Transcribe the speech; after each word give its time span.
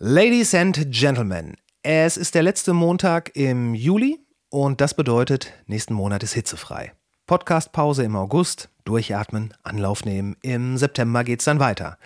Ladies 0.00 0.52
and 0.56 0.90
Gentlemen, 0.90 1.54
es 1.84 2.16
ist 2.16 2.34
der 2.34 2.42
letzte 2.42 2.72
Montag 2.72 3.30
im 3.36 3.74
Juli 3.74 4.18
und 4.50 4.80
das 4.80 4.94
bedeutet, 4.94 5.52
nächsten 5.68 5.94
Monat 5.94 6.24
ist 6.24 6.32
hitzefrei. 6.32 6.92
Podcastpause 7.28 8.02
im 8.02 8.16
August, 8.16 8.70
durchatmen, 8.84 9.54
Anlauf 9.62 10.04
nehmen. 10.04 10.34
Im 10.42 10.78
September 10.78 11.22
geht's 11.22 11.44
dann 11.44 11.60
weiter. 11.60 11.96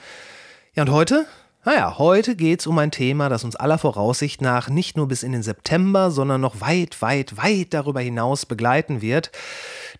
Ja, 0.74 0.82
und 0.82 0.90
heute? 0.90 1.24
Naja, 1.64 1.96
heute 1.96 2.36
geht's 2.36 2.66
um 2.66 2.76
ein 2.78 2.90
Thema, 2.90 3.30
das 3.30 3.42
uns 3.42 3.56
aller 3.56 3.78
Voraussicht 3.78 4.42
nach 4.42 4.68
nicht 4.68 4.98
nur 4.98 5.08
bis 5.08 5.22
in 5.22 5.32
den 5.32 5.42
September, 5.42 6.10
sondern 6.10 6.42
noch 6.42 6.60
weit, 6.60 7.00
weit, 7.00 7.38
weit 7.38 7.72
darüber 7.72 8.02
hinaus 8.02 8.44
begleiten 8.44 9.00
wird. 9.00 9.32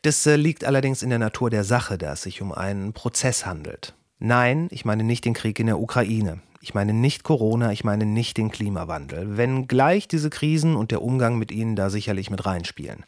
Das 0.03 0.27
äh, 0.27 0.37
liegt 0.37 0.67
allerdings 0.67 1.03
in 1.03 1.09
der 1.09 1.19
Natur 1.19 1.49
der 1.49 1.65
Sache, 1.65 1.97
da 1.97 2.13
es 2.13 2.23
sich 2.23 2.43
um 2.43 2.53
einen 2.53 2.93
Prozess 2.93 3.47
handelt. 3.47 3.95
Nein, 4.19 4.69
ich 4.73 4.85
meine 4.85 5.05
nicht 5.05 5.25
den 5.25 5.33
Krieg 5.33 5.59
in 5.59 5.69
der 5.69 5.81
Ukraine. 5.81 6.43
Ich 6.61 6.75
meine 6.75 6.93
nicht 6.93 7.23
Corona, 7.23 7.73
ich 7.73 7.85
meine 7.85 8.05
nicht 8.05 8.37
den 8.37 8.51
Klimawandel, 8.51 9.37
wenngleich 9.37 10.09
diese 10.09 10.31
Krisen 10.31 10.77
und 10.77 10.91
der 10.91 11.03
Umgang 11.03 11.39
mit 11.39 11.53
ihnen 11.53 11.77
da 11.77 11.89
sicherlich 11.89 12.31
mit 12.31 12.45
reinspielen. 12.47 13.05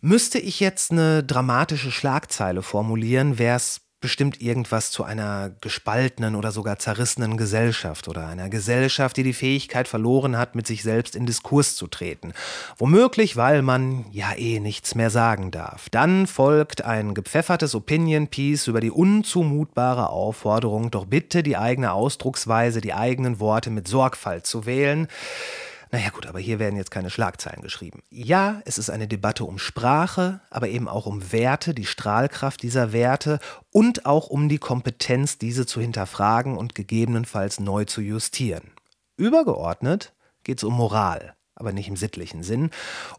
Müsste 0.00 0.38
ich 0.38 0.60
jetzt 0.60 0.92
eine 0.92 1.22
dramatische 1.24 1.90
Schlagzeile 1.90 2.62
formulieren, 2.62 3.38
wäre 3.38 3.56
es 3.56 3.80
bestimmt 4.06 4.40
irgendwas 4.40 4.92
zu 4.92 5.02
einer 5.02 5.50
gespaltenen 5.60 6.36
oder 6.36 6.52
sogar 6.52 6.78
zerrissenen 6.78 7.36
Gesellschaft 7.36 8.06
oder 8.06 8.28
einer 8.28 8.48
Gesellschaft, 8.48 9.16
die 9.16 9.24
die 9.24 9.32
Fähigkeit 9.32 9.88
verloren 9.88 10.38
hat, 10.38 10.54
mit 10.54 10.64
sich 10.64 10.84
selbst 10.84 11.16
in 11.16 11.26
Diskurs 11.26 11.74
zu 11.74 11.88
treten. 11.88 12.32
Womöglich, 12.78 13.36
weil 13.36 13.62
man 13.62 14.04
ja 14.12 14.32
eh 14.36 14.60
nichts 14.60 14.94
mehr 14.94 15.10
sagen 15.10 15.50
darf. 15.50 15.88
Dann 15.90 16.28
folgt 16.28 16.84
ein 16.84 17.14
gepfeffertes 17.14 17.74
Opinion-Piece 17.74 18.68
über 18.68 18.80
die 18.80 18.92
unzumutbare 18.92 20.08
Aufforderung, 20.08 20.92
doch 20.92 21.06
bitte 21.06 21.42
die 21.42 21.56
eigene 21.56 21.90
Ausdrucksweise, 21.90 22.80
die 22.80 22.94
eigenen 22.94 23.40
Worte 23.40 23.70
mit 23.70 23.88
Sorgfalt 23.88 24.46
zu 24.46 24.66
wählen. 24.66 25.08
Naja 25.92 26.10
gut, 26.10 26.26
aber 26.26 26.40
hier 26.40 26.58
werden 26.58 26.76
jetzt 26.76 26.90
keine 26.90 27.10
Schlagzeilen 27.10 27.62
geschrieben. 27.62 28.02
Ja, 28.10 28.60
es 28.64 28.76
ist 28.78 28.90
eine 28.90 29.06
Debatte 29.06 29.44
um 29.44 29.58
Sprache, 29.58 30.40
aber 30.50 30.68
eben 30.68 30.88
auch 30.88 31.06
um 31.06 31.32
Werte, 31.32 31.74
die 31.74 31.86
Strahlkraft 31.86 32.62
dieser 32.62 32.92
Werte 32.92 33.38
und 33.70 34.04
auch 34.04 34.26
um 34.26 34.48
die 34.48 34.58
Kompetenz, 34.58 35.38
diese 35.38 35.64
zu 35.64 35.80
hinterfragen 35.80 36.56
und 36.56 36.74
gegebenenfalls 36.74 37.60
neu 37.60 37.84
zu 37.84 38.00
justieren. 38.00 38.72
Übergeordnet 39.16 40.12
geht 40.42 40.58
es 40.58 40.64
um 40.64 40.74
Moral, 40.74 41.34
aber 41.54 41.72
nicht 41.72 41.88
im 41.88 41.96
sittlichen 41.96 42.42
Sinn. 42.42 42.70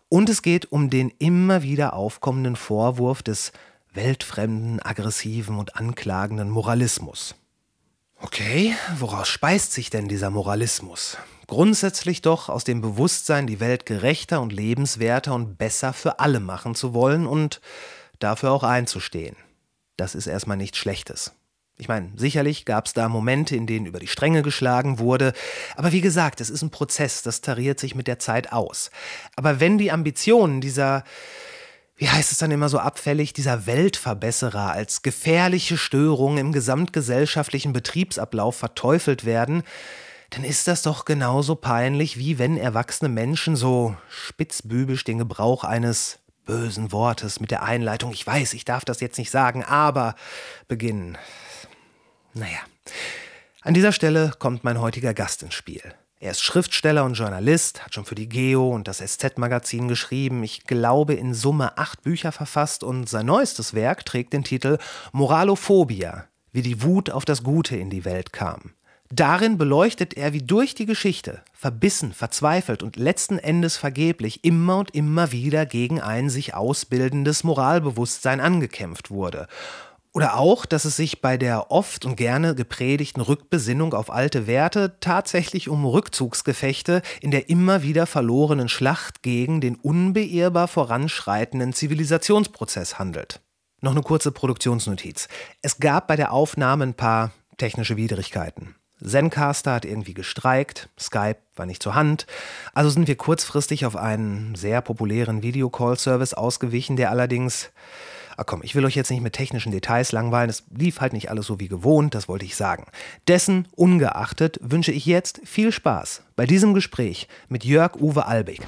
Und 0.10 0.30
es 0.30 0.42
geht 0.42 0.72
um 0.72 0.90
den 0.90 1.10
immer 1.20 1.64
wieder 1.64 1.94
aufkommenden 1.94 2.58
Vorwurf 2.58 3.24
des 3.24 3.54
weltfremden, 3.94 4.82
aggressiven 4.82 5.58
und 5.58 5.76
anklagenden 5.78 6.50
Moralismus. 6.50 7.36
Okay, 8.20 8.76
woraus 8.98 9.28
speist 9.28 9.74
sich 9.74 9.90
denn 9.90 10.08
dieser 10.08 10.30
Moralismus? 10.30 11.18
Grundsätzlich 11.48 12.22
doch 12.22 12.50
aus 12.50 12.66
dem 12.66 12.82
Bewusstsein, 12.82 13.48
die 13.48 13.62
Welt 13.62 13.86
gerechter 13.86 14.42
und 14.42 14.52
lebenswerter 14.52 15.34
und 15.34 15.58
besser 15.58 15.94
für 15.94 16.20
alle 16.20 16.42
machen 16.42 16.76
zu 16.76 16.94
wollen 16.94 17.26
und 17.26 17.62
dafür 18.20 18.52
auch 18.52 18.64
einzustehen. 18.64 19.38
Das 19.96 20.14
ist 20.14 20.28
erstmal 20.28 20.58
nichts 20.58 20.78
Schlechtes. 20.78 21.32
Ich 21.80 21.88
meine, 21.88 22.12
sicherlich 22.16 22.66
gab 22.66 22.88
es 22.88 22.94
da 22.94 23.08
Momente, 23.08 23.56
in 23.56 23.68
denen 23.68 23.86
über 23.86 24.00
die 24.00 24.08
Stränge 24.08 24.42
geschlagen 24.42 25.00
wurde, 25.00 25.34
aber 25.76 25.92
wie 25.92 26.02
gesagt, 26.02 26.42
es 26.42 26.50
ist 26.50 26.64
ein 26.64 26.72
Prozess, 26.72 27.22
das 27.22 27.42
tariert 27.42 27.80
sich 27.80 27.96
mit 27.96 28.08
der 28.08 28.20
Zeit 28.20 28.52
aus. 28.52 28.90
Aber 29.36 29.60
wenn 29.60 29.78
die 29.78 29.92
Ambitionen 29.92 30.60
dieser, 30.60 31.04
wie 31.96 32.10
heißt 32.10 32.32
es 32.32 32.40
dann 32.40 32.52
immer 32.52 32.68
so 32.68 32.80
abfällig, 32.80 33.32
dieser 33.32 33.68
Weltverbesserer 33.68 34.72
als 34.72 35.04
gefährliche 35.04 35.78
Störung 35.78 36.40
im 36.40 36.52
gesamtgesellschaftlichen 36.52 37.74
Betriebsablauf 37.74 38.56
verteufelt 38.56 39.24
werden, 39.24 39.64
dann 40.30 40.44
ist 40.44 40.68
das 40.68 40.82
doch 40.82 41.06
genauso 41.06 41.56
peinlich, 41.56 42.18
wie 42.18 42.38
wenn 42.38 42.58
erwachsene 42.58 43.10
Menschen 43.10 43.56
so 43.56 43.96
spitzbübisch 44.10 45.04
den 45.04 45.20
Gebrauch 45.20 45.64
eines 45.64 46.20
bösen 46.46 46.92
Wortes 46.92 47.40
mit 47.40 47.52
der 47.52 47.64
Einleitung, 47.64 48.12
ich 48.12 48.26
weiß, 48.26 48.54
ich 48.54 48.66
darf 48.66 48.86
das 48.86 49.00
jetzt 49.00 49.18
nicht 49.18 49.32
sagen, 49.32 49.64
aber 49.64 50.16
beginnen. 50.68 51.18
Naja, 52.34 52.60
an 53.62 53.74
dieser 53.74 53.92
Stelle 53.92 54.32
kommt 54.40 54.64
mein 54.64 54.80
heutiger 54.82 55.14
Gast 55.14 55.44
ins 55.44 55.54
Spiel. 55.54 55.82
Er 56.20 56.32
ist 56.32 56.42
Schriftsteller 56.42 57.04
und 57.04 57.14
Journalist, 57.14 57.86
hat 57.86 57.94
schon 57.94 58.06
für 58.06 58.16
die 58.16 58.30
Geo 58.30 58.70
und 58.70 58.88
das 58.88 58.98
SZ-Magazin 58.98 59.88
geschrieben, 59.88 60.44
ich 60.44 60.64
glaube 60.64 61.14
in 61.14 61.36
Summe 61.36 61.78
acht 61.78 62.02
Bücher 62.02 62.32
verfasst 62.32 62.84
und 62.84 63.08
sein 63.08 63.28
neuestes 63.28 63.76
Werk 63.76 64.04
trägt 64.04 64.34
den 64.34 64.44
Titel 64.44 64.80
Moralophobia, 65.12 66.26
wie 66.52 66.64
die 66.64 66.82
Wut 66.82 67.12
auf 67.12 67.24
das 67.24 67.44
Gute 67.44 67.76
in 67.76 67.92
die 67.92 68.04
Welt 68.04 68.34
kam. 68.34 68.74
Darin 69.10 69.58
beleuchtet 69.58 70.16
er, 70.16 70.34
wie 70.34 70.42
durch 70.42 70.76
die 70.76 70.86
Geschichte, 70.86 71.42
verbissen, 71.54 72.12
verzweifelt 72.12 72.84
und 72.84 72.98
letzten 72.98 73.40
Endes 73.40 73.78
vergeblich 73.78 74.44
immer 74.44 74.80
und 74.80 74.94
immer 74.94 75.32
wieder 75.32 75.66
gegen 75.66 76.02
ein 76.02 76.30
sich 76.30 76.54
ausbildendes 76.54 77.44
Moralbewusstsein 77.46 78.42
angekämpft 78.42 79.10
wurde. 79.10 79.48
Oder 80.18 80.36
auch, 80.36 80.66
dass 80.66 80.84
es 80.84 80.96
sich 80.96 81.22
bei 81.22 81.38
der 81.38 81.70
oft 81.70 82.04
und 82.04 82.16
gerne 82.16 82.56
gepredigten 82.56 83.22
Rückbesinnung 83.22 83.94
auf 83.94 84.12
alte 84.12 84.48
Werte 84.48 84.98
tatsächlich 85.00 85.70
um 85.70 85.86
Rückzugsgefechte 85.86 87.02
in 87.22 87.32
der 87.32 87.50
immer 87.50 87.84
wieder 87.84 88.08
verlorenen 88.08 88.68
Schlacht 88.68 89.22
gegen 89.22 89.62
den 89.62 89.76
unbeirrbar 89.76 90.68
voranschreitenden 90.68 91.72
Zivilisationsprozess 91.72 92.98
handelt. 92.98 93.42
Noch 93.80 93.92
eine 93.92 94.02
kurze 94.02 94.32
Produktionsnotiz. 94.32 95.28
Es 95.62 95.80
gab 95.80 96.08
bei 96.08 96.16
der 96.16 96.34
Aufnahme 96.34 96.86
ein 96.86 96.94
paar 96.96 97.32
technische 97.58 97.96
Widrigkeiten. 97.96 98.76
Zencaster 99.04 99.74
hat 99.74 99.86
irgendwie 99.86 100.14
gestreikt, 100.14 100.90
Skype 101.00 101.38
war 101.56 101.66
nicht 101.66 101.84
zur 101.84 101.96
Hand, 101.96 102.26
also 102.74 102.90
sind 102.90 103.08
wir 103.08 103.16
kurzfristig 103.16 103.86
auf 103.86 103.96
einen 103.96 104.56
sehr 104.56 104.82
populären 104.82 105.44
Videocall-Service 105.44 106.34
ausgewichen, 106.34 106.96
der 106.96 107.12
allerdings, 107.12 107.72
ach 108.38 108.46
komm, 108.46 108.62
ich 108.64 108.76
will 108.76 108.86
euch 108.86 108.96
jetzt 108.96 109.12
nicht 109.12 109.22
mit 109.22 109.34
technischen 109.34 109.72
Details 109.72 110.12
langweilen, 110.12 110.50
es 110.50 110.64
lief 110.76 111.00
halt 111.00 111.14
nicht 111.14 111.30
alles 111.30 111.46
so 111.46 111.60
wie 111.60 111.68
gewohnt, 111.68 112.16
das 112.16 112.28
wollte 112.28 112.46
ich 112.46 112.56
sagen. 112.56 112.88
Dessen 113.28 113.68
ungeachtet 113.76 114.60
wünsche 114.62 114.92
ich 114.92 115.06
jetzt 115.06 115.42
viel 115.46 115.72
Spaß 115.72 116.24
bei 116.36 116.46
diesem 116.46 116.74
Gespräch 116.74 117.28
mit 117.50 117.66
Jörg 117.66 117.96
Uwe 117.96 118.26
Albig. 118.26 118.62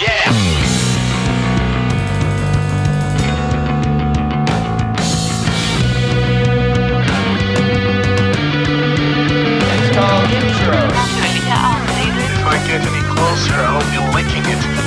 Yeah. 0.00 0.67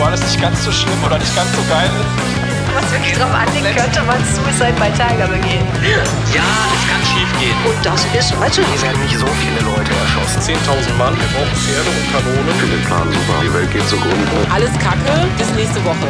War 0.01 0.09
das 0.09 0.21
nicht 0.21 0.41
ganz 0.41 0.65
so 0.65 0.71
schlimm 0.71 0.97
oder 1.05 1.19
nicht 1.19 1.35
ganz 1.35 1.51
so 1.55 1.61
geil 1.69 1.85
ist? 1.85 2.73
Was 2.73 2.91
wirklich 2.91 3.13
drauf 3.13 3.31
anlegt, 3.31 3.77
könnte 3.77 4.01
man 4.01 4.17
Suicide 4.25 4.73
bei 4.79 4.89
Tiger 4.89 5.27
begehen. 5.27 5.65
Ja, 6.33 6.41
es 6.73 6.83
kann 6.89 7.01
schief 7.05 7.29
gehen. 7.39 7.55
Und 7.63 7.85
das 7.85 8.03
ist, 8.17 8.39
weißt 8.39 8.57
du, 8.57 8.63
hier 8.63 8.81
werden 8.81 8.99
nicht 9.03 9.15
so 9.15 9.27
viele 9.27 9.59
Leute 9.61 9.91
erschossen. 9.93 10.57
10.000 10.57 10.97
Mann, 10.97 11.13
wir 11.13 11.27
brauchen 11.27 11.55
Pferde 11.55 11.89
und 11.91 12.11
Kanonen. 12.11 12.49
Ich 12.49 12.55
finde 12.55 12.75
den 12.77 12.85
Plan 12.85 13.11
super, 13.13 13.41
die 13.43 13.53
Welt 13.53 13.71
geht 13.71 13.87
zugrunde. 13.87 14.51
Alles 14.51 14.71
Kacke, 14.79 15.27
bis 15.37 15.49
nächste 15.53 15.85
Woche. 15.85 16.07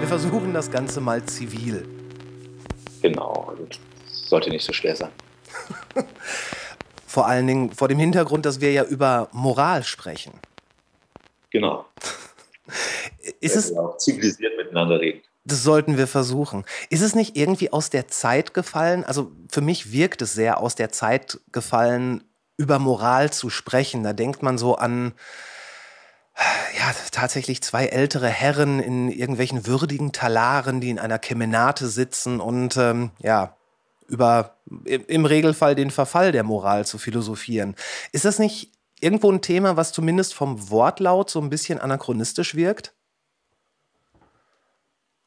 Wir 0.00 0.08
versuchen 0.08 0.52
das 0.52 0.68
Ganze 0.70 1.00
mal 1.00 1.24
zivil. 1.24 1.86
Genau, 3.00 3.54
sollte 4.06 4.50
nicht 4.50 4.64
so 4.64 4.72
schwer 4.72 4.96
sein. 4.96 5.10
Vor 7.06 7.26
allen 7.26 7.46
Dingen 7.46 7.72
vor 7.72 7.88
dem 7.88 7.98
Hintergrund, 7.98 8.44
dass 8.44 8.60
wir 8.60 8.70
ja 8.70 8.84
über 8.84 9.28
Moral 9.32 9.82
sprechen. 9.82 10.34
Genau. 11.50 11.86
ist 13.40 13.56
es 13.56 13.74
auch 13.74 13.96
zivilisiert 13.96 14.52
miteinander 14.58 15.00
reden. 15.00 15.22
Das 15.44 15.62
sollten 15.62 15.96
wir 15.96 16.06
versuchen. 16.06 16.64
Ist 16.90 17.00
es 17.00 17.14
nicht 17.14 17.34
irgendwie 17.34 17.72
aus 17.72 17.88
der 17.88 18.08
Zeit 18.08 18.52
gefallen? 18.52 19.04
Also 19.04 19.32
für 19.50 19.62
mich 19.62 19.90
wirkt 19.90 20.20
es 20.20 20.34
sehr 20.34 20.60
aus 20.60 20.74
der 20.74 20.92
Zeit 20.92 21.40
gefallen, 21.50 22.22
über 22.58 22.78
Moral 22.78 23.32
zu 23.32 23.48
sprechen. 23.48 24.02
Da 24.02 24.12
denkt 24.12 24.42
man 24.42 24.58
so 24.58 24.76
an 24.76 25.14
ja, 26.78 26.94
tatsächlich 27.10 27.62
zwei 27.62 27.86
ältere 27.86 28.28
Herren 28.28 28.80
in 28.80 29.10
irgendwelchen 29.10 29.66
würdigen 29.66 30.12
Talaren, 30.12 30.80
die 30.80 30.90
in 30.90 30.98
einer 30.98 31.18
Kemenate 31.18 31.88
sitzen 31.88 32.40
und 32.40 32.76
ähm, 32.76 33.10
ja, 33.18 33.56
über 34.08 34.56
im 34.84 35.24
Regelfall 35.24 35.74
den 35.74 35.90
Verfall 35.90 36.32
der 36.32 36.42
Moral 36.42 36.86
zu 36.86 36.98
philosophieren. 36.98 37.76
Ist 38.12 38.24
das 38.24 38.38
nicht 38.38 38.72
irgendwo 39.00 39.30
ein 39.30 39.42
Thema, 39.42 39.76
was 39.76 39.92
zumindest 39.92 40.34
vom 40.34 40.70
Wortlaut 40.70 41.30
so 41.30 41.40
ein 41.40 41.50
bisschen 41.50 41.78
anachronistisch 41.78 42.54
wirkt? 42.54 42.94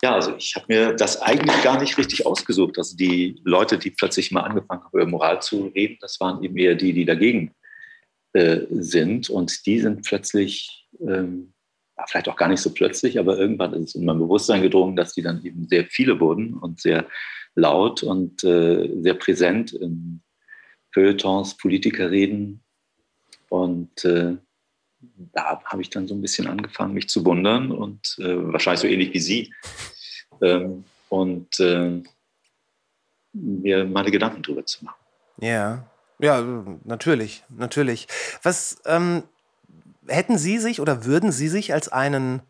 Ja, 0.03 0.15
also 0.15 0.35
ich 0.35 0.55
habe 0.55 0.65
mir 0.67 0.93
das 0.93 1.21
eigentlich 1.21 1.61
gar 1.61 1.79
nicht 1.79 1.97
richtig 1.97 2.25
ausgesucht. 2.25 2.79
Also 2.79 2.97
die 2.97 3.39
Leute, 3.43 3.77
die 3.77 3.91
plötzlich 3.91 4.31
mal 4.31 4.41
angefangen 4.41 4.83
haben, 4.83 4.91
über 4.93 5.05
Moral 5.05 5.41
zu 5.43 5.67
reden, 5.75 5.97
das 6.01 6.19
waren 6.19 6.43
eben 6.43 6.57
eher 6.57 6.73
die, 6.73 6.91
die 6.91 7.05
dagegen 7.05 7.53
äh, 8.33 8.61
sind. 8.71 9.29
Und 9.29 9.65
die 9.67 9.79
sind 9.79 10.03
plötzlich, 10.03 10.87
ähm, 10.99 11.53
vielleicht 12.07 12.29
auch 12.29 12.35
gar 12.35 12.47
nicht 12.49 12.61
so 12.61 12.73
plötzlich, 12.73 13.19
aber 13.19 13.37
irgendwann 13.37 13.73
ist 13.73 13.89
es 13.89 13.95
in 13.95 14.05
mein 14.05 14.17
Bewusstsein 14.17 14.63
gedrungen, 14.63 14.95
dass 14.95 15.13
die 15.13 15.21
dann 15.21 15.45
eben 15.45 15.67
sehr 15.67 15.85
viele 15.85 16.19
wurden 16.19 16.55
und 16.55 16.81
sehr 16.81 17.05
laut 17.55 18.03
und 18.03 18.43
äh, 18.43 18.89
sehr 19.01 19.13
präsent 19.15 19.73
in 19.73 20.21
Feuilletons, 20.93 21.57
Politiker 21.57 22.11
reden. 22.11 22.63
Und 23.49 24.05
äh, 24.05 24.37
da 25.33 25.61
habe 25.65 25.81
ich 25.81 25.89
dann 25.89 26.07
so 26.07 26.13
ein 26.13 26.21
bisschen 26.21 26.47
angefangen, 26.47 26.93
mich 26.93 27.09
zu 27.09 27.25
wundern 27.25 27.71
und 27.71 28.17
äh, 28.19 28.51
wahrscheinlich 28.53 28.81
so 28.81 28.87
ähnlich 28.87 29.13
wie 29.13 29.19
Sie. 29.19 29.53
Ähm, 30.41 30.85
und 31.09 31.59
äh, 31.59 32.01
mir 33.33 33.85
meine 33.85 34.11
Gedanken 34.11 34.43
drüber 34.43 34.65
zu 34.65 34.85
machen. 34.85 34.99
Ja, 35.39 35.85
ja, 36.19 36.65
natürlich, 36.83 37.43
natürlich. 37.49 38.07
Was 38.43 38.81
ähm, 38.85 39.23
hätten 40.07 40.37
Sie 40.37 40.57
sich 40.59 40.79
oder 40.79 41.05
würden 41.05 41.31
Sie 41.31 41.47
sich 41.47 41.73
als 41.73 41.89
einen 41.89 42.41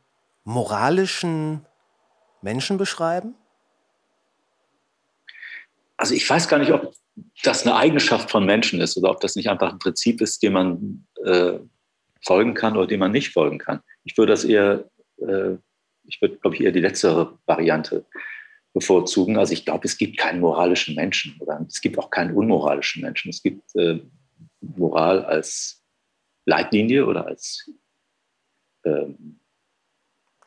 moralischen 0.43 1.65
Menschen 2.41 2.77
beschreiben? 2.77 3.35
Also 6.01 6.15
ich 6.15 6.27
weiß 6.27 6.47
gar 6.47 6.57
nicht, 6.57 6.71
ob 6.71 6.95
das 7.43 7.61
eine 7.61 7.75
Eigenschaft 7.75 8.31
von 8.31 8.43
Menschen 8.43 8.81
ist 8.81 8.97
oder 8.97 9.11
ob 9.11 9.21
das 9.21 9.35
nicht 9.35 9.51
einfach 9.51 9.71
ein 9.71 9.77
Prinzip 9.77 10.19
ist, 10.19 10.41
dem 10.41 10.53
man 10.53 11.05
äh, 11.23 11.59
folgen 12.25 12.55
kann 12.55 12.75
oder 12.75 12.87
dem 12.87 13.01
man 13.01 13.11
nicht 13.11 13.31
folgen 13.31 13.59
kann. 13.59 13.81
Ich 14.03 14.17
würde 14.17 14.31
das 14.31 14.43
eher, 14.43 14.89
äh, 15.19 15.57
ich 16.05 16.19
würde, 16.19 16.37
glaube 16.37 16.55
ich, 16.55 16.63
eher 16.63 16.71
die 16.71 16.79
letztere 16.79 17.37
Variante 17.45 18.03
bevorzugen. 18.73 19.37
Also 19.37 19.53
ich 19.53 19.63
glaube, 19.63 19.85
es 19.85 19.95
gibt 19.95 20.17
keinen 20.17 20.39
moralischen 20.39 20.95
Menschen 20.95 21.35
oder 21.39 21.63
es 21.69 21.81
gibt 21.81 21.99
auch 21.99 22.09
keinen 22.09 22.35
unmoralischen 22.35 23.03
Menschen. 23.03 23.29
Es 23.29 23.43
gibt 23.43 23.61
äh, 23.75 23.99
Moral 24.59 25.23
als 25.23 25.83
Leitlinie 26.47 27.05
oder 27.05 27.27
als 27.27 27.69
ähm, 28.85 29.39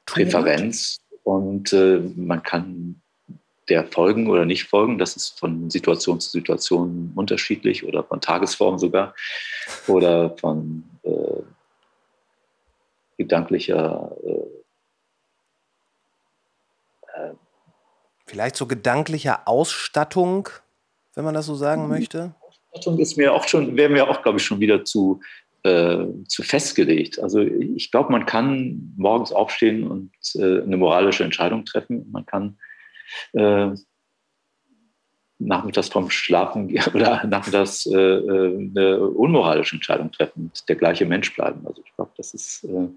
Präferenz 0.05 0.99
und 1.23 1.73
äh, 1.73 2.01
man 2.17 2.43
kann 2.43 3.04
der 3.69 3.87
folgen 3.87 4.29
oder 4.29 4.45
nicht 4.45 4.65
folgen. 4.65 4.99
Das 4.99 5.17
ist 5.17 5.39
von 5.39 5.71
Situation 5.71 6.21
zu 6.21 6.31
Situation 6.31 7.13
unterschiedlich 7.15 7.85
oder 7.85 8.05
von 8.05 8.21
Tagesform 8.21 8.79
sogar 8.79 9.15
oder 9.87 10.37
von 10.37 10.85
äh, 11.03 11.43
gedanklicher 13.17 14.17
äh, 14.25 14.31
äh, 17.21 17.35
Vielleicht 18.27 18.57
so 18.57 18.67
gedanklicher 18.67 19.47
Ausstattung, 19.47 20.49
wenn 21.15 21.25
man 21.25 21.35
das 21.35 21.47
so 21.47 21.55
sagen 21.55 21.89
möchte? 21.89 22.35
Ausstattung 22.73 22.99
ist 22.99 23.17
mir 23.17 23.33
auch 23.33 23.47
schon, 23.47 23.77
wäre 23.77 23.91
mir 23.91 24.09
auch, 24.09 24.23
glaube 24.23 24.39
ich, 24.39 24.45
schon 24.45 24.61
wieder 24.61 24.85
zu, 24.85 25.21
äh, 25.63 26.05
zu 26.27 26.43
festgelegt. 26.43 27.19
Also 27.21 27.41
ich 27.41 27.91
glaube, 27.91 28.11
man 28.11 28.27
kann 28.27 28.93
morgens 28.97 29.33
aufstehen 29.33 29.87
und 29.87 30.11
äh, 30.35 30.63
eine 30.63 30.77
moralische 30.77 31.25
Entscheidung 31.25 31.65
treffen. 31.65 32.11
Man 32.11 32.27
kann 32.27 32.59
äh, 33.33 33.71
nachmittags 35.39 35.89
vom 35.89 36.11
Schlafen 36.11 36.77
oder 36.95 37.27
nachmittags 37.27 37.87
äh, 37.87 37.97
äh, 37.97 38.57
eine 38.57 39.01
unmoralische 39.01 39.77
Entscheidung 39.77 40.11
treffen 40.13 40.45
und 40.45 40.69
der 40.69 40.77
gleiche 40.77 41.07
Mensch 41.07 41.35
bleiben. 41.35 41.67
Also 41.67 41.83
ich 41.85 41.95
glaube, 41.95 42.13
das 42.17 42.35
ist, 42.35 42.65
äh, 42.65 42.89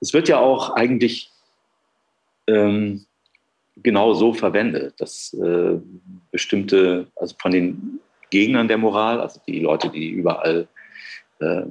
es 0.00 0.12
wird 0.12 0.28
ja 0.28 0.38
auch 0.38 0.70
eigentlich 0.70 1.30
ähm, 2.46 3.04
genau 3.76 4.14
so 4.14 4.32
verwendet, 4.32 5.00
dass 5.00 5.32
äh, 5.34 5.78
bestimmte, 6.30 7.06
also 7.16 7.34
von 7.38 7.52
den 7.52 8.00
Gegnern 8.30 8.68
der 8.68 8.78
Moral, 8.78 9.20
also 9.20 9.40
die 9.46 9.60
Leute, 9.60 9.90
die 9.90 10.10
überall 10.10 10.68
äh, 11.40 11.62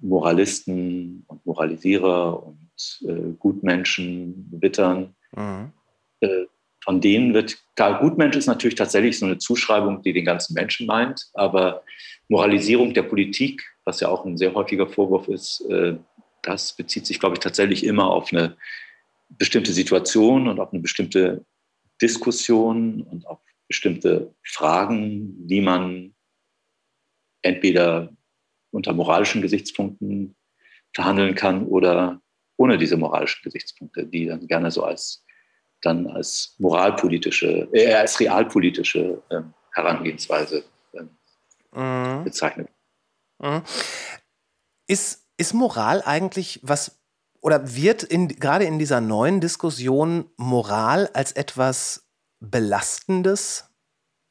Moralisten 0.00 1.24
und 1.28 1.44
Moralisierer 1.46 2.42
und 2.42 3.00
äh, 3.06 3.32
Gutmenschen 3.38 4.48
wittern, 4.50 5.14
mhm. 5.34 5.72
Äh, 6.24 6.46
von 6.84 7.00
denen 7.00 7.32
wird, 7.32 7.56
klar, 7.76 7.98
Gutmensch 7.98 8.36
ist 8.36 8.46
natürlich 8.46 8.74
tatsächlich 8.74 9.18
so 9.18 9.24
eine 9.24 9.38
Zuschreibung, 9.38 10.02
die 10.02 10.12
den 10.12 10.26
ganzen 10.26 10.52
Menschen 10.52 10.86
meint, 10.86 11.30
aber 11.32 11.82
Moralisierung 12.28 12.92
der 12.92 13.04
Politik, 13.04 13.62
was 13.84 14.00
ja 14.00 14.08
auch 14.08 14.26
ein 14.26 14.36
sehr 14.36 14.52
häufiger 14.52 14.86
Vorwurf 14.86 15.28
ist, 15.28 15.62
äh, 15.70 15.96
das 16.42 16.76
bezieht 16.76 17.06
sich, 17.06 17.20
glaube 17.20 17.36
ich, 17.36 17.40
tatsächlich 17.40 17.84
immer 17.84 18.10
auf 18.10 18.32
eine 18.32 18.58
bestimmte 19.30 19.72
Situation 19.72 20.46
und 20.46 20.60
auf 20.60 20.72
eine 20.72 20.82
bestimmte 20.82 21.46
Diskussion 22.02 23.00
und 23.00 23.26
auf 23.26 23.38
bestimmte 23.66 24.34
Fragen, 24.44 25.46
die 25.46 25.62
man 25.62 26.14
entweder 27.40 28.14
unter 28.70 28.92
moralischen 28.92 29.40
Gesichtspunkten 29.40 30.36
verhandeln 30.94 31.34
kann 31.34 31.64
oder 31.64 32.20
ohne 32.56 32.76
diese 32.76 32.96
moralischen 32.96 33.42
Gesichtspunkte, 33.42 34.06
die 34.06 34.26
dann 34.26 34.46
gerne 34.46 34.70
so 34.70 34.84
als 34.84 35.23
dann 35.84 36.06
als 36.06 36.54
moralpolitische, 36.58 37.68
äh, 37.72 37.94
als 37.94 38.20
realpolitische 38.20 39.22
äh, 39.28 39.40
Herangehensweise 39.72 40.64
äh, 40.92 41.78
mhm. 41.78 42.24
bezeichnet. 42.24 42.68
Mhm. 43.40 43.62
Ist, 44.86 45.26
ist 45.36 45.54
Moral 45.54 46.02
eigentlich 46.04 46.60
was 46.62 47.00
oder 47.44 47.74
wird 47.74 48.02
in, 48.02 48.28
gerade 48.28 48.64
in 48.64 48.78
dieser 48.78 49.02
neuen 49.02 49.40
Diskussion 49.42 50.30
Moral 50.38 51.10
als 51.12 51.32
etwas 51.32 52.08
Belastendes 52.40 53.68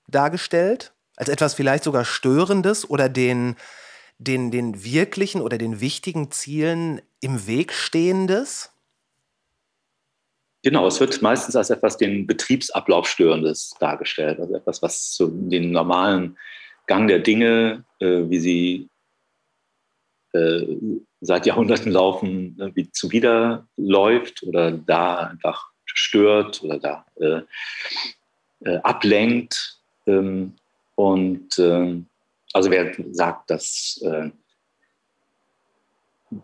dargestellt? 0.07 0.95
Als 1.15 1.29
etwas 1.29 1.53
vielleicht 1.53 1.83
sogar 1.83 2.05
Störendes 2.05 2.89
oder 2.89 3.09
den, 3.09 3.55
den, 4.17 4.50
den 4.50 4.83
wirklichen 4.83 5.41
oder 5.41 5.59
den 5.59 5.79
wichtigen 5.79 6.31
Zielen 6.31 7.03
im 7.19 7.45
Weg 7.45 7.71
stehendes? 7.73 8.72
Genau, 10.63 10.88
es 10.88 11.00
wird 11.01 11.21
meistens 11.21 11.57
als 11.57 11.69
etwas 11.69 11.98
den 11.98 12.25
Betriebsablauf 12.25 13.07
störendes 13.07 13.75
dargestellt, 13.80 14.39
also 14.39 14.56
etwas, 14.56 14.81
was 14.81 15.13
so 15.13 15.27
den 15.27 15.71
normalen 15.71 16.38
Gang 16.88 17.07
der 17.07 17.19
Dinge, 17.19 17.83
äh, 18.00 18.24
wie 18.30 18.39
sie 18.39 18.89
äh, 20.31 20.65
seit 21.19 21.45
Jahrhunderten 21.45 21.92
laufen, 21.92 22.56
ne, 22.57 22.71
wie 22.75 22.89
zuwider 22.92 23.68
läuft 23.75 24.44
oder 24.44 24.71
da 24.71 25.18
einfach 25.27 25.69
stört 25.86 26.63
oder 26.63 26.80
da 26.80 27.06
äh, 27.19 27.42
äh, 28.65 28.77
ablenkt. 28.83 29.80
Ähm, 30.07 30.54
und 30.95 31.60
ähm, 31.60 32.07
also 32.54 32.71
wer 32.71 32.95
sagt, 33.12 33.50
dass 33.50 34.01
äh, 34.04 34.30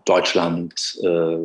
Deutschland 0.06 0.98
äh, 1.04 1.38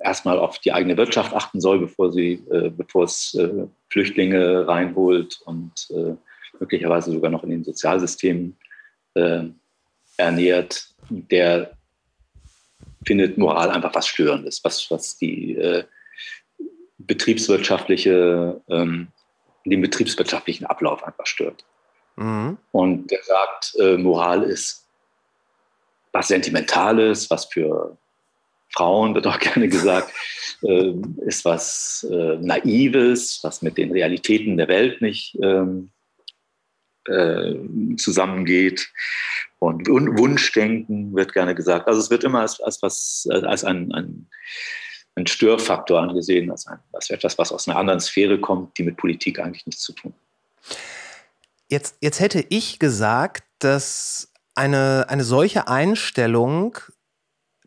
erstmal 0.00 0.38
auf 0.38 0.58
die 0.58 0.72
eigene 0.72 0.96
Wirtschaft 0.96 1.34
achten 1.34 1.60
soll, 1.60 1.78
bevor, 1.78 2.12
sie, 2.12 2.42
äh, 2.50 2.70
bevor 2.70 3.04
es 3.04 3.34
äh, 3.34 3.66
Flüchtlinge 3.90 4.66
reinholt 4.66 5.40
und 5.44 5.72
äh, 5.90 6.14
möglicherweise 6.58 7.12
sogar 7.12 7.30
noch 7.30 7.44
in 7.44 7.50
den 7.50 7.64
Sozialsystemen 7.64 8.56
äh, 9.14 9.44
ernährt, 10.16 10.88
der 11.10 11.72
findet 13.04 13.38
Moral 13.38 13.70
einfach 13.70 13.94
was 13.94 14.06
Störendes, 14.06 14.62
was, 14.62 14.90
was 14.90 15.16
die 15.16 15.56
äh, 15.56 15.84
betriebswirtschaftliche, 16.98 18.60
ähm, 18.68 19.08
den 19.64 19.80
betriebswirtschaftlichen 19.80 20.66
Ablauf 20.66 21.02
einfach 21.04 21.26
stört. 21.26 21.64
Mhm. 22.16 22.58
Und 22.70 23.10
der 23.10 23.22
sagt, 23.22 23.74
Moral 23.98 24.42
ist 24.42 24.81
was 26.12 26.28
Sentimentales, 26.28 27.30
was 27.30 27.46
für 27.46 27.96
Frauen, 28.70 29.14
wird 29.14 29.26
auch 29.26 29.38
gerne 29.38 29.68
gesagt, 29.68 30.12
äh, 30.62 30.92
ist 31.26 31.44
was 31.44 32.06
äh, 32.10 32.36
Naives, 32.36 33.40
was 33.42 33.62
mit 33.62 33.78
den 33.78 33.92
Realitäten 33.92 34.56
der 34.56 34.68
Welt 34.68 35.02
nicht 35.02 35.36
ähm, 35.42 35.90
äh, 37.06 37.54
zusammengeht. 37.96 38.90
Und 39.58 39.88
Wunschdenken 39.88 41.14
wird 41.14 41.32
gerne 41.32 41.54
gesagt. 41.54 41.86
Also 41.86 42.00
es 42.00 42.10
wird 42.10 42.24
immer 42.24 42.40
als, 42.40 42.60
als, 42.60 42.82
was, 42.82 43.28
als 43.30 43.62
ein, 43.62 43.92
ein, 43.92 44.26
ein 45.14 45.26
Störfaktor 45.26 46.00
angesehen, 46.00 46.50
als, 46.50 46.66
ein, 46.66 46.78
als 46.92 47.10
etwas, 47.10 47.38
was 47.38 47.52
aus 47.52 47.68
einer 47.68 47.78
anderen 47.78 48.00
Sphäre 48.00 48.40
kommt, 48.40 48.76
die 48.76 48.82
mit 48.82 48.96
Politik 48.96 49.38
eigentlich 49.38 49.64
nichts 49.66 49.82
zu 49.82 49.92
tun 49.92 50.12
hat. 50.12 50.76
Jetzt, 51.68 51.96
jetzt 52.00 52.18
hätte 52.20 52.44
ich 52.48 52.80
gesagt, 52.80 53.44
dass 53.60 54.31
eine, 54.54 55.06
eine 55.08 55.24
solche 55.24 55.68
Einstellung, 55.68 56.78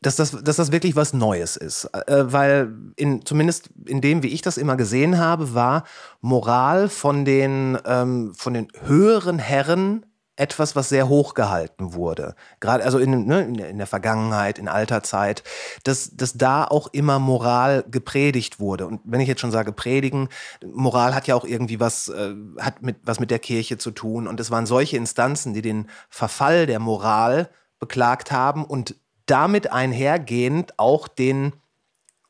dass 0.02 0.16
das, 0.16 0.32
dass 0.44 0.58
das 0.58 0.72
wirklich 0.72 0.96
was 0.96 1.14
Neues 1.14 1.56
ist. 1.56 1.86
Äh, 1.86 2.32
weil 2.32 2.74
in, 2.96 3.26
zumindest 3.26 3.70
in 3.86 4.02
dem, 4.02 4.22
wie 4.24 4.28
ich 4.28 4.42
das 4.42 4.58
immer 4.58 4.76
gesehen 4.76 5.18
habe, 5.18 5.54
war 5.54 5.84
Moral 6.22 6.90
von 6.90 7.26
den, 7.26 7.78
ähm, 7.86 8.34
von 8.36 8.54
den 8.54 8.68
höheren 8.86 9.40
Herren 9.40 10.06
etwas, 10.38 10.76
was 10.76 10.90
sehr 10.90 11.08
hoch 11.08 11.34
gehalten 11.34 11.94
wurde. 11.94 12.36
Gerade 12.60 12.84
also 12.84 13.00
in, 13.00 13.26
ne, 13.26 13.42
in, 13.42 13.78
der 13.78 13.88
Vergangenheit, 13.88 14.60
in 14.60 14.68
alter 14.68 15.02
Zeit, 15.02 15.44
dass, 15.84 16.16
dass 16.16 16.34
da 16.34 16.66
auch 16.66 16.88
immer 16.92 17.20
Moral 17.20 17.86
gepredigt 17.90 18.60
wurde. 18.60 18.86
Und 18.86 19.02
wenn 19.06 19.22
ich 19.22 19.28
jetzt 19.28 19.42
schon 19.42 19.52
sage 19.52 19.72
predigen, 19.72 20.30
Moral 20.66 21.16
hat 21.16 21.28
ja 21.28 21.36
auch 21.36 21.46
irgendwie 21.46 21.80
was, 21.80 22.10
äh, 22.10 22.36
hat 22.60 22.82
mit, 22.82 22.98
was 23.04 23.20
mit 23.20 23.32
der 23.32 23.40
Kirche 23.40 23.78
zu 23.78 23.92
tun. 23.92 24.28
Und 24.28 24.40
es 24.40 24.52
waren 24.52 24.66
solche 24.66 24.98
Instanzen, 24.98 25.54
die 25.54 25.62
den 25.62 25.90
Verfall 26.10 26.66
der 26.66 26.80
Moral 26.80 27.50
beklagt 27.80 28.32
haben 28.32 28.66
und 28.66 28.96
damit 29.26 29.72
einhergehend 29.72 30.78
auch 30.78 31.08
den 31.08 31.54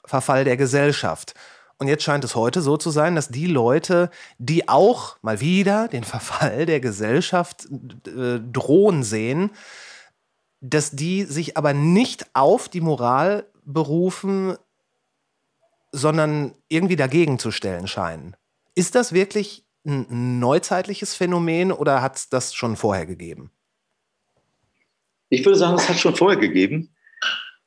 Verfall 0.05 0.43
der 0.43 0.57
Gesellschaft. 0.57 1.33
Und 1.77 1.88
jetzt 1.88 2.03
scheint 2.03 2.24
es 2.24 2.36
heute 2.36 2.62
so 2.62 2.77
zu 2.77 2.89
sein, 2.89 3.15
dass 3.15 3.29
die 3.29 3.48
Leute, 3.48 4.10
die 4.38 4.70
auch 4.70 5.17
mal 5.22 5.41
wieder 5.41 5.88
den 5.88 6.03
Verfall 6.03 6.65
der 6.65 6.79
Gesellschaft 6.79 7.67
äh, 8.08 8.39
drohen 8.39 9.03
sehen, 9.03 9.51
dass 10.62 10.91
die 10.91 11.24
sich 11.24 11.58
aber 11.58 11.74
nicht 11.74 12.27
auf 12.34 12.70
die 12.70 12.82
Moral 12.82 13.46
berufen, 13.65 14.55
sondern 15.91 16.53
irgendwie 16.70 16.96
dagegen 16.96 17.39
zu 17.39 17.51
stellen 17.51 17.88
scheinen. 17.88 18.36
Ist 18.74 18.96
das 18.96 19.13
wirklich 19.13 19.65
ein 19.86 20.39
neuzeitliches 20.39 21.13
Phänomen 21.13 21.72
oder 21.72 22.01
hat 22.01 22.15
es 22.15 22.29
das 22.29 22.55
schon 22.55 22.75
vorher 22.75 23.05
gegeben? 23.05 23.51
Ich 25.29 25.46
würde 25.46 25.58
sagen, 25.58 25.75
es 25.77 25.88
hat 25.88 25.98
schon 25.98 26.15
vorher 26.15 26.39
gegeben, 26.39 26.96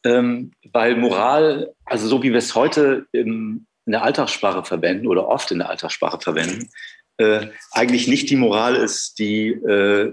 ähm, 0.04 0.52
weil 0.72 0.96
Moral, 0.96 1.74
also 1.84 2.08
so 2.08 2.22
wie 2.22 2.30
wir 2.30 2.38
es 2.38 2.54
heute 2.54 3.06
im, 3.12 3.66
in 3.88 3.92
der 3.92 4.02
Alltagssprache 4.02 4.64
verwenden 4.64 5.06
oder 5.06 5.26
oft 5.28 5.50
in 5.50 5.60
der 5.60 5.70
Alltagssprache 5.70 6.20
verwenden, 6.20 6.68
äh, 7.16 7.46
eigentlich 7.72 8.06
nicht 8.06 8.28
die 8.28 8.36
Moral 8.36 8.76
ist, 8.76 9.18
die 9.18 9.48
äh, 9.48 10.12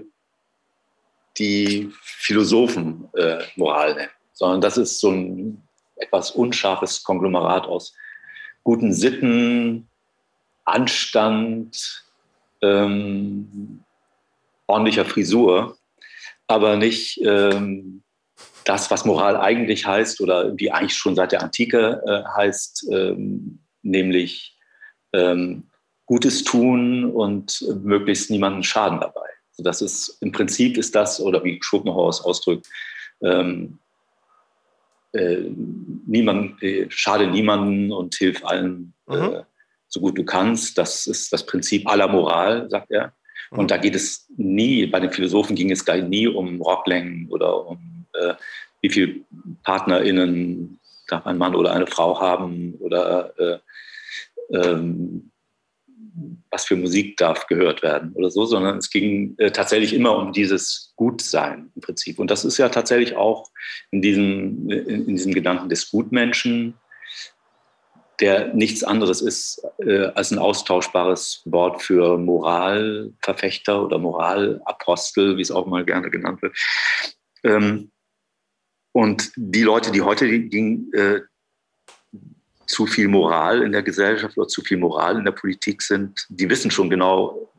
die 1.36 1.92
Philosophen 2.00 3.10
äh, 3.12 3.42
Moral 3.54 3.94
nennen, 3.94 4.10
sondern 4.32 4.62
das 4.62 4.78
ist 4.78 4.98
so 4.98 5.10
ein 5.10 5.62
etwas 5.96 6.30
unscharfes 6.30 7.04
Konglomerat 7.04 7.66
aus 7.66 7.94
guten 8.64 8.94
Sitten, 8.94 9.90
Anstand, 10.64 12.02
ähm, 12.62 13.84
ordentlicher 14.66 15.04
Frisur, 15.04 15.76
aber 16.46 16.76
nicht 16.76 17.20
ähm, 17.22 18.02
das, 18.64 18.90
was 18.90 19.04
Moral 19.04 19.36
eigentlich 19.36 19.84
heißt 19.84 20.22
oder 20.22 20.56
wie 20.56 20.72
eigentlich 20.72 20.96
schon 20.96 21.14
seit 21.14 21.32
der 21.32 21.42
Antike 21.42 22.02
äh, 22.06 22.24
heißt, 22.38 22.88
ähm, 22.90 23.60
nämlich 23.86 24.56
ähm, 25.12 25.64
Gutes 26.06 26.44
tun 26.44 27.10
und 27.10 27.64
möglichst 27.82 28.30
niemanden 28.30 28.62
Schaden 28.62 29.00
dabei. 29.00 29.28
Also 29.50 29.62
das 29.62 29.82
ist 29.82 30.18
im 30.20 30.32
Prinzip 30.32 30.76
ist 30.76 30.94
das, 30.94 31.20
oder 31.20 31.42
wie 31.42 31.58
Schopenhauer 31.62 32.10
es 32.10 32.20
ausdrückt, 32.20 32.68
ähm, 33.22 33.78
äh, 35.12 35.50
niemand, 36.06 36.62
äh, 36.62 36.86
schade 36.90 37.26
niemanden 37.26 37.90
und 37.90 38.14
hilf 38.14 38.44
allen 38.44 38.92
mhm. 39.06 39.14
äh, 39.14 39.42
so 39.88 40.00
gut 40.00 40.18
du 40.18 40.24
kannst. 40.24 40.76
Das 40.78 41.06
ist 41.06 41.32
das 41.32 41.46
Prinzip 41.46 41.88
aller 41.88 42.08
Moral, 42.08 42.68
sagt 42.68 42.90
er. 42.90 43.14
Mhm. 43.50 43.58
Und 43.58 43.70
da 43.70 43.78
geht 43.78 43.94
es 43.94 44.26
nie, 44.36 44.86
bei 44.86 45.00
den 45.00 45.10
Philosophen 45.10 45.56
ging 45.56 45.70
es 45.70 45.84
gar 45.84 45.96
nie 45.96 46.28
um 46.28 46.60
Rocklängen 46.60 47.28
oder 47.30 47.66
um 47.66 48.06
äh, 48.12 48.34
wie 48.82 48.90
viele 48.90 49.14
PartnerInnen 49.64 50.78
darf 51.06 51.26
ein 51.26 51.38
Mann 51.38 51.54
oder 51.54 51.72
eine 51.72 51.86
Frau 51.86 52.20
haben 52.20 52.74
oder 52.80 53.32
äh, 53.38 53.58
ähm, 54.50 55.30
was 56.50 56.64
für 56.64 56.76
Musik 56.76 57.16
darf 57.16 57.46
gehört 57.46 57.82
werden 57.82 58.12
oder 58.14 58.30
so, 58.30 58.46
sondern 58.46 58.78
es 58.78 58.90
ging 58.90 59.34
äh, 59.38 59.50
tatsächlich 59.50 59.92
immer 59.92 60.16
um 60.16 60.32
dieses 60.32 60.92
Gutsein 60.96 61.70
im 61.74 61.82
Prinzip. 61.82 62.18
Und 62.18 62.30
das 62.30 62.44
ist 62.44 62.58
ja 62.58 62.68
tatsächlich 62.68 63.16
auch 63.16 63.50
in 63.90 64.02
diesem, 64.02 64.70
in, 64.70 65.06
in 65.06 65.16
diesem 65.16 65.34
Gedanken 65.34 65.68
des 65.68 65.90
Gutmenschen, 65.90 66.74
der 68.20 68.54
nichts 68.54 68.82
anderes 68.82 69.20
ist 69.20 69.62
äh, 69.78 70.06
als 70.14 70.30
ein 70.30 70.38
austauschbares 70.38 71.42
Wort 71.44 71.82
für 71.82 72.16
Moralverfechter 72.16 73.84
oder 73.84 73.98
Moralapostel, 73.98 75.36
wie 75.36 75.42
es 75.42 75.50
auch 75.50 75.66
mal 75.66 75.84
gerne 75.84 76.10
genannt 76.10 76.40
wird. 76.40 76.56
Ähm, 77.44 77.90
und 78.96 79.30
die 79.36 79.62
Leute, 79.62 79.92
die 79.92 80.00
heute 80.00 80.26
die, 80.26 80.90
äh, 80.94 81.20
zu 82.66 82.86
viel 82.86 83.08
Moral 83.08 83.60
in 83.60 83.72
der 83.72 83.82
Gesellschaft 83.82 84.38
oder 84.38 84.48
zu 84.48 84.62
viel 84.62 84.78
Moral 84.78 85.18
in 85.18 85.26
der 85.26 85.32
Politik 85.32 85.82
sind, 85.82 86.24
die 86.30 86.48
wissen 86.48 86.70
schon 86.70 86.88
genau, 86.88 87.52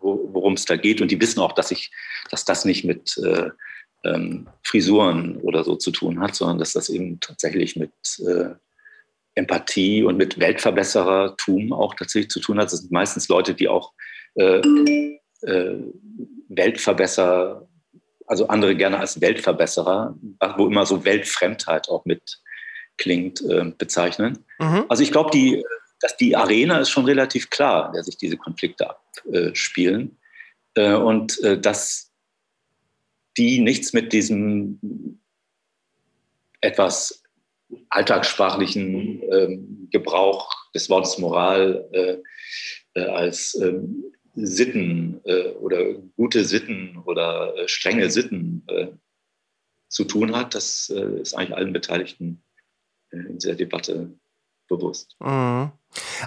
worum 0.00 0.54
es 0.54 0.64
da 0.64 0.76
geht 0.76 1.02
und 1.02 1.10
die 1.10 1.20
wissen 1.20 1.40
auch, 1.40 1.52
dass 1.52 1.72
ich, 1.72 1.92
dass 2.30 2.46
das 2.46 2.64
nicht 2.64 2.84
mit 2.86 3.18
äh, 3.18 3.50
ähm, 4.04 4.48
Frisuren 4.62 5.36
oder 5.42 5.62
so 5.62 5.76
zu 5.76 5.90
tun 5.90 6.20
hat, 6.20 6.34
sondern 6.34 6.58
dass 6.58 6.72
das 6.72 6.88
eben 6.88 7.20
tatsächlich 7.20 7.76
mit 7.76 7.92
äh, 8.26 8.54
Empathie 9.34 10.04
und 10.04 10.16
mit 10.16 10.40
Weltverbesserertum 10.40 11.74
auch 11.74 11.94
tatsächlich 11.96 12.30
zu 12.30 12.40
tun 12.40 12.58
hat. 12.58 12.72
Das 12.72 12.80
sind 12.80 12.92
meistens 12.92 13.28
Leute, 13.28 13.52
die 13.52 13.68
auch 13.68 13.92
äh, 14.36 14.62
äh 15.42 15.76
Weltverbesserer, 16.48 17.68
also 18.32 18.48
andere 18.48 18.74
gerne 18.74 18.98
als 18.98 19.20
Weltverbesserer, 19.20 20.16
wo 20.56 20.66
immer 20.66 20.86
so 20.86 21.04
Weltfremdheit 21.04 21.90
auch 21.90 22.06
mit 22.06 22.40
klingt, 22.96 23.42
äh, 23.42 23.70
bezeichnen. 23.76 24.46
Mhm. 24.58 24.86
Also 24.88 25.02
ich 25.02 25.12
glaube, 25.12 25.30
die, 25.30 25.62
dass 26.00 26.16
die 26.16 26.34
Arena 26.34 26.78
ist 26.78 26.88
schon 26.88 27.04
relativ 27.04 27.50
klar, 27.50 27.88
in 27.88 27.92
der 27.92 28.04
sich 28.04 28.16
diese 28.16 28.38
Konflikte 28.38 28.88
abspielen. 28.88 30.16
Äh, 30.74 30.94
und 30.94 31.42
äh, 31.42 31.60
dass 31.60 32.10
die 33.36 33.60
nichts 33.60 33.92
mit 33.92 34.14
diesem 34.14 35.20
etwas 36.62 37.22
alltagssprachlichen 37.90 39.22
ähm, 39.30 39.88
Gebrauch 39.90 40.50
des 40.74 40.88
Wortes 40.88 41.18
Moral 41.18 41.86
äh, 41.92 42.16
äh, 42.94 43.06
als 43.08 43.60
ähm, 43.60 44.04
Sitten 44.34 45.20
äh, 45.24 45.50
oder 45.52 45.94
gute 46.16 46.44
Sitten 46.44 46.98
oder 47.04 47.54
strenge 47.66 48.10
Sitten 48.10 48.66
zu 49.88 50.04
tun 50.04 50.34
hat, 50.34 50.54
das 50.54 50.88
ist 50.88 51.34
eigentlich 51.34 51.54
allen 51.54 51.74
Beteiligten 51.74 52.42
in 53.10 53.38
dieser 53.38 53.54
Debatte 53.54 54.14
bewusst. 54.68 55.16
Mhm. 55.20 55.72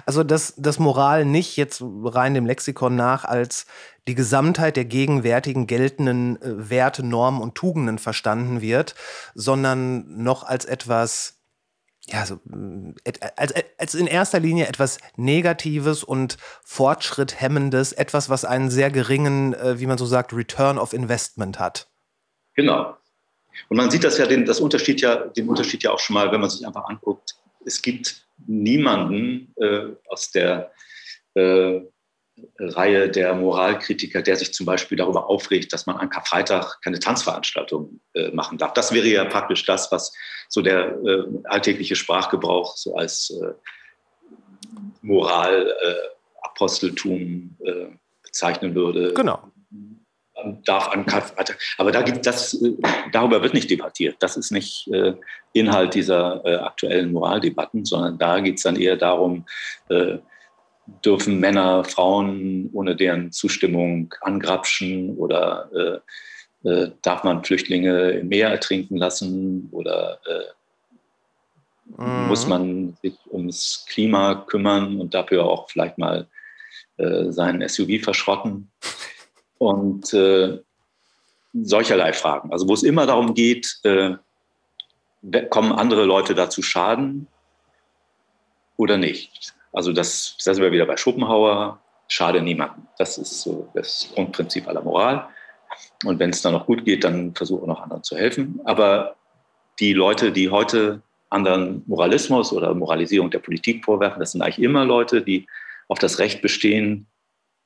Also, 0.04 0.22
dass, 0.22 0.54
dass 0.56 0.78
Moral 0.78 1.24
nicht 1.24 1.56
jetzt 1.56 1.82
rein 1.82 2.34
dem 2.34 2.46
Lexikon 2.46 2.94
nach 2.94 3.24
als 3.24 3.66
die 4.06 4.14
Gesamtheit 4.14 4.76
der 4.76 4.84
gegenwärtigen 4.84 5.66
geltenden 5.66 6.40
äh, 6.40 6.70
Werte, 6.70 7.04
Normen 7.04 7.40
und 7.40 7.56
Tugenden 7.56 7.98
verstanden 7.98 8.60
wird, 8.60 8.94
sondern 9.34 10.22
noch 10.22 10.44
als 10.44 10.64
etwas, 10.64 11.35
ja, 12.08 12.24
so, 12.24 12.40
äh, 13.04 13.12
als, 13.36 13.54
als 13.78 13.94
in 13.94 14.06
erster 14.06 14.38
Linie 14.38 14.66
etwas 14.66 14.98
Negatives 15.16 16.04
und 16.04 16.36
Fortschritthemmendes, 16.64 17.92
etwas, 17.92 18.30
was 18.30 18.44
einen 18.44 18.70
sehr 18.70 18.90
geringen, 18.90 19.54
äh, 19.54 19.80
wie 19.80 19.86
man 19.86 19.98
so 19.98 20.06
sagt, 20.06 20.32
Return 20.32 20.78
of 20.78 20.92
Investment 20.92 21.58
hat. 21.58 21.88
Genau. 22.54 22.96
Und 23.68 23.76
man 23.76 23.90
sieht 23.90 24.04
das 24.04 24.18
ja, 24.18 24.26
den, 24.26 24.44
das 24.44 24.60
Unterschied 24.60 25.00
ja, 25.00 25.16
den 25.16 25.48
Unterschied 25.48 25.82
ja 25.82 25.90
auch 25.90 25.98
schon 25.98 26.14
mal, 26.14 26.30
wenn 26.30 26.40
man 26.40 26.50
sich 26.50 26.66
einfach 26.66 26.84
anguckt. 26.84 27.34
Es 27.64 27.82
gibt 27.82 28.26
niemanden 28.46 29.52
äh, 29.56 29.88
aus 30.08 30.30
der 30.30 30.70
äh, 31.34 31.80
Reihe 32.58 33.08
der 33.08 33.34
Moralkritiker, 33.34 34.22
der 34.22 34.36
sich 34.36 34.52
zum 34.52 34.66
Beispiel 34.66 34.98
darüber 34.98 35.28
aufregt, 35.28 35.72
dass 35.72 35.86
man 35.86 35.96
an 35.96 36.10
Karfreitag 36.10 36.80
keine 36.82 36.98
Tanzveranstaltung 36.98 38.00
äh, 38.14 38.30
machen 38.30 38.58
darf. 38.58 38.74
Das 38.74 38.92
wäre 38.92 39.06
ja 39.06 39.24
praktisch 39.24 39.64
das, 39.64 39.90
was 39.90 40.12
so 40.48 40.62
der 40.62 40.96
äh, 41.04 41.24
alltägliche 41.44 41.96
Sprachgebrauch 41.96 42.76
so 42.76 42.94
als 42.94 43.30
äh, 43.30 43.52
Moral, 45.02 45.74
äh, 45.82 45.94
Aposteltum 46.42 47.56
bezeichnen 48.22 48.74
würde. 48.74 49.12
Genau 49.14 49.52
darf 50.64 50.88
an 50.88 51.06
Karfreitag. 51.06 51.58
Aber 51.78 51.92
da 51.92 52.02
gibt 52.02 52.26
das, 52.26 52.54
äh, 52.54 52.72
darüber 53.12 53.42
wird 53.42 53.54
nicht 53.54 53.70
debattiert. 53.70 54.16
Das 54.20 54.36
ist 54.36 54.50
nicht 54.50 54.88
äh, 54.88 55.14
Inhalt 55.52 55.94
dieser 55.94 56.44
äh, 56.44 56.56
aktuellen 56.56 57.12
Moraldebatten, 57.12 57.84
sondern 57.84 58.18
da 58.18 58.40
geht 58.40 58.56
es 58.56 58.62
dann 58.62 58.76
eher 58.76 58.96
darum, 58.96 59.46
äh, 59.88 60.18
dürfen 61.04 61.40
Männer 61.40 61.84
Frauen 61.84 62.70
ohne 62.72 62.96
deren 62.96 63.32
Zustimmung 63.32 64.14
angrapschen 64.20 65.16
oder 65.16 66.02
äh, 66.64 66.68
äh, 66.68 66.92
darf 67.02 67.24
man 67.24 67.44
Flüchtlinge 67.44 68.10
im 68.10 68.28
Meer 68.28 68.50
ertrinken 68.50 68.96
lassen 68.96 69.68
oder 69.72 70.20
mhm. 71.96 72.28
muss 72.28 72.46
man 72.46 72.96
sich 73.02 73.14
ums 73.30 73.84
Klima 73.88 74.46
kümmern 74.46 75.00
und 75.00 75.14
dafür 75.14 75.44
auch 75.44 75.70
vielleicht 75.70 75.98
mal 75.98 76.26
seinen 76.98 77.68
SUV 77.68 78.02
verschrotten 78.02 78.70
und 79.58 80.12
äh, 80.14 80.58
solcherlei 81.52 82.12
Fragen. 82.12 82.52
Also 82.52 82.68
wo 82.68 82.74
es 82.74 82.82
immer 82.82 83.06
darum 83.06 83.34
geht, 83.34 83.78
äh, 83.84 84.14
kommen 85.50 85.72
andere 85.72 86.04
Leute 86.04 86.34
dazu 86.34 86.62
Schaden 86.62 87.26
oder 88.76 88.98
nicht. 88.98 89.54
Also 89.72 89.92
das, 89.92 90.36
das 90.44 90.56
sind 90.56 90.64
wir 90.64 90.72
wieder 90.72 90.86
bei 90.86 90.96
Schopenhauer, 90.96 91.80
schade 92.08 92.40
niemanden. 92.40 92.86
Das 92.98 93.18
ist 93.18 93.42
so 93.42 93.68
das 93.74 94.10
Grundprinzip 94.14 94.66
aller 94.68 94.82
Moral. 94.82 95.28
Und 96.04 96.18
wenn 96.18 96.30
es 96.30 96.42
dann 96.42 96.52
noch 96.52 96.66
gut 96.66 96.84
geht, 96.84 97.04
dann 97.04 97.34
versuche 97.34 97.66
noch 97.66 97.82
anderen 97.82 98.02
zu 98.02 98.16
helfen. 98.16 98.60
Aber 98.64 99.16
die 99.78 99.92
Leute, 99.92 100.32
die 100.32 100.50
heute 100.50 101.02
anderen 101.30 101.82
Moralismus 101.86 102.52
oder 102.52 102.74
Moralisierung 102.74 103.30
der 103.30 103.40
Politik 103.40 103.84
vorwerfen, 103.84 104.20
das 104.20 104.32
sind 104.32 104.42
eigentlich 104.42 104.62
immer 104.62 104.84
Leute, 104.84 105.22
die 105.22 105.46
auf 105.88 105.98
das 105.98 106.18
Recht 106.18 106.42
bestehen, 106.42 107.06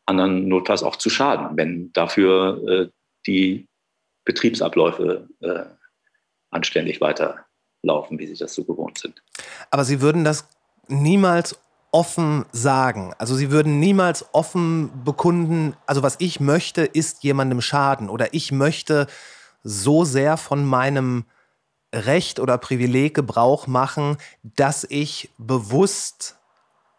anderen 0.06 0.48
notfalls 0.48 0.82
auch 0.82 0.96
zu 0.96 1.10
schaden, 1.10 1.56
wenn 1.56 1.92
dafür 1.92 2.62
äh, 2.68 2.88
die 3.26 3.68
Betriebsabläufe 4.24 5.28
äh, 5.40 5.64
anständig 6.50 7.00
weiterlaufen, 7.00 8.18
wie 8.18 8.26
sie 8.26 8.36
das 8.36 8.54
so 8.54 8.64
gewohnt 8.64 8.98
sind. 8.98 9.22
Aber 9.70 9.84
Sie 9.84 10.00
würden 10.00 10.24
das 10.24 10.48
niemals 10.88 11.58
offen 11.92 12.44
sagen. 12.52 13.12
Also 13.18 13.34
sie 13.34 13.50
würden 13.50 13.80
niemals 13.80 14.26
offen 14.32 14.90
bekunden, 15.04 15.74
also 15.86 16.02
was 16.02 16.16
ich 16.18 16.40
möchte, 16.40 16.82
ist 16.82 17.24
jemandem 17.24 17.60
schaden 17.60 18.08
oder 18.08 18.32
ich 18.34 18.52
möchte 18.52 19.06
so 19.62 20.04
sehr 20.04 20.36
von 20.36 20.64
meinem 20.64 21.24
Recht 21.92 22.38
oder 22.38 22.58
Privileg 22.58 23.14
Gebrauch 23.14 23.66
machen, 23.66 24.16
dass 24.42 24.86
ich 24.88 25.30
bewusst 25.38 26.36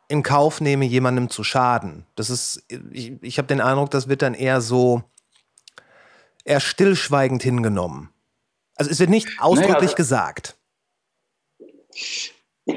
in 0.10 0.24
Kauf 0.24 0.60
nehme, 0.60 0.84
jemandem 0.86 1.30
zu 1.30 1.44
schaden. 1.44 2.06
Das 2.16 2.30
ist, 2.30 2.64
ich, 2.92 3.14
ich 3.22 3.38
habe 3.38 3.48
den 3.48 3.62
Eindruck, 3.62 3.92
das 3.92 4.10
wird 4.10 4.22
dann 4.22 4.34
eher 4.34 4.60
so, 4.60 5.04
eher 6.44 6.60
stillschweigend 6.60 7.42
hingenommen. 7.42 8.10
Also 8.76 8.92
es 8.92 9.00
wird 9.00 9.10
nicht 9.10 9.30
ausdrücklich 9.40 9.74
naja, 9.74 9.82
also, 9.84 9.96
gesagt. 9.96 10.58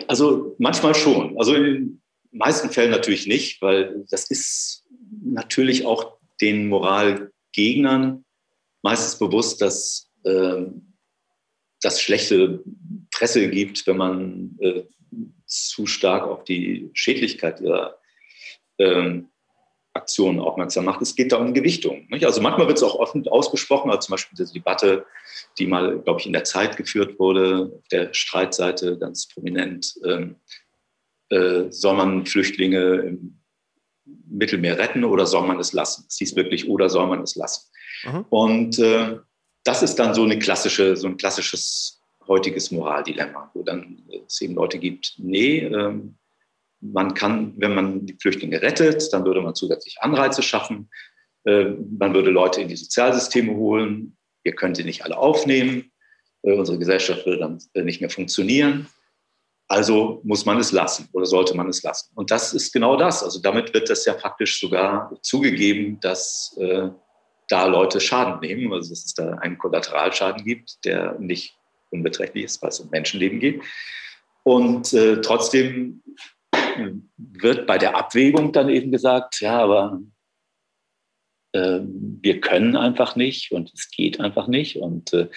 Also 0.07 0.55
manchmal 0.59 0.95
schon. 0.95 1.37
Also 1.39 1.55
in 1.55 2.01
meisten 2.35 2.71
Fällen 2.71 2.91
natürlich 2.91 3.27
nicht, 3.27 3.63
weil 3.63 4.05
das 4.11 4.31
ist 4.31 4.85
natürlich 5.23 5.87
auch 5.87 6.19
den 6.41 6.69
Moralgegnern 6.69 8.25
meistens 8.83 9.19
bewusst, 9.19 9.63
dass 9.63 10.11
äh, 10.25 10.67
das 11.81 12.01
schlechte 12.01 12.63
Presse 13.13 13.49
gibt, 13.49 13.87
wenn 13.87 13.97
man 13.97 14.59
äh, 14.61 14.83
zu 15.47 15.87
stark 15.87 16.25
auf 16.25 16.45
die 16.45 16.91
Schädlichkeit 16.93 17.61
ihrer 17.61 17.99
ähm, 18.79 19.29
Aktionen 19.95 20.41
aufmerksam 20.41 20.87
macht. 20.87 21.01
Es 21.03 21.15
geht 21.15 21.31
da 21.31 21.37
um 21.37 21.55
Gewichtung. 21.55 22.07
Nicht? 22.11 22.27
Also 22.27 22.41
manchmal 22.41 22.67
wird 22.67 22.79
es 22.79 22.83
auch 22.83 22.97
offen 22.97 23.27
ausgesprochen, 23.29 23.91
also 23.91 24.01
zum 24.07 24.15
Beispiel 24.15 24.37
diese 24.37 24.53
Debatte, 24.53 25.07
die 25.59 25.67
mal, 25.67 26.01
glaube 26.01 26.21
ich, 26.21 26.27
in 26.27 26.33
der 26.33 26.45
Zeit 26.45 26.77
geführt 26.77 27.19
wurde, 27.21 27.71
auf 27.73 27.89
der 27.89 28.13
Streitseite 28.13 28.99
ganz 28.99 29.29
prominent. 29.29 29.95
Ähm, 30.05 30.37
äh, 31.31 31.71
soll 31.71 31.97
man 31.97 32.27
Flüchtlinge 32.27 32.97
im 32.97 33.41
Mittelmeer 34.29 34.79
retten 34.79 35.05
oder 35.05 35.27
soll 35.27 35.47
man 35.47 35.59
es 35.59 35.73
lassen? 35.73 36.05
Es 36.09 36.17
hieß 36.19 36.37
wirklich, 36.37 36.69
oder 36.69 36.89
soll 36.89 37.07
man 37.07 37.23
es 37.23 37.37
lassen? 37.37 37.71
Mhm. 38.05 38.25
Und 38.29 38.79
äh, 38.79 39.19
das 39.65 39.83
ist 39.83 39.97
dann 39.97 40.15
so, 40.15 40.25
eine 40.25 40.39
klassische, 40.39 40.97
so 40.97 41.07
ein 41.07 41.17
klassisches 41.17 42.03
heutiges 42.27 42.71
Moraldilemma, 42.71 43.51
wo 43.55 43.63
dann 43.63 44.03
es 44.27 44.41
eben 44.41 44.55
Leute 44.55 44.79
gibt, 44.79 45.15
nee, 45.19 45.61
ähm, 45.61 46.17
man 46.81 47.15
kann, 47.15 47.55
wenn 47.57 47.75
man 47.75 48.07
die 48.07 48.17
Flüchtlinge 48.21 48.61
rettet, 48.61 49.13
dann 49.13 49.25
würde 49.25 49.41
man 49.41 49.55
zusätzlich 49.55 49.97
Anreize 50.01 50.43
schaffen. 50.43 50.91
Äh, 51.45 51.71
man 51.99 52.13
würde 52.15 52.31
Leute 52.31 52.61
in 52.61 52.69
die 52.69 52.77
Sozialsysteme 52.77 53.55
holen. 53.55 54.17
Wir 54.43 54.55
können 54.55 54.75
sie 54.75 54.85
nicht 54.85 55.05
alle 55.05 55.17
aufnehmen. 55.17 55.93
Äh, 56.43 56.53
unsere 56.53 56.79
Gesellschaft 56.79 57.25
würde 57.25 57.39
dann 57.39 57.59
äh, 57.73 57.83
nicht 57.83 58.01
mehr 58.01 58.11
funktionieren. 58.11 58.87
Also 59.69 60.21
muss 60.25 60.45
man 60.45 60.59
es 60.59 60.73
lassen 60.73 61.09
oder 61.13 61.27
sollte 61.27 61.57
man 61.57 61.69
es 61.69 61.83
lassen. 61.83 62.11
Und 62.15 62.31
das 62.31 62.53
ist 62.53 62.73
genau 62.73 62.97
das. 62.97 63.23
Also 63.23 63.41
damit 63.41 63.73
wird 63.73 63.89
das 63.89 64.05
ja 64.05 64.13
praktisch 64.13 64.61
sogar 64.61 65.17
zugegeben, 65.23 65.99
dass 66.01 66.57
äh, 66.61 66.91
da 67.49 67.67
Leute 67.67 68.01
Schaden 68.01 68.41
nehmen, 68.41 68.73
also 68.73 68.91
dass 68.91 69.05
es 69.05 69.15
da 69.15 69.35
einen 69.39 69.59
Kollateralschaden 69.59 70.45
gibt, 70.45 70.85
der 70.85 71.19
nicht 71.19 71.57
unbeträchtlich 71.91 72.45
ist, 72.45 72.63
weil 72.63 72.71
es 72.71 72.81
um 72.81 72.91
Menschenleben 72.91 73.41
geht. 73.41 73.63
Und 74.43 74.93
äh, 74.93 75.21
trotzdem 75.23 76.03
wird 77.17 77.67
bei 77.67 77.79
der 77.79 77.97
Abwägung 77.97 78.53
dann 78.53 78.69
eben 78.69 78.91
gesagt, 78.91 79.41
ja, 79.41 79.61
aber 79.61 80.01
äh, 81.53 81.81
wir 81.83 82.41
können 82.41 82.77
einfach 82.77 83.17
nicht 83.17 83.53
und 83.53 83.73
es 83.73 83.91
geht 83.91 84.21
einfach 84.21 84.49
nicht 84.49 84.77
und 84.77 85.13
äh, 85.13 85.29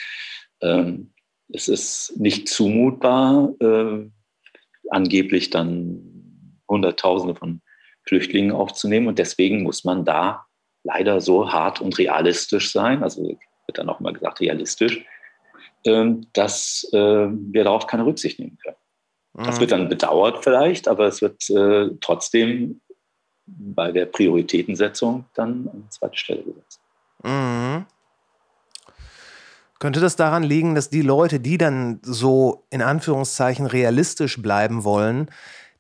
ähm, 0.62 1.14
es 1.50 1.70
ist 1.70 2.14
nicht 2.18 2.50
zumutbar, 2.50 3.54
äh, 3.62 4.10
angeblich 4.92 5.50
dann 5.50 6.60
Hunderttausende 6.68 7.36
von 7.36 7.62
Flüchtlingen 8.04 8.52
aufzunehmen 8.52 9.08
und 9.08 9.20
deswegen 9.20 9.64
muss 9.64 9.84
man 9.84 10.06
da 10.06 10.46
leider 10.84 11.20
so 11.22 11.52
hart 11.52 11.82
und 11.82 11.98
realistisch 11.98 12.72
sein, 12.72 13.04
also 13.04 13.24
wird 13.24 13.78
dann 13.78 13.90
auch 13.90 14.00
immer 14.00 14.14
gesagt 14.14 14.40
realistisch, 14.40 15.04
ähm, 15.86 16.28
dass 16.34 16.88
äh, 16.94 16.98
wir 16.98 17.64
darauf 17.64 17.88
keine 17.88 18.06
Rücksicht 18.06 18.40
nehmen 18.40 18.58
können. 18.64 18.78
Das 19.34 19.60
wird 19.60 19.72
dann 19.72 19.88
bedauert 19.88 20.44
vielleicht, 20.44 20.88
aber 20.88 21.06
es 21.06 21.22
wird 21.22 21.48
äh, 21.52 21.96
trotzdem 22.02 22.82
bei 23.46 23.92
der 23.92 24.08
Prioritätensetzung 24.08 25.26
dann 25.36 25.70
an 25.72 25.86
zweite 25.90 26.18
Stelle 26.18 26.42
gesetzt. 26.44 26.82
Mhm. 27.24 27.86
Könnte 29.80 30.00
das 30.00 30.16
daran 30.16 30.44
liegen, 30.44 30.74
dass 30.74 30.90
die 30.90 31.02
Leute, 31.02 31.40
die 31.40 31.58
dann 31.58 32.00
so 32.04 32.66
in 32.70 32.82
Anführungszeichen 32.82 33.68
realistisch 33.68 34.42
bleiben 34.42 34.84
wollen, 34.84 35.30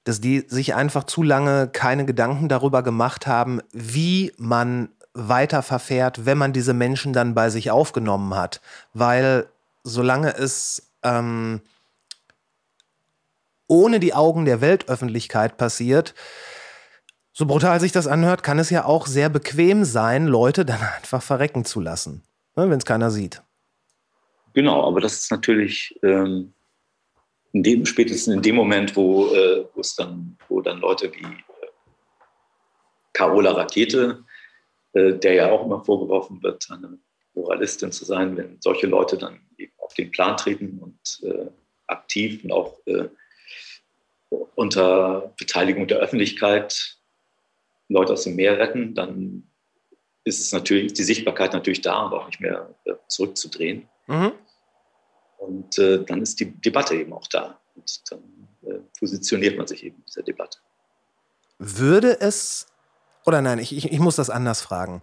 dass 0.03 0.21
die 0.21 0.45
sich 0.47 0.75
einfach 0.75 1.03
zu 1.03 1.23
lange 1.23 1.67
keine 1.67 2.05
Gedanken 2.05 2.47
darüber 2.47 2.83
gemacht 2.83 3.27
haben, 3.27 3.59
wie 3.73 4.31
man 4.37 4.89
weiter 5.13 5.63
verfährt, 5.63 6.25
wenn 6.25 6.37
man 6.37 6.53
diese 6.53 6.73
Menschen 6.73 7.11
dann 7.11 7.33
bei 7.33 7.49
sich 7.49 7.71
aufgenommen 7.71 8.35
hat? 8.35 8.61
Weil 8.93 9.47
solange 9.83 10.35
es 10.35 10.91
ähm, 11.03 11.61
ohne 13.67 13.99
die 13.99 14.13
Augen 14.13 14.45
der 14.45 14.61
Weltöffentlichkeit 14.61 15.57
passiert, 15.57 16.13
so 17.33 17.45
brutal 17.45 17.79
sich 17.79 17.91
das 17.91 18.07
anhört, 18.07 18.43
kann 18.43 18.59
es 18.59 18.69
ja 18.69 18.85
auch 18.85 19.05
sehr 19.07 19.29
bequem 19.29 19.83
sein, 19.83 20.25
Leute 20.25 20.65
dann 20.65 20.81
einfach 20.97 21.21
verrecken 21.21 21.65
zu 21.65 21.81
lassen, 21.81 22.23
ne, 22.55 22.69
wenn 22.69 22.77
es 22.77 22.85
keiner 22.85 23.11
sieht. 23.11 23.41
Genau, 24.57 24.87
aber 24.87 25.01
das 25.01 25.13
ist 25.19 25.29
natürlich 25.29 25.99
ähm, 26.01 26.51
in 27.53 27.61
dem, 27.61 27.85
spätestens 27.85 28.33
in 28.33 28.41
dem 28.41 28.55
Moment, 28.55 28.95
wo, 28.95 29.27
äh, 29.31 29.67
dann, 29.99 30.35
wo 30.49 30.61
dann 30.61 30.79
Leute 30.79 31.13
wie 31.13 31.21
äh, 31.21 31.67
Carola 33.13 33.51
Rakete, 33.51 34.25
äh, 34.93 35.13
der 35.13 35.33
ja 35.35 35.51
auch 35.51 35.63
immer 35.63 35.85
vorgeworfen 35.85 36.41
wird, 36.41 36.67
eine 36.71 36.97
Moralistin 37.35 37.91
zu 37.91 38.03
sein, 38.03 38.35
wenn 38.35 38.59
solche 38.59 38.87
Leute 38.87 39.19
dann 39.19 39.41
eben 39.59 39.73
auf 39.77 39.93
den 39.93 40.09
Plan 40.09 40.35
treten 40.35 40.79
und 40.79 41.21
äh, 41.21 41.51
aktiv 41.85 42.43
und 42.43 42.51
auch 42.51 42.79
äh, 42.87 43.09
unter 44.55 45.35
Beteiligung 45.37 45.87
der 45.87 45.99
Öffentlichkeit 45.99 46.97
Leute 47.89 48.13
aus 48.13 48.23
dem 48.23 48.35
Meer 48.35 48.57
retten, 48.57 48.95
dann 48.95 49.51
ist 50.23 50.39
es 50.39 50.51
natürlich, 50.51 50.93
die 50.93 51.03
Sichtbarkeit 51.03 51.53
natürlich 51.53 51.81
da 51.81 52.07
und 52.07 52.13
auch 52.13 52.25
nicht 52.25 52.41
mehr 52.41 52.73
äh, 52.85 52.93
zurückzudrehen. 53.07 53.87
Mhm. 54.07 54.31
Und 55.37 55.77
äh, 55.77 56.03
dann 56.03 56.21
ist 56.21 56.39
die 56.39 56.51
Debatte 56.51 56.95
eben 56.95 57.13
auch 57.13 57.27
da. 57.27 57.59
Und 57.75 58.11
dann 58.11 58.19
äh, 58.63 58.79
positioniert 58.99 59.57
man 59.57 59.67
sich 59.67 59.83
eben 59.83 59.97
in 59.97 60.05
dieser 60.05 60.23
Debatte. 60.23 60.59
Würde 61.59 62.19
es, 62.19 62.67
oder 63.25 63.41
nein, 63.41 63.59
ich, 63.59 63.75
ich, 63.75 63.91
ich 63.91 63.99
muss 63.99 64.15
das 64.15 64.29
anders 64.29 64.61
fragen. 64.61 65.01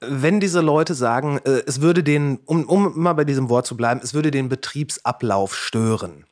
Wenn 0.00 0.40
diese 0.40 0.60
Leute 0.60 0.94
sagen, 0.94 1.40
äh, 1.44 1.62
es 1.66 1.80
würde 1.80 2.02
den, 2.02 2.38
um, 2.44 2.64
um 2.68 2.98
mal 2.98 3.14
bei 3.14 3.24
diesem 3.24 3.48
Wort 3.48 3.66
zu 3.66 3.76
bleiben, 3.76 4.00
es 4.02 4.14
würde 4.14 4.30
den 4.30 4.48
Betriebsablauf 4.48 5.54
stören, 5.54 6.26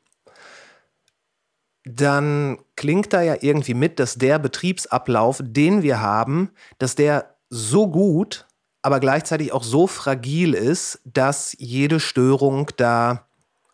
dann 1.83 2.57
klingt 2.75 3.13
da 3.13 3.21
ja 3.21 3.35
irgendwie 3.39 3.75
mit, 3.75 3.99
dass 3.99 4.15
der 4.15 4.39
Betriebsablauf, 4.39 5.39
den 5.43 5.83
wir 5.83 6.01
haben, 6.01 6.51
dass 6.79 6.95
der 6.95 7.35
so 7.49 7.87
gut, 7.87 8.47
aber 8.85 8.99
gleichzeitig 8.99 9.51
auch 9.51 9.63
so 9.63 9.87
fragil 9.87 10.53
ist, 10.53 11.01
dass 11.05 11.55
jede 11.57 11.99
Störung 11.99 12.69
da 12.77 13.25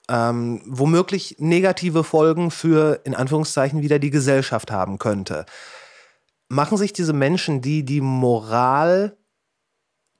ähm, 0.07 0.61
womöglich 0.65 1.35
negative 1.37 2.05
Folgen 2.05 2.49
für, 2.49 3.01
in 3.03 3.13
Anführungszeichen, 3.13 3.81
wieder 3.81 3.99
die 3.99 4.09
Gesellschaft 4.09 4.71
haben 4.71 4.99
könnte. 4.99 5.45
Machen 6.47 6.77
sich 6.77 6.93
diese 6.93 7.11
Menschen, 7.11 7.61
die 7.61 7.83
die 7.83 7.99
Moral 7.99 9.17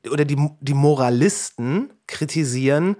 oder 0.09 0.25
die, 0.25 0.49
die 0.59 0.73
Moralisten 0.73 1.93
kritisieren, 2.05 2.97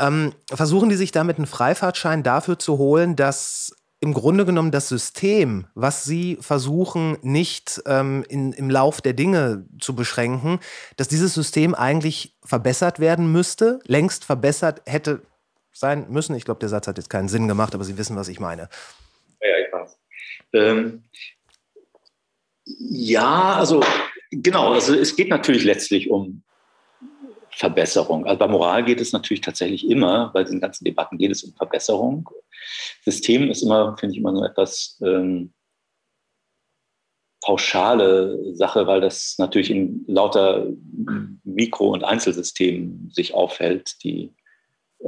ähm, 0.00 0.32
versuchen 0.52 0.88
die 0.88 0.96
sich 0.96 1.12
damit 1.12 1.36
einen 1.36 1.46
Freifahrtschein 1.46 2.24
dafür 2.24 2.58
zu 2.58 2.76
holen, 2.76 3.14
dass 3.14 3.72
im 4.04 4.12
Grunde 4.12 4.44
genommen 4.44 4.70
das 4.70 4.90
System, 4.90 5.66
was 5.74 6.04
sie 6.04 6.36
versuchen, 6.38 7.16
nicht 7.22 7.82
ähm, 7.86 8.22
in, 8.28 8.52
im 8.52 8.68
Lauf 8.68 9.00
der 9.00 9.14
Dinge 9.14 9.64
zu 9.80 9.94
beschränken, 9.94 10.60
dass 10.98 11.08
dieses 11.08 11.32
System 11.32 11.74
eigentlich 11.74 12.36
verbessert 12.44 13.00
werden 13.00 13.32
müsste, 13.32 13.80
längst 13.86 14.26
verbessert 14.26 14.82
hätte 14.84 15.22
sein 15.72 16.06
müssen. 16.10 16.36
Ich 16.36 16.44
glaube, 16.44 16.60
der 16.60 16.68
Satz 16.68 16.86
hat 16.86 16.98
jetzt 16.98 17.08
keinen 17.08 17.28
Sinn 17.28 17.48
gemacht, 17.48 17.74
aber 17.74 17.82
Sie 17.82 17.96
wissen, 17.96 18.14
was 18.14 18.28
ich 18.28 18.40
meine. 18.40 18.68
Ja, 19.40 19.58
ich 19.66 19.72
weiß. 19.72 19.98
Ähm, 20.52 21.04
ja, 22.66 23.54
also 23.54 23.82
genau, 24.30 24.74
also 24.74 24.94
es 24.94 25.16
geht 25.16 25.30
natürlich 25.30 25.64
letztlich 25.64 26.10
um 26.10 26.42
Verbesserung. 27.56 28.26
Also 28.26 28.38
bei 28.38 28.48
Moral 28.48 28.84
geht 28.84 29.00
es 29.00 29.12
natürlich 29.12 29.40
tatsächlich 29.40 29.88
immer, 29.88 30.30
bei 30.32 30.42
diesen 30.42 30.60
ganzen 30.60 30.84
Debatten 30.84 31.18
geht 31.18 31.30
es 31.30 31.44
um 31.44 31.54
Verbesserung. 31.54 32.28
System 33.02 33.50
ist 33.50 33.62
immer, 33.62 33.96
finde 33.96 34.14
ich, 34.14 34.20
immer 34.20 34.34
so 34.34 34.44
etwas 34.44 35.00
ähm, 35.04 35.52
pauschale 37.42 38.54
Sache, 38.54 38.86
weil 38.86 39.00
das 39.00 39.36
natürlich 39.38 39.70
in 39.70 40.04
lauter 40.08 40.66
Mikro- 41.44 41.92
und 41.92 42.02
Einzelsystemen 42.02 43.10
sich 43.12 43.34
aufhält, 43.34 44.02
die 44.02 44.32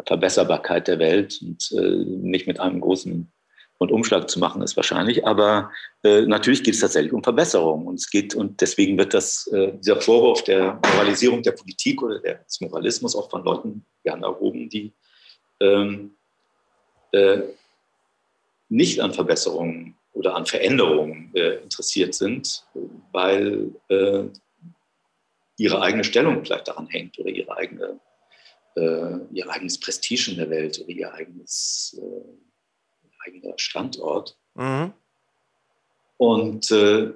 Verbesserbarkeit 0.04 0.88
der 0.88 0.98
Welt 0.98 1.40
und 1.42 1.72
äh, 1.72 2.04
nicht 2.04 2.46
mit 2.46 2.60
einem 2.60 2.80
großen 2.80 3.32
und 3.78 3.92
Umschlag 3.92 4.28
zu 4.30 4.38
machen, 4.38 4.62
ist 4.62 4.76
wahrscheinlich. 4.76 5.26
Aber 5.26 5.70
äh, 6.02 6.22
natürlich 6.22 6.62
geht 6.62 6.74
es 6.74 6.80
tatsächlich 6.80 7.12
um 7.12 7.22
Verbesserung. 7.22 7.86
Und 7.86 7.96
es 7.96 8.10
geht, 8.10 8.34
und 8.34 8.60
deswegen 8.60 8.96
wird 8.98 9.12
das, 9.14 9.46
äh, 9.48 9.72
dieser 9.78 10.00
Vorwurf 10.00 10.44
der 10.44 10.80
Moralisierung 10.94 11.42
der 11.42 11.52
Politik 11.52 12.02
oder 12.02 12.20
des 12.20 12.60
Moralismus 12.60 13.14
auch 13.14 13.30
von 13.30 13.44
Leuten 13.44 13.84
gerne 14.02 14.26
erhoben, 14.26 14.68
die 14.68 14.92
ähm, 15.60 16.16
äh, 17.12 17.40
nicht 18.68 19.00
an 19.00 19.12
Verbesserungen 19.12 19.96
oder 20.12 20.34
an 20.34 20.46
Veränderungen 20.46 21.30
äh, 21.34 21.56
interessiert 21.56 22.14
sind, 22.14 22.64
weil 23.12 23.70
äh, 23.88 24.24
ihre 25.58 25.80
eigene 25.82 26.04
Stellung 26.04 26.44
vielleicht 26.44 26.68
daran 26.68 26.86
hängt 26.88 27.18
oder 27.18 27.28
ihre 27.28 27.54
eigene, 27.56 28.00
äh, 28.76 29.16
ihr 29.32 29.48
eigenes 29.50 29.78
Prestige 29.78 30.30
in 30.30 30.38
der 30.38 30.50
Welt 30.50 30.80
oder 30.80 30.88
ihr 30.88 31.12
eigenes 31.12 32.00
eigener 33.26 33.54
Standort. 33.56 34.36
Mhm. 34.54 34.92
Und 36.18 36.70
äh, 36.70 37.12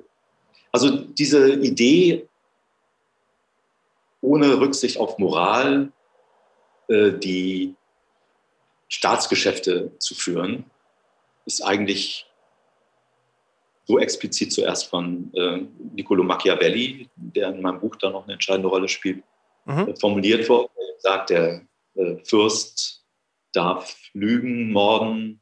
also 0.73 0.97
diese 0.97 1.55
Idee, 1.55 2.29
ohne 4.21 4.61
Rücksicht 4.61 4.99
auf 4.99 5.19
Moral, 5.19 5.93
äh, 6.89 7.13
die 7.13 7.75
Staatsgeschäfte 8.89 9.93
zu 9.99 10.15
führen, 10.15 10.65
ist 11.47 11.63
eigentlich 11.63 12.27
so 13.87 13.99
explizit 13.99 14.53
zuerst 14.53 14.87
von 14.87 15.33
äh, 15.35 15.63
Niccolo 15.95 16.23
Machiavelli, 16.23 17.09
der 17.17 17.49
in 17.49 17.63
meinem 17.63 17.81
Buch 17.81 17.97
da 17.97 18.11
noch 18.11 18.25
eine 18.25 18.35
entscheidende 18.35 18.69
Rolle 18.69 18.89
spielt, 18.89 19.23
mhm. 19.65 19.89
äh, 19.89 19.97
formuliert 19.97 20.49
worden. 20.49 20.71
Er 20.77 21.01
sagt, 21.01 21.31
der 21.31 21.63
äh, 21.95 22.17
Fürst 22.25 23.05
darf 23.53 23.97
lügen, 24.13 24.71
morden, 24.71 25.40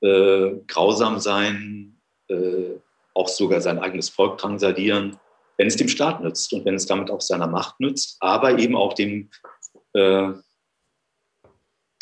äh, 0.00 0.52
grausam 0.66 1.18
sein, 1.18 2.00
äh, 2.28 2.76
auch 3.14 3.28
sogar 3.28 3.60
sein 3.60 3.78
eigenes 3.78 4.08
Volk 4.08 4.38
drangsalieren, 4.38 5.18
wenn 5.56 5.68
es 5.68 5.76
dem 5.76 5.88
Staat 5.88 6.22
nützt 6.22 6.52
und 6.52 6.64
wenn 6.64 6.74
es 6.74 6.86
damit 6.86 7.10
auch 7.10 7.20
seiner 7.20 7.46
Macht 7.46 7.80
nützt, 7.80 8.16
aber 8.20 8.58
eben 8.58 8.76
auch 8.76 8.92
dem 8.92 9.30
äh, 9.94 10.32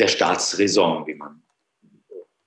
der 0.01 0.09
Staatsräson, 0.09 1.07
wie 1.07 1.15
man 1.15 1.45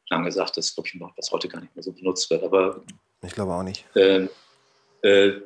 lange 0.10 0.32
sagt, 0.32 0.58
das 0.58 0.68
ist, 0.68 0.76
glaube 0.76 0.88
ich, 0.88 0.94
ein 0.96 1.12
was 1.16 1.32
heute 1.32 1.48
gar 1.48 1.62
nicht 1.62 1.76
mehr 1.76 1.84
so 1.84 1.92
benutzt 1.92 2.30
wird. 2.30 2.44
Aber 2.44 2.84
ich 3.24 3.34
glaube 3.34 3.54
auch 3.54 3.64
nicht. 3.64 3.86
Äh, 3.96 4.28
äh, 5.02 5.42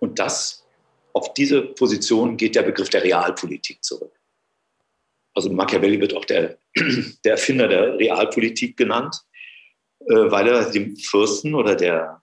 und 0.00 0.18
das, 0.18 0.66
auf 1.12 1.34
diese 1.34 1.62
Position 1.62 2.36
geht 2.36 2.54
der 2.54 2.62
Begriff 2.62 2.90
der 2.90 3.04
Realpolitik 3.04 3.82
zurück. 3.84 4.18
Also 5.34 5.50
Machiavelli 5.50 6.00
wird 6.00 6.14
auch 6.14 6.24
der, 6.24 6.58
der 7.24 7.32
Erfinder 7.32 7.68
der 7.68 7.98
Realpolitik 7.98 8.76
genannt, 8.76 9.16
weil 10.06 10.48
er 10.48 10.70
dem 10.70 10.96
Fürsten 10.96 11.54
oder 11.54 11.74
der, 11.74 12.22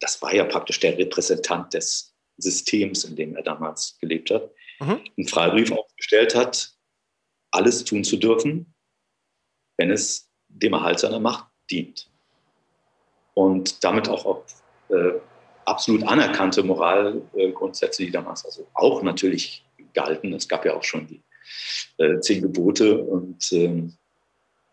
das 0.00 0.20
war 0.22 0.34
ja 0.34 0.44
praktisch 0.44 0.80
der 0.80 0.96
Repräsentant 0.98 1.74
des 1.74 2.14
Systems, 2.38 3.04
in 3.04 3.16
dem 3.16 3.36
er 3.36 3.42
damals 3.42 3.98
gelebt 4.00 4.30
hat, 4.30 4.50
mhm. 4.80 5.00
einen 5.16 5.28
Freibrief 5.28 5.72
aufgestellt 5.72 6.34
hat, 6.34 6.72
alles 7.50 7.84
tun 7.84 8.04
zu 8.04 8.16
dürfen, 8.16 8.74
wenn 9.76 9.90
es 9.90 10.30
dem 10.48 10.72
Erhalt 10.72 11.00
seiner 11.00 11.20
Macht 11.20 11.46
dient. 11.70 12.10
Und 13.34 13.84
damit 13.84 14.08
auch 14.08 14.24
auf 14.24 14.44
äh, 14.88 15.12
absolut 15.64 16.02
anerkannte 16.04 16.62
Moralgrundsätze, 16.62 18.04
die 18.04 18.10
damals 18.10 18.44
also 18.44 18.66
auch 18.74 19.02
natürlich 19.02 19.64
galten. 19.94 20.32
Es 20.32 20.48
gab 20.48 20.64
ja 20.64 20.74
auch 20.74 20.82
schon 20.82 21.06
die 21.06 21.22
äh, 21.98 22.20
zehn 22.20 22.42
Gebote 22.42 22.98
und 22.98 23.52
ähm, 23.52 23.96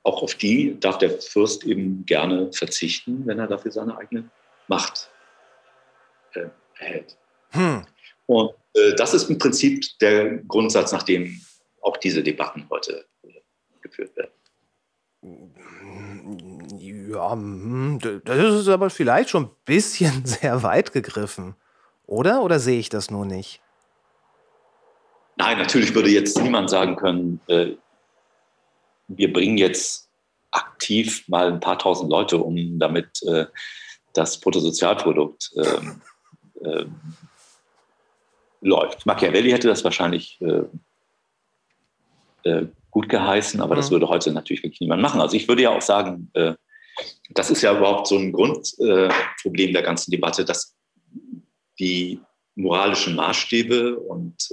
auch 0.08 0.24
auf 0.24 0.36
die 0.36 0.80
darf 0.80 0.98
der 0.98 1.20
Fürst 1.20 1.66
eben 1.66 2.06
gerne 2.06 2.52
verzichten, 2.54 3.24
wenn 3.26 3.40
er 3.40 3.48
dafür 3.48 3.72
seine 3.72 3.98
eigene 3.98 4.30
Macht 4.68 5.10
äh, 6.34 6.46
erhält. 6.80 7.18
Hm. 7.50 7.86
Und 8.26 8.52
äh, 8.74 8.96
das 8.96 9.14
ist 9.14 9.30
im 9.30 9.38
Prinzip 9.38 9.84
der 10.00 10.38
Grundsatz, 10.38 10.94
nach 10.94 11.04
dem 11.04 11.42
auch 11.82 11.98
diese 11.98 12.24
Debatten 12.24 12.66
heute 12.70 13.06
äh, 13.24 13.42
geführt 13.82 14.16
werden. 14.16 14.32
Ja, 16.80 17.34
hm, 17.34 18.00
das 18.24 18.62
ist 18.62 18.70
aber 18.70 18.90
vielleicht 18.90 19.30
schon 19.30 19.44
ein 19.44 19.56
bisschen 19.66 20.26
sehr 20.26 20.64
weit 20.64 20.94
gegriffen, 20.94 21.56
oder? 22.06 22.44
Oder 22.44 22.60
sehe 22.60 22.80
ich 22.80 22.88
das 22.88 23.12
nur 23.12 23.26
nicht? 23.26 23.62
Nein, 25.36 25.58
natürlich 25.58 25.94
würde 25.94 26.10
jetzt 26.10 26.42
niemand 26.42 26.70
sagen 26.70 26.96
können, 26.96 27.42
äh, 27.48 27.74
wir 29.08 29.32
bringen 29.32 29.58
jetzt 29.58 30.10
aktiv 30.52 31.28
mal 31.28 31.48
ein 31.48 31.60
paar 31.60 31.80
tausend 31.80 32.10
Leute 32.10 32.38
um, 32.38 32.80
damit 32.80 33.22
äh, 33.24 33.46
das 34.14 34.40
Bruttosozialprodukt 34.40 35.52
ähm, 35.58 36.02
äh, 36.64 36.86
läuft. 38.62 39.06
Machiavelli 39.06 39.52
hätte 39.52 39.68
das 39.68 39.84
wahrscheinlich 39.84 40.40
äh, 40.42 40.64
äh, 42.50 42.68
gut 42.92 43.10
geheißen, 43.10 43.62
aber 43.62 43.76
mhm. 43.76 43.78
das 43.78 43.92
würde 43.92 44.10
heute 44.10 44.32
natürlich 44.32 44.64
wirklich 44.64 44.82
niemand 44.82 45.02
machen. 45.02 45.22
Also 45.22 45.36
ich 45.36 45.48
würde 45.48 45.62
ja 45.64 45.70
auch 45.70 45.82
sagen, 45.82 46.32
äh, 46.34 46.54
das 47.30 47.52
ist 47.52 47.62
ja 47.62 47.78
überhaupt 47.78 48.08
so 48.08 48.18
ein 48.18 48.32
Grundproblem 48.32 49.74
der 49.74 49.84
ganzen 49.84 50.10
Debatte, 50.10 50.44
dass 50.46 50.76
die 51.78 52.20
moralischen 52.56 53.16
Maßstäbe 53.16 54.00
und 54.00 54.50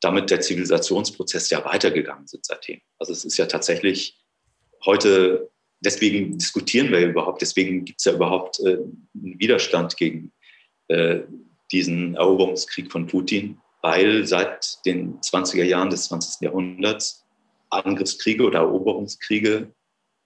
damit 0.00 0.30
der 0.30 0.40
Zivilisationsprozess 0.40 1.50
ja 1.50 1.64
weitergegangen 1.64 2.26
sind 2.26 2.44
seitdem. 2.44 2.80
Also 2.98 3.12
es 3.12 3.24
ist 3.24 3.36
ja 3.36 3.46
tatsächlich 3.46 4.18
heute, 4.84 5.50
deswegen 5.80 6.38
diskutieren 6.38 6.90
wir 6.90 7.00
überhaupt, 7.00 7.42
deswegen 7.42 7.84
gibt 7.84 8.00
es 8.00 8.04
ja 8.04 8.12
überhaupt 8.12 8.60
äh, 8.60 8.78
einen 8.78 9.38
Widerstand 9.38 9.96
gegen 9.96 10.32
äh, 10.88 11.20
diesen 11.72 12.14
Eroberungskrieg 12.14 12.90
von 12.90 13.06
Putin, 13.06 13.60
weil 13.82 14.26
seit 14.26 14.84
den 14.86 15.20
20er 15.20 15.64
Jahren 15.64 15.90
des 15.90 16.04
20. 16.04 16.42
Jahrhunderts 16.42 17.24
Angriffskriege 17.70 18.44
oder 18.44 18.60
Eroberungskriege 18.60 19.72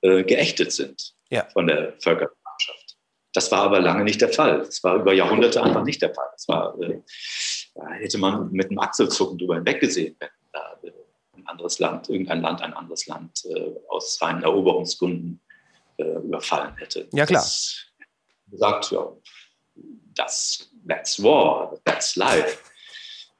äh, 0.03 0.25
geächtet 0.25 0.73
sind 0.73 1.15
ja. 1.31 1.49
von 1.53 1.67
der 1.67 1.95
Völkergemeinschaft. 2.01 2.97
Das 3.33 3.51
war 3.51 3.63
aber 3.63 3.81
lange 3.81 4.05
nicht 4.05 4.21
der 4.21 4.29
Fall. 4.29 4.59
Das 4.59 4.83
war 4.85 4.97
über 4.97 5.13
Jahrhunderte 5.13 5.63
einfach 5.63 5.85
nicht 5.85 6.03
der 6.03 6.15
Fall. 6.15 6.29
Das 6.33 6.49
war, 6.49 6.79
äh, 6.81 7.01
da 7.75 7.91
hätte 7.91 8.19
man 8.19 8.51
mit 8.53 8.71
einem 8.71 8.79
Achselzucken 8.79 9.39
drüber 9.39 9.57
hinweggesehen, 9.57 10.17
wenn 10.19 10.29
da 10.53 10.79
äh, 10.83 10.93
ein 11.37 11.47
anderes 11.47 11.79
Land, 11.79 12.09
irgendein 12.09 12.43
Land 12.43 12.63
ein 12.63 12.75
anderes 12.75 13.07
Land 13.07 13.45
äh, 13.47 13.75
aus 13.89 14.21
reinen 14.21 14.43
Eroberungsgründen 14.43 15.41
äh, 15.97 16.05
überfallen 16.05 16.77
hätte. 16.77 17.09
Ja, 17.13 17.27
klar. 17.27 17.43
Das 17.43 17.87
sagt, 18.53 18.91
ja, 18.91 19.13
das, 20.15 20.71
that's 20.87 21.23
war, 21.23 21.79
that's 21.85 22.17
life. 22.17 22.59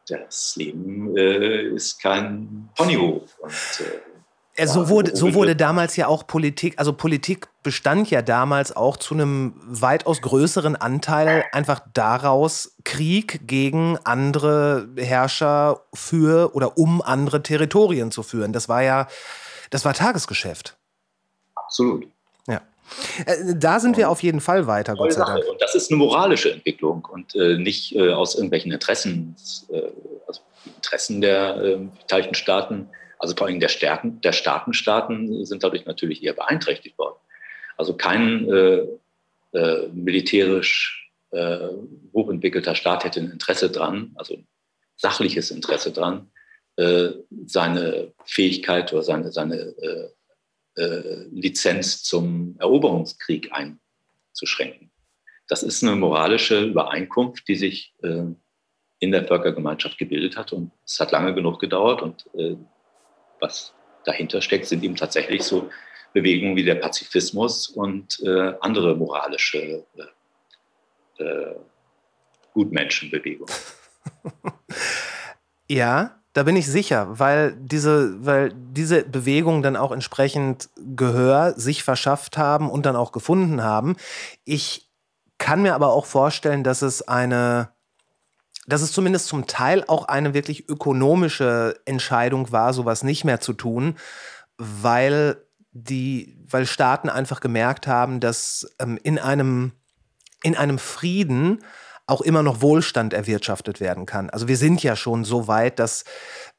Das 0.09 0.57
Leben 0.57 1.17
äh, 1.17 1.69
ist 1.69 2.01
kein 2.01 2.69
Ponyhof. 2.77 3.39
Und, 3.39 3.53
äh, 3.81 4.12
so, 4.59 4.89
wurde, 4.89 5.17
so 5.17 5.35
wurde 5.35 5.57
damals 5.57 5.97
ja 5.97 6.09
auch 6.09 6.27
Politik, 6.27 6.75
also 6.79 6.93
Politik 6.93 7.49
bestand 7.63 8.11
ja 8.11 8.21
damals 8.21 8.75
auch 8.77 8.97
zu 8.97 9.15
einem 9.15 9.55
weitaus 9.65 10.21
größeren 10.21 10.77
Anteil 10.77 11.45
einfach 11.53 11.81
daraus, 11.95 12.77
Krieg 12.85 13.47
gegen 13.47 13.99
andere 14.05 14.89
Herrscher 14.97 15.83
für 15.95 16.55
oder 16.55 16.77
um 16.77 17.01
andere 17.01 17.43
Territorien 17.43 18.11
zu 18.11 18.23
führen. 18.23 18.53
Das 18.53 18.69
war 18.69 18.83
ja, 18.83 19.09
das 19.71 19.85
war 19.85 19.95
Tagesgeschäft. 19.95 20.77
Absolut. 21.55 22.07
Ja. 22.47 22.61
Äh, 23.25 23.55
da 23.57 23.81
sind 23.81 23.97
wir 23.97 24.11
auf 24.11 24.23
jeden 24.23 24.43
Fall 24.43 24.67
weiter, 24.67 24.95
Gott 24.97 25.15
sei 25.15 25.25
Dank. 25.25 25.45
Und 25.49 25.63
das 25.63 25.75
ist 25.75 25.91
eine 25.91 25.97
moralische 25.97 26.53
Entwicklung 26.53 27.09
und 27.11 27.35
äh, 27.35 27.57
nicht 27.57 27.95
äh, 27.95 28.13
aus 28.13 28.35
irgendwelchen 28.35 28.71
Interessen, 28.71 29.35
äh, 29.71 29.81
also 30.27 30.43
Interessen 30.67 31.23
der 31.23 31.57
äh, 31.57 31.77
beteiligten 31.77 32.35
Staaten 32.35 32.91
also 33.23 33.37
vor 33.37 33.47
allem 33.47 33.61
der, 33.61 33.69
Stärken, 33.69 34.21
der 34.21 34.33
starken 34.33 34.75
Staaten 34.75 35.45
sind 35.47 35.63
dadurch 35.63 35.87
natürlich 35.87 36.25
eher 36.25 36.33
beeinträchtigt 36.33 36.99
worden. 36.99 37.15
Also 37.77 37.97
kein 37.97 38.51
äh, 38.51 38.85
äh, 39.53 39.89
militärisch 39.93 41.09
äh, 41.31 41.69
hochentwickelter 42.13 42.75
Staat 42.75 43.05
hätte 43.05 43.21
ein 43.21 43.31
Interesse 43.31 43.71
dran, 43.71 44.11
also 44.17 44.37
sachliches 44.97 45.53
Interesse 45.53 45.93
dran, 45.93 46.33
äh, 46.75 47.11
seine 47.47 48.13
Fähigkeit 48.25 48.93
oder 48.93 49.05
seine, 49.05 49.31
seine 49.31 49.57
äh, 49.57 50.09
äh, 50.83 51.27
Lizenz 51.31 52.03
zum 52.03 52.57
Eroberungskrieg 52.59 53.51
einzuschränken. 53.53 54.91
Das 55.47 55.63
ist 55.63 55.85
eine 55.85 55.95
moralische 55.95 56.65
Übereinkunft, 56.65 57.47
die 57.47 57.57
sich 57.57 57.95
in 58.01 59.13
der 59.13 59.27
Völkergemeinschaft 59.27 59.99
gebildet 59.99 60.37
hat 60.39 60.53
und 60.53 60.71
es 60.87 60.99
hat 60.99 61.13
lange 61.13 61.35
genug 61.35 61.61
gedauert 61.61 62.01
und 62.01 62.25
was 63.43 63.75
dahinter 64.05 64.41
steckt, 64.41 64.67
sind 64.67 64.83
eben 64.83 64.97
tatsächlich 64.97 65.43
so 65.43 65.71
Bewegungen 66.15 66.57
wie 66.57 66.65
der 66.65 66.77
Pazifismus 66.77 67.69
und 67.69 68.21
äh, 68.25 68.55
andere 68.61 68.97
moralische 68.97 69.85
äh, 71.19 71.23
äh, 71.23 71.57
Gutmenschenbewegungen. 72.55 73.55
ja, 75.69 76.23
Da 76.35 76.45
bin 76.45 76.57
ich 76.57 76.67
sicher, 76.67 77.19
weil 77.19 77.55
diese, 77.59 78.25
weil 78.25 78.53
diese 78.55 79.05
Bewegungen 79.05 79.63
dann 79.63 79.77
auch 79.77 79.93
entsprechend 79.93 80.71
Gehör 80.97 81.53
sich 81.59 81.85
verschafft 81.85 82.39
haben 82.39 82.71
und 82.71 82.87
dann 82.87 82.97
auch 82.97 83.13
gefunden 83.13 83.63
haben. 83.63 83.97
Ich 84.45 84.89
kann 85.37 85.61
mir 85.61 85.75
aber 85.75 85.93
auch 85.93 86.07
vorstellen, 86.07 86.65
dass 86.65 86.81
es 86.81 87.03
eine, 87.07 87.69
dass 88.67 88.83
es 88.83 88.93
zumindest 88.93 89.27
zum 89.27 89.47
Teil 89.47 89.85
auch 89.87 90.07
eine 90.07 90.35
wirklich 90.35 90.69
ökonomische 90.69 91.81
Entscheidung 91.85 92.53
war, 92.53 92.73
sowas 92.73 93.03
nicht 93.03 93.25
mehr 93.25 93.41
zu 93.41 93.53
tun, 93.53 93.97
weil 94.57 95.37
die, 95.73 96.37
weil 96.49 96.67
Staaten 96.67 97.09
einfach 97.09 97.41
gemerkt 97.41 97.87
haben, 97.87 98.21
dass 98.21 98.67
ähm, 98.79 98.99
in 99.03 99.19
einem, 99.19 99.73
in 100.43 100.57
einem 100.57 100.79
Frieden 100.79 101.65
auch 102.07 102.21
immer 102.21 102.43
noch 102.43 102.61
Wohlstand 102.61 103.15
erwirtschaftet 103.15 103.81
werden 103.81 104.07
kann. 104.07 104.29
Also 104.31 104.49
wir 104.49 104.57
sind 104.57 104.83
ja 104.83 104.97
schon 104.97 105.25
so 105.25 105.49
weit, 105.49 105.79
dass 105.79 106.05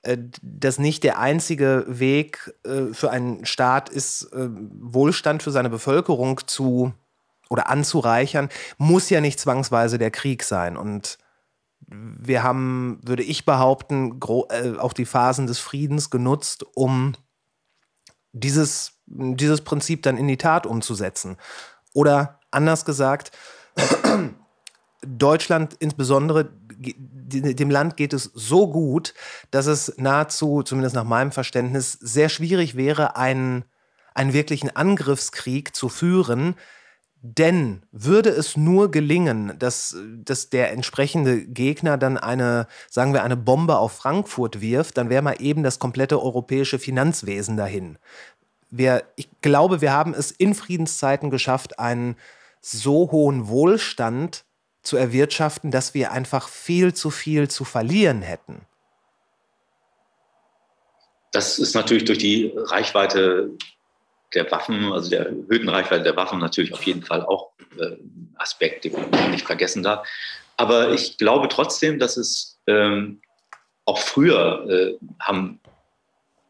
äh, 0.01 0.17
das 0.41 0.79
nicht 0.79 1.03
der 1.03 1.19
einzige 1.19 1.85
Weg 1.87 2.53
äh, 2.65 2.93
für 2.93 3.11
einen 3.11 3.45
Staat 3.45 3.89
ist, 3.89 4.23
äh, 4.33 4.47
Wohlstand 4.49 5.43
für 5.43 5.51
seine 5.51 5.69
Bevölkerung 5.69 6.41
zu 6.47 6.93
oder 7.49 7.69
anzureichern, 7.69 8.49
muss 8.77 9.09
ja 9.09 9.21
nicht 9.21 9.39
zwangsweise 9.39 9.97
der 9.97 10.11
Krieg 10.11 10.43
sein. 10.43 10.75
Und 10.75 11.19
wir 11.87 12.43
haben, 12.43 12.99
würde 13.03 13.23
ich 13.23 13.45
behaupten, 13.45 14.19
äh, 14.49 14.77
auch 14.77 14.93
die 14.93 15.05
Phasen 15.05 15.47
des 15.47 15.59
Friedens 15.59 16.09
genutzt, 16.09 16.65
um 16.75 17.13
dieses, 18.31 18.99
dieses 19.05 19.61
Prinzip 19.61 20.03
dann 20.03 20.17
in 20.17 20.27
die 20.27 20.37
Tat 20.37 20.65
umzusetzen. 20.65 21.37
Oder 21.93 22.39
anders 22.51 22.85
gesagt, 22.85 23.31
Deutschland 25.05 25.75
insbesondere, 25.79 26.49
dem 26.69 27.69
Land 27.69 27.97
geht 27.97 28.13
es 28.13 28.31
so 28.33 28.67
gut, 28.67 29.13
dass 29.51 29.67
es 29.67 29.93
nahezu, 29.97 30.63
zumindest 30.63 30.95
nach 30.95 31.03
meinem 31.03 31.31
Verständnis, 31.31 31.93
sehr 31.93 32.29
schwierig 32.29 32.75
wäre, 32.75 33.15
einen, 33.15 33.65
einen 34.13 34.33
wirklichen 34.33 34.75
Angriffskrieg 34.75 35.75
zu 35.75 35.89
führen. 35.89 36.55
Denn 37.25 37.83
würde 37.93 38.31
es 38.31 38.57
nur 38.57 38.91
gelingen, 38.91 39.57
dass, 39.57 39.95
dass 40.25 40.49
der 40.49 40.73
entsprechende 40.73 41.45
Gegner 41.45 41.97
dann 41.97 42.17
eine, 42.17 42.67
sagen 42.89 43.13
wir, 43.13 43.23
eine 43.23 43.37
Bombe 43.37 43.77
auf 43.77 43.93
Frankfurt 43.93 44.59
wirft, 44.59 44.97
dann 44.97 45.09
wäre 45.09 45.21
mal 45.21 45.37
eben 45.39 45.63
das 45.63 45.79
komplette 45.79 46.21
europäische 46.21 46.79
Finanzwesen 46.79 47.55
dahin. 47.55 47.97
Wir, 48.71 49.03
ich 49.15 49.29
glaube, 49.41 49.79
wir 49.79 49.93
haben 49.93 50.13
es 50.13 50.31
in 50.31 50.53
Friedenszeiten 50.53 51.29
geschafft, 51.29 51.79
einen 51.79 52.17
so 52.59 53.09
hohen 53.09 53.47
Wohlstand 53.47 54.43
zu 54.81 54.97
erwirtschaften, 54.97 55.71
dass 55.71 55.93
wir 55.93 56.11
einfach 56.11 56.49
viel 56.49 56.93
zu 56.93 57.09
viel 57.09 57.47
zu 57.47 57.63
verlieren 57.63 58.21
hätten. 58.21 58.65
Das 61.31 61.57
ist 61.57 61.73
natürlich 61.73 62.03
durch 62.03 62.19
die 62.19 62.53
Reichweite 62.53 63.51
der 64.33 64.49
Waffen, 64.51 64.91
also 64.91 65.09
der 65.09 65.27
erhöhten 65.27 65.69
Reichweite 65.69 66.03
der 66.03 66.15
Waffen 66.15 66.39
natürlich 66.39 66.73
auf 66.73 66.83
jeden 66.83 67.03
Fall 67.03 67.25
auch 67.25 67.51
äh, 67.79 67.97
Aspekt, 68.35 68.83
den 68.83 68.93
man 68.93 69.31
nicht 69.31 69.45
vergessen 69.45 69.83
darf. 69.83 70.07
Aber 70.57 70.91
ich 70.91 71.17
glaube 71.17 71.47
trotzdem, 71.49 71.99
dass 71.99 72.17
es 72.17 72.59
ähm, 72.67 73.21
auch 73.85 73.99
früher 73.99 74.67
äh, 74.69 74.97
haben, 75.19 75.59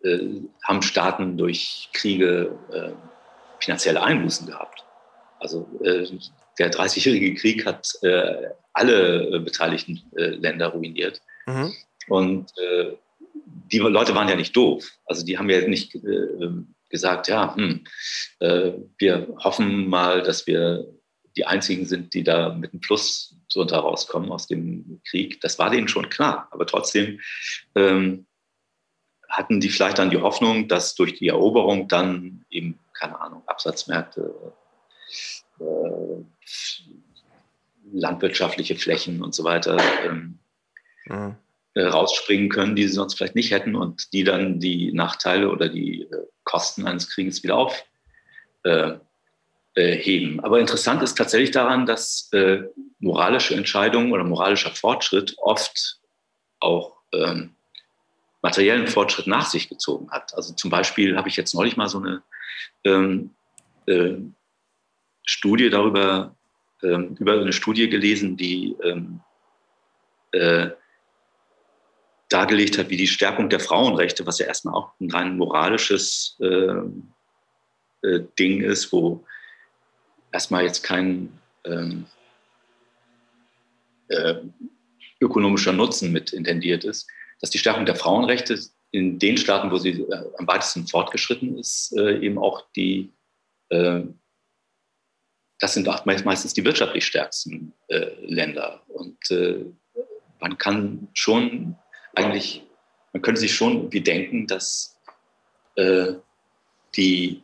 äh, 0.04 0.20
haben 0.64 0.82
Staaten 0.82 1.38
durch 1.38 1.90
Kriege 1.94 2.58
äh, 2.72 2.92
finanzielle 3.60 4.04
Einbußen 4.04 4.48
gehabt. 4.48 4.84
Also 5.40 5.68
äh, 5.84 6.06
der 6.60 6.70
Dreißigjährige 6.70 7.34
Krieg 7.36 7.66
hat 7.66 7.90
äh, 8.04 8.50
alle 8.74 9.40
beteiligten 9.40 10.02
Länder 10.14 10.70
ruiniert. 10.70 11.22
Mhm. 11.46 11.74
Und 12.08 12.52
die 13.72 13.78
Leute 13.78 14.16
waren 14.16 14.28
ja 14.30 14.36
nicht 14.36 14.56
doof. 14.56 14.84
Also 15.06 15.26
die 15.26 15.38
haben 15.38 15.50
ja 15.50 15.68
nicht 15.68 15.96
äh, 15.96 16.00
gesagt, 16.94 17.28
ja, 17.28 17.54
hm, 17.56 17.84
äh, 18.40 18.72
wir 19.00 19.28
hoffen 19.44 19.90
mal, 19.90 20.22
dass 20.22 20.48
wir 20.48 20.88
die 21.36 21.46
Einzigen 21.46 21.86
sind, 21.86 22.14
die 22.14 22.24
da 22.24 22.54
mit 22.54 22.72
einem 22.72 22.82
Plus 22.82 23.36
drunter 23.52 23.80
rauskommen 23.80 24.32
aus 24.32 24.48
dem 24.48 25.02
Krieg. 25.10 25.42
Das 25.42 25.58
war 25.60 25.72
denen 25.72 25.88
schon 25.88 26.10
klar. 26.10 26.48
Aber 26.52 26.68
trotzdem 26.68 27.20
ähm, 27.76 28.28
hatten 29.28 29.60
die 29.60 29.70
vielleicht 29.70 29.98
dann 29.98 30.12
die 30.12 30.22
Hoffnung, 30.22 30.68
dass 30.68 30.94
durch 30.94 31.16
die 31.16 31.30
Eroberung 31.30 31.88
dann 31.88 32.46
eben, 32.52 32.80
keine 32.94 33.20
Ahnung, 33.20 33.42
Absatzmärkte, 33.48 34.32
äh, 35.60 36.24
landwirtschaftliche 37.92 38.76
Flächen 38.76 39.24
und 39.24 39.34
so 39.34 39.44
weiter 39.44 39.78
ähm, 40.06 40.38
mhm. 41.06 41.36
Äh, 41.76 41.84
rausspringen 41.84 42.50
können, 42.50 42.76
die 42.76 42.88
sie 42.88 42.94
sonst 42.94 43.16
vielleicht 43.16 43.36
nicht 43.36 43.52
hätten 43.52 43.76
und 43.76 44.14
die 44.14 44.24
dann 44.24 44.60
die 44.60 44.92
Nachteile 44.94 45.50
oder 45.50 45.70
die 45.70 46.04
äh, 46.04 46.26
Kosten 46.44 46.86
eines 46.88 47.10
Krieges 47.10 47.44
wieder 47.44 47.58
aufheben. 47.58 49.00
Äh, 49.76 50.40
Aber 50.44 50.60
interessant 50.60 51.02
ist 51.02 51.18
tatsächlich 51.18 51.52
daran, 51.52 51.86
dass 51.86 52.30
moralische 53.00 53.56
Entscheidungen 53.56 54.12
oder 54.12 54.24
moralischer 54.24 54.72
Fortschritt 54.72 55.36
oft 55.38 56.00
auch 56.60 56.98
ähm, 57.14 57.56
materiellen 58.42 58.88
Fortschritt 58.88 59.26
nach 59.26 59.48
sich 59.48 59.70
gezogen 59.70 60.12
hat. 60.12 60.34
Also 60.36 60.54
zum 60.54 60.70
Beispiel 60.70 61.18
habe 61.18 61.30
ich 61.30 61.38
jetzt 61.38 61.56
neulich 61.56 61.78
mal 61.78 61.88
so 61.88 62.00
eine 62.00 62.22
ähm, 62.84 63.32
äh, 63.88 64.16
Studie 65.26 65.70
darüber, 65.70 66.36
ähm, 66.84 67.16
über 67.20 67.40
eine 67.40 67.54
Studie 67.54 67.90
gelesen, 67.90 68.38
die 68.38 68.76
ähm, 68.84 69.22
äh, 70.32 70.70
dargelegt 72.34 72.78
hat, 72.78 72.90
wie 72.90 72.98
die 72.98 73.08
Stärkung 73.08 73.50
der 73.50 73.60
Frauenrechte, 73.60 74.26
was 74.26 74.40
ja 74.40 74.48
erstmal 74.48 74.76
auch 74.76 74.92
ein 75.00 75.12
rein 75.12 75.38
moralisches 75.38 76.38
äh, 76.42 78.08
äh, 78.08 78.22
Ding 78.40 78.62
ist, 78.62 78.92
wo 78.92 79.26
erstmal 80.32 80.64
jetzt 80.64 80.84
kein 80.84 81.40
ähm, 81.66 82.06
äh, 84.08 84.36
ökonomischer 85.22 85.74
Nutzen 85.74 86.12
mit 86.12 86.34
intendiert 86.34 86.84
ist, 86.84 87.08
dass 87.40 87.50
die 87.50 87.60
Stärkung 87.60 87.86
der 87.86 87.96
Frauenrechte 87.96 88.60
in 88.92 89.20
den 89.20 89.38
Staaten, 89.38 89.72
wo 89.72 89.78
sie 89.78 90.02
äh, 90.02 90.24
am 90.38 90.48
weitesten 90.48 90.88
fortgeschritten 90.88 91.58
ist, 91.58 91.96
äh, 91.98 92.20
eben 92.20 92.38
auch 92.38 92.66
die 92.76 93.14
das 95.64 95.74
sind 95.74 95.88
auch 95.88 96.04
meistens 96.06 96.54
die 96.54 96.66
wirtschaftlich 96.66 97.06
stärksten 97.06 97.74
äh, 97.88 98.08
Länder. 98.22 98.82
Und 98.88 99.32
äh, 99.32 99.64
man 100.42 100.58
kann 100.58 101.08
schon 101.14 101.78
eigentlich, 102.16 102.66
man 103.12 103.22
könnte 103.22 103.42
sich 103.42 103.54
schon 103.54 103.92
wie 103.92 104.02
denken, 104.02 104.48
dass 104.48 105.00
äh, 105.76 106.14
die 106.96 107.44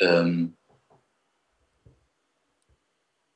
ähm, 0.00 0.56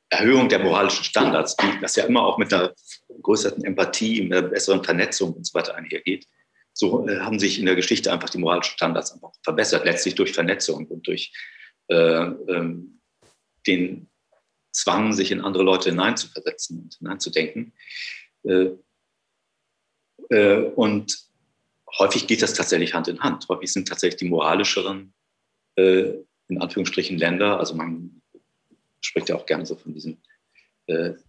Erhöhung 0.09 0.49
der 0.49 0.59
moralischen 0.59 1.03
Standards, 1.03 1.55
das 1.81 1.95
ja 1.95 2.05
immer 2.05 2.23
auch 2.23 2.37
mit 2.37 2.53
einer 2.53 2.73
größeren 3.21 3.63
Empathie, 3.63 4.23
mit 4.23 4.33
einer 4.33 4.47
besseren 4.47 4.83
Vernetzung 4.83 5.33
und 5.33 5.45
so 5.45 5.53
weiter 5.53 5.75
einhergeht, 5.75 6.25
so 6.73 7.07
äh, 7.07 7.19
haben 7.19 7.39
sich 7.39 7.59
in 7.59 7.65
der 7.65 7.75
Geschichte 7.75 8.11
einfach 8.11 8.29
die 8.29 8.37
moralischen 8.37 8.75
Standards 8.75 9.11
einfach 9.11 9.31
verbessert, 9.43 9.85
letztlich 9.85 10.15
durch 10.15 10.31
Vernetzung 10.31 10.87
und 10.87 11.05
durch 11.07 11.31
äh, 11.87 11.95
ähm, 11.95 13.01
den 13.67 14.09
Zwang, 14.71 15.13
sich 15.13 15.31
in 15.31 15.41
andere 15.41 15.63
Leute 15.63 15.89
hineinzuversetzen 15.89 16.83
und 16.83 16.95
hineinzudenken. 16.95 17.73
Äh, 18.43 18.69
und 20.29 21.17
häufig 21.97 22.27
geht 22.27 22.41
das 22.41 22.53
tatsächlich 22.53 22.93
Hand 22.93 23.07
in 23.07 23.19
Hand. 23.19 23.47
Häufig 23.49 23.71
sind 23.71 23.87
tatsächlich 23.87 24.19
die 24.19 24.29
moralischeren, 24.29 25.13
äh, 25.75 26.13
in 26.47 26.61
Anführungsstrichen, 26.61 27.17
Länder, 27.17 27.59
also 27.59 27.75
man 27.75 28.21
spricht 29.01 29.29
ja 29.29 29.35
auch 29.35 29.45
gerne 29.45 29.65
so 29.65 29.75
von 29.75 29.93
diesen 29.93 30.21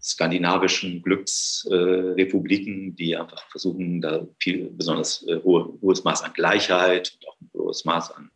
skandinavischen 0.02 1.02
Glücksrepubliken, 1.02 2.96
die 2.96 3.14
einfach 3.14 3.46
versuchen, 3.50 4.00
da 4.00 4.26
viel 4.38 4.70
besonders 4.70 5.20
hohe, 5.20 5.78
hohes 5.82 6.02
Maß 6.02 6.22
an 6.22 6.32
Gleichheit 6.32 7.12
und 7.14 7.28
auch 7.28 7.36
ein 7.42 7.50
hohes 7.52 7.84
Maß 7.84 8.10
an 8.12 8.30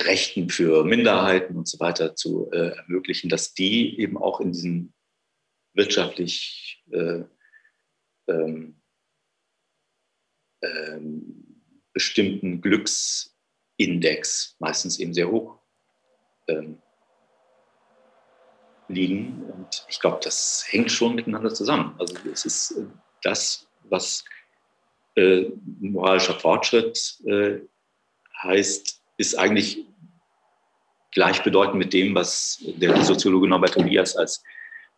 Rechten 0.00 0.48
für 0.48 0.84
Minderheiten 0.84 1.56
und 1.56 1.68
so 1.68 1.78
weiter 1.80 2.14
zu 2.14 2.50
äh, 2.52 2.76
ermöglichen, 2.76 3.28
dass 3.28 3.54
die 3.54 3.98
eben 3.98 4.16
auch 4.16 4.40
in 4.40 4.52
diesem 4.52 4.92
wirtschaftlich 5.74 6.61
äh, 6.90 7.24
ähm, 8.28 8.80
ähm, 10.62 11.44
bestimmten 11.92 12.60
Glücksindex 12.60 14.56
meistens 14.58 14.98
eben 14.98 15.14
sehr 15.14 15.30
hoch 15.30 15.58
ähm, 16.48 16.80
liegen. 18.88 19.44
Und 19.50 19.86
ich 19.88 20.00
glaube, 20.00 20.20
das 20.22 20.64
hängt 20.68 20.90
schon 20.90 21.14
miteinander 21.14 21.52
zusammen. 21.52 21.94
Also 21.98 22.16
es 22.30 22.44
ist 22.44 22.70
äh, 22.72 22.86
das, 23.22 23.68
was 23.84 24.24
äh, 25.16 25.50
moralischer 25.80 26.38
Fortschritt 26.38 27.18
äh, 27.26 27.60
heißt, 28.42 29.02
ist 29.18 29.38
eigentlich 29.38 29.84
gleichbedeutend 31.12 31.76
mit 31.76 31.92
dem, 31.92 32.14
was 32.14 32.62
der 32.62 33.02
Soziologe 33.04 33.46
Norbert 33.46 33.76
Elias 33.76 34.16
als 34.16 34.42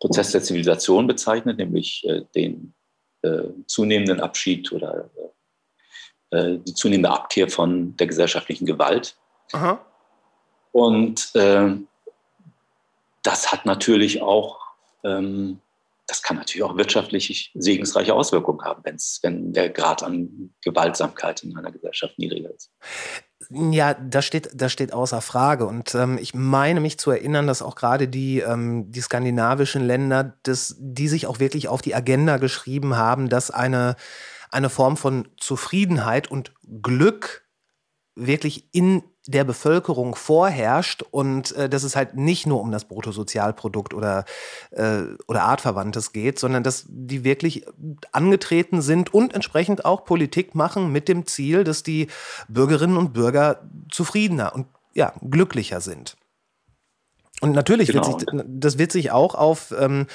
Prozess 0.01 0.33
der 0.33 0.43
Zivilisation 0.43 1.07
bezeichnet, 1.07 1.59
nämlich 1.59 2.05
äh, 2.07 2.23
den 2.35 2.75
äh, 3.23 3.45
zunehmenden 3.67 4.21
Abschied 4.21 4.71
oder 4.73 5.11
äh, 6.31 6.59
die 6.59 6.75
zunehmende 6.75 7.11
Abkehr 7.11 7.49
von 7.49 7.97
der 7.97 8.07
gesellschaftlichen 8.07 8.67
Gewalt. 8.67 9.17
Aha. 9.53 9.85
Und 10.73 11.33
das 13.23 13.53
hat 13.53 13.65
natürlich 13.65 14.23
auch, 14.23 14.59
ähm, 15.05 15.61
das 16.07 16.23
kann 16.23 16.37
natürlich 16.37 16.63
auch 16.63 16.77
wirtschaftlich 16.77 17.51
segensreiche 17.55 18.15
Auswirkungen 18.15 18.63
haben, 18.63 18.83
wenn's, 18.85 19.21
wenn 19.23 19.53
der 19.53 19.71
Grad 19.71 20.03
an 20.03 20.55
Gewaltsamkeit 20.63 21.43
in 21.43 21.57
einer 21.57 21.73
Gesellschaft 21.73 22.19
niedriger 22.19 22.51
ist. 22.55 22.71
Ja, 23.51 23.95
das 23.95 24.25
steht, 24.25 24.51
das 24.55 24.73
steht 24.73 24.93
außer 24.93 25.21
Frage. 25.21 25.67
Und 25.67 25.95
ähm, 25.95 26.19
ich 26.21 26.35
meine 26.35 26.81
mich 26.81 26.99
zu 26.99 27.11
erinnern, 27.11 27.47
dass 27.47 27.63
auch 27.63 27.75
gerade 27.75 28.09
die, 28.09 28.41
ähm, 28.41 28.91
die 28.91 29.01
skandinavischen 29.01 29.85
Länder, 29.87 30.39
das, 30.43 30.77
die 30.79 31.09
sich 31.09 31.27
auch 31.27 31.41
wirklich 31.41 31.69
auf 31.69 31.83
die 31.83 31.95
Agenda 31.95 32.37
geschrieben 32.37 32.97
haben, 32.97 33.29
dass 33.29 33.51
eine, 33.51 33.97
eine 34.51 34.71
Form 34.71 34.97
von 34.97 35.29
Zufriedenheit 35.39 36.31
und 36.31 36.53
Glück 36.83 37.47
wirklich 38.15 38.69
in 38.73 39.03
der 39.27 39.45
Bevölkerung 39.45 40.15
vorherrscht 40.15 41.03
und 41.03 41.53
äh, 41.53 41.69
dass 41.69 41.83
es 41.83 41.97
halt 41.97 42.15
nicht 42.15 42.47
nur 42.47 42.61
um 42.61 42.71
das 42.71 42.85
Bruttosozialprodukt 42.85 43.95
oder, 43.95 44.27
äh, 44.71 45.03
oder 45.27 45.45
Artverwandtes 45.45 46.13
geht, 46.13 46.39
sondern 46.39 46.63
dass 46.63 46.85
die 46.89 47.25
wirklich 47.25 47.65
angetreten 48.13 48.83
sind 48.83 49.15
und 49.15 49.35
entsprechend 49.35 49.85
auch 49.87 50.05
Politik 50.05 50.55
machen 50.55 50.93
mit 50.93 51.09
dem 51.09 51.27
Ziel, 51.27 51.65
dass 51.65 51.83
die 51.83 52.09
Bürgerinnen 52.49 52.99
und 52.99 53.15
Bürger 53.15 53.63
zufriedener 53.91 54.55
und 54.55 54.67
ja, 54.93 55.15
glücklicher 55.23 55.81
sind. 55.81 56.17
Und 57.41 57.53
natürlich 57.53 57.89
genau. 57.89 58.07
wird 58.07 58.21
sich, 58.21 58.29
das 58.47 58.79
wird 58.79 58.93
sich 58.93 59.11
auch 59.11 59.35
auf, 59.35 59.75
ähm, 59.79 60.07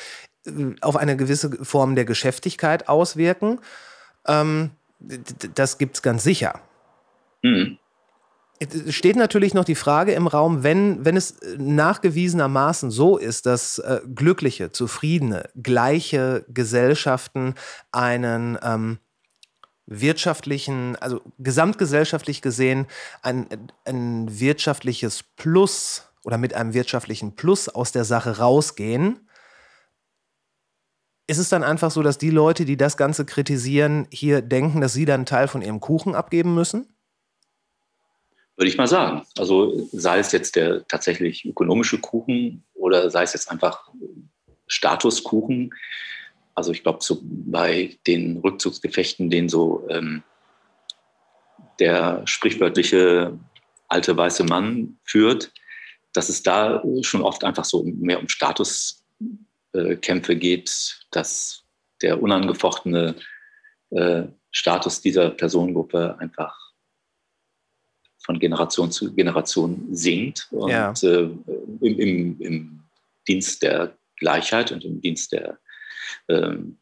auf 0.82 0.95
eine 0.95 1.17
gewisse 1.17 1.63
Form 1.65 1.95
der 1.95 2.06
Geschäftigkeit 2.06 2.88
auswirken. 2.88 3.60
Ähm, 4.28 4.72
das 5.56 5.78
gibt 5.78 5.95
es 5.95 6.02
ganz 6.02 6.24
sicher. 6.24 6.62
Mhm. 7.41 7.78
Es 8.60 8.93
steht 8.93 9.15
natürlich 9.15 9.54
noch 9.54 9.63
die 9.63 9.76
Frage 9.76 10.12
im 10.12 10.28
Raum, 10.28 10.63
wenn, 10.63 11.06
wenn 11.06 11.15
es 11.15 11.36
nachgewiesenermaßen 11.58 12.91
so 12.91 13.17
ist, 13.17 13.45
dass 13.45 13.80
äh, 13.80 14.02
glückliche, 14.13 14.72
zufriedene, 14.74 15.50
gleiche 15.56 16.45
Gesellschaften 16.50 17.56
einen 17.93 18.58
ähm, 18.62 19.00
wirtschaftlichen, 19.86 20.98
also 20.98 21.22
gesamtgesellschaftlich 21.39 22.41
gesehen, 22.41 22.88
ein, 23.22 23.48
ein 23.86 24.39
wirtschaftliches 24.39 25.24
Plus 25.24 26.04
oder 26.26 26.38
mit 26.38 26.54
einem 26.54 26.74
wirtschaftlichen 26.74 27.36
Plus 27.36 27.69
aus 27.69 27.93
der 27.93 28.04
Sache 28.04 28.39
rausgehen, 28.39 29.30
ist 31.28 31.38
es 31.38 31.50
dann 31.50 31.63
einfach 31.63 31.91
so, 31.91 32.04
dass 32.04 32.17
die 32.17 32.30
Leute, 32.30 32.65
die 32.65 32.76
das 32.76 32.98
Ganze 32.98 33.24
kritisieren, 33.24 34.08
hier 34.12 34.41
denken, 34.41 34.82
dass 34.82 34.93
sie 34.93 35.06
dann 35.06 35.22
einen 35.22 35.26
Teil 35.26 35.48
von 35.48 35.62
ihrem 35.62 35.80
Kuchen 35.80 36.13
abgeben 36.13 36.56
müssen? 36.56 36.88
Würde 38.60 38.69
ich 38.69 38.78
mal 38.78 38.88
sagen. 38.88 39.26
Also 39.38 39.88
sei 39.93 40.19
es 40.19 40.34
jetzt 40.34 40.58
der 40.58 40.86
tatsächlich 40.88 41.45
ökonomische 41.45 41.98
Kuchen 41.98 42.65
oder 42.74 43.10
sei 43.10 43.24
es 43.24 43.32
jetzt 43.32 43.50
einfach 43.50 43.89
Statuskuchen. 44.67 45.74
Also 46.56 46.74
ich 46.74 46.84
glaube, 46.84 47.00
so 47.02 47.22
bei 47.24 47.98
den 48.06 48.38
Rückzugsgefechten, 48.38 49.30
den 49.30 49.48
so 49.48 49.88
ähm, 49.89 50.24
der 51.80 52.28
sprichwörtliche 52.28 53.39
alte 53.88 54.17
weiße 54.17 54.43
Mann 54.43 55.00
führt, 55.06 55.54
dass 56.12 56.28
es 56.28 56.43
da 56.43 56.84
schon 57.02 57.22
oft 57.22 57.45
einfach 57.45 57.63
so 57.63 57.86
mehr 57.86 58.19
um 58.19 58.28
Statuskämpfe 58.28 60.34
äh, 60.34 60.36
geht, 60.36 61.06
dass 61.12 61.63
der 62.02 62.22
unangefochtene 62.22 63.15
äh, 63.91 64.24
Status 64.52 65.00
dieser 65.00 65.30
Personengruppe 65.30 66.17
einfach 66.19 66.68
von 68.30 68.38
Generation 68.38 68.92
zu 68.92 69.12
Generation 69.15 69.88
sinkt 69.89 70.50
und 70.52 70.70
ja. 70.70 70.94
äh, 71.02 71.30
im, 71.82 72.00
im, 72.00 72.42
im, 72.42 72.80
Dienst 73.28 73.63
der 73.63 73.98
Gleichheit 74.18 74.72
und 74.72 74.86
im 74.86 75.02
Dienst 75.02 75.32
der 75.32 75.58
ähm, 76.28 76.78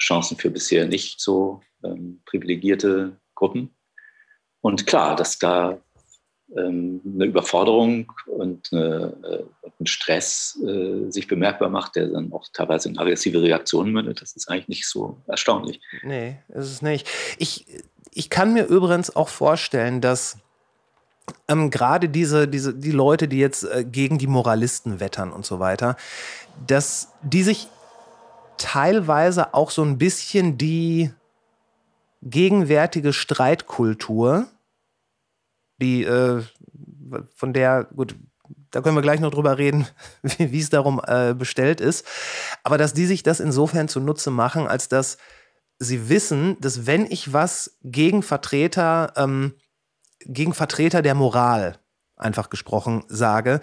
Chancen 0.00 0.36
für 0.36 0.50
bisher 0.50 0.88
nicht 0.88 1.20
so 1.20 1.62
ähm, 1.84 2.20
privilegierte 2.24 3.16
Gruppen. 3.36 3.70
Und 4.62 4.88
klar, 4.88 5.14
dass 5.14 5.38
da 5.38 5.80
ähm, 6.56 7.00
eine 7.04 7.24
Überforderung 7.26 8.12
und 8.26 8.72
eine, 8.72 9.16
äh, 9.22 9.70
ein 9.78 9.86
Stress 9.86 10.58
äh, 10.66 11.08
sich 11.08 11.28
bemerkbar 11.28 11.68
macht, 11.68 11.94
der 11.94 12.08
dann 12.08 12.32
auch 12.32 12.48
teilweise 12.52 12.88
in 12.88 12.98
aggressive 12.98 13.40
Reaktionen 13.40 13.92
mündet, 13.92 14.22
das 14.22 14.34
ist 14.34 14.48
eigentlich 14.48 14.68
nicht 14.68 14.88
so 14.88 15.18
erstaunlich. 15.28 15.80
Nee, 16.02 16.38
ist 16.48 16.66
es 16.66 16.82
nicht. 16.82 17.08
Ich, 17.38 17.66
ich 18.12 18.28
kann 18.28 18.52
mir 18.52 18.64
übrigens 18.66 19.14
auch 19.14 19.28
vorstellen, 19.28 20.00
dass 20.00 20.38
ähm, 21.48 21.70
gerade 21.70 22.08
diese, 22.08 22.48
diese, 22.48 22.74
die 22.74 22.90
Leute, 22.90 23.28
die 23.28 23.38
jetzt 23.38 23.64
äh, 23.64 23.84
gegen 23.84 24.18
die 24.18 24.26
Moralisten 24.26 25.00
wettern 25.00 25.32
und 25.32 25.46
so 25.46 25.58
weiter, 25.60 25.96
dass 26.66 27.08
die 27.22 27.42
sich 27.42 27.68
teilweise 28.56 29.54
auch 29.54 29.70
so 29.70 29.82
ein 29.82 29.98
bisschen 29.98 30.58
die 30.58 31.10
gegenwärtige 32.22 33.12
Streitkultur, 33.12 34.46
die 35.80 36.04
äh, 36.04 36.42
von 37.34 37.52
der, 37.52 37.84
gut, 37.84 38.14
da 38.70 38.82
können 38.82 38.96
wir 38.96 39.02
gleich 39.02 39.20
noch 39.20 39.30
drüber 39.30 39.58
reden, 39.58 39.86
wie 40.22 40.60
es 40.60 40.70
darum 40.70 41.00
äh, 41.06 41.34
bestellt 41.34 41.80
ist, 41.80 42.06
aber 42.62 42.78
dass 42.78 42.92
die 42.92 43.06
sich 43.06 43.22
das 43.22 43.40
insofern 43.40 43.88
zunutze 43.88 44.30
machen, 44.30 44.66
als 44.66 44.88
dass 44.88 45.18
sie 45.78 46.08
wissen, 46.10 46.60
dass 46.60 46.86
wenn 46.86 47.06
ich 47.06 47.32
was 47.32 47.78
gegen 47.82 48.22
Vertreter 48.22 49.14
ähm, 49.16 49.54
gegen 50.26 50.54
Vertreter 50.54 51.02
der 51.02 51.14
Moral 51.14 51.78
einfach 52.20 52.50
gesprochen 52.50 53.04
sage, 53.08 53.60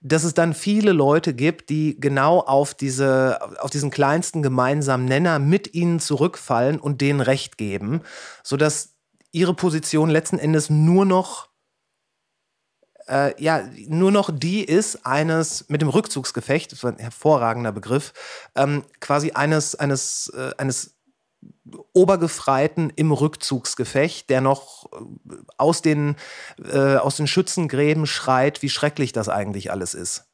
dass 0.00 0.24
es 0.24 0.34
dann 0.34 0.54
viele 0.54 0.92
Leute 0.92 1.34
gibt, 1.34 1.68
die 1.68 2.00
genau 2.00 2.40
auf 2.40 2.74
diese, 2.74 3.38
auf 3.60 3.70
diesen 3.70 3.90
kleinsten 3.90 4.42
gemeinsamen 4.42 5.04
Nenner 5.04 5.38
mit 5.38 5.74
ihnen 5.74 6.00
zurückfallen 6.00 6.80
und 6.80 7.00
denen 7.00 7.20
Recht 7.20 7.58
geben, 7.58 8.00
sodass 8.42 8.94
ihre 9.30 9.54
Position 9.54 10.08
letzten 10.08 10.38
Endes 10.38 10.70
nur 10.70 11.04
noch 11.04 11.48
äh, 13.08 13.42
ja, 13.42 13.66
nur 13.86 14.12
noch 14.12 14.30
die 14.32 14.62
ist 14.62 15.06
eines, 15.06 15.68
mit 15.68 15.80
dem 15.80 15.88
Rückzugsgefecht, 15.88 16.72
das 16.72 16.84
war 16.84 16.92
ein 16.92 16.98
hervorragender 16.98 17.72
Begriff, 17.72 18.12
ähm, 18.54 18.84
quasi 19.00 19.32
eines, 19.32 19.74
eines, 19.74 20.30
äh, 20.36 20.50
eines 20.58 20.97
Obergefreiten 21.92 22.90
im 22.94 23.12
Rückzugsgefecht, 23.12 24.30
der 24.30 24.40
noch 24.40 24.90
äh, 24.92 25.34
aus 25.56 25.82
den, 25.82 26.16
äh, 26.64 26.96
aus 26.96 27.16
den 27.16 27.26
Schützengräben 27.26 28.06
schreit, 28.06 28.62
wie 28.62 28.68
schrecklich 28.68 29.12
das 29.12 29.28
eigentlich 29.28 29.70
alles 29.70 29.94
ist. 29.94 30.24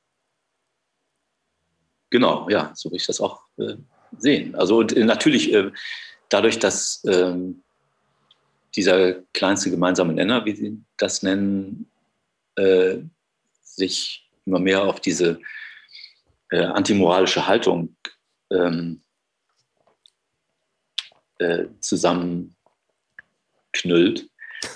Genau, 2.10 2.48
ja, 2.48 2.70
so 2.74 2.90
will 2.90 2.96
ich 2.96 3.06
das 3.06 3.20
auch 3.20 3.42
äh, 3.58 3.74
sehen. 4.18 4.54
Also 4.54 4.78
und, 4.78 4.96
äh, 4.96 5.04
natürlich 5.04 5.52
äh, 5.52 5.72
dadurch, 6.28 6.58
dass 6.58 7.02
ähm, 7.06 7.62
dieser 8.76 9.14
kleinste 9.32 9.70
gemeinsame 9.70 10.12
Nenner, 10.12 10.44
wie 10.44 10.54
Sie 10.54 10.80
das 10.96 11.22
nennen, 11.22 11.90
äh, 12.56 12.98
sich 13.62 14.30
immer 14.46 14.58
mehr 14.58 14.84
auf 14.84 15.00
diese 15.00 15.40
antimoralische 16.50 17.48
Haltung 17.48 17.96
ähm, 18.52 19.00
äh, 21.38 21.66
zusammenknüllt. 21.80 22.54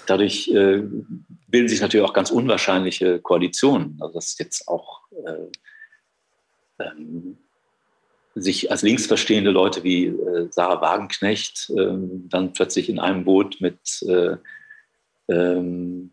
Dadurch 0.06 0.48
äh, 0.48 0.82
bilden 1.48 1.68
sich 1.68 1.80
natürlich 1.80 2.06
auch 2.06 2.12
ganz 2.12 2.30
unwahrscheinliche 2.30 3.20
Koalitionen. 3.20 3.98
Also 4.00 4.14
dass 4.14 4.38
jetzt 4.38 4.68
auch 4.68 5.02
äh, 5.24 6.84
ähm, 6.84 7.38
sich 8.34 8.70
als 8.70 8.82
linksverstehende 8.82 9.50
Leute 9.50 9.82
wie 9.82 10.06
äh, 10.06 10.48
Sarah 10.50 10.80
Wagenknecht 10.80 11.72
ähm, 11.76 12.28
dann 12.28 12.52
plötzlich 12.52 12.88
in 12.88 12.98
einem 12.98 13.24
Boot 13.24 13.60
mit 13.60 14.02
äh, 14.02 14.36
ähm, 15.28 16.12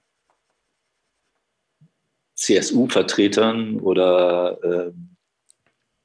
CSU-Vertretern 2.36 3.80
oder 3.80 4.64
äh, 4.64 4.92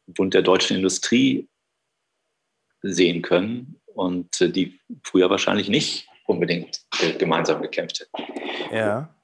Bund 0.06 0.34
der 0.34 0.42
deutschen 0.42 0.76
Industrie 0.76 1.48
sehen 2.82 3.22
können 3.22 3.79
und 4.00 4.40
äh, 4.40 4.48
die 4.48 4.80
früher 5.04 5.28
wahrscheinlich 5.28 5.68
nicht 5.68 6.08
unbedingt 6.26 6.80
äh, 7.02 7.12
gemeinsam 7.12 7.60
gekämpft 7.60 8.00
hätten. 8.00 8.74
Ja. 8.74 9.14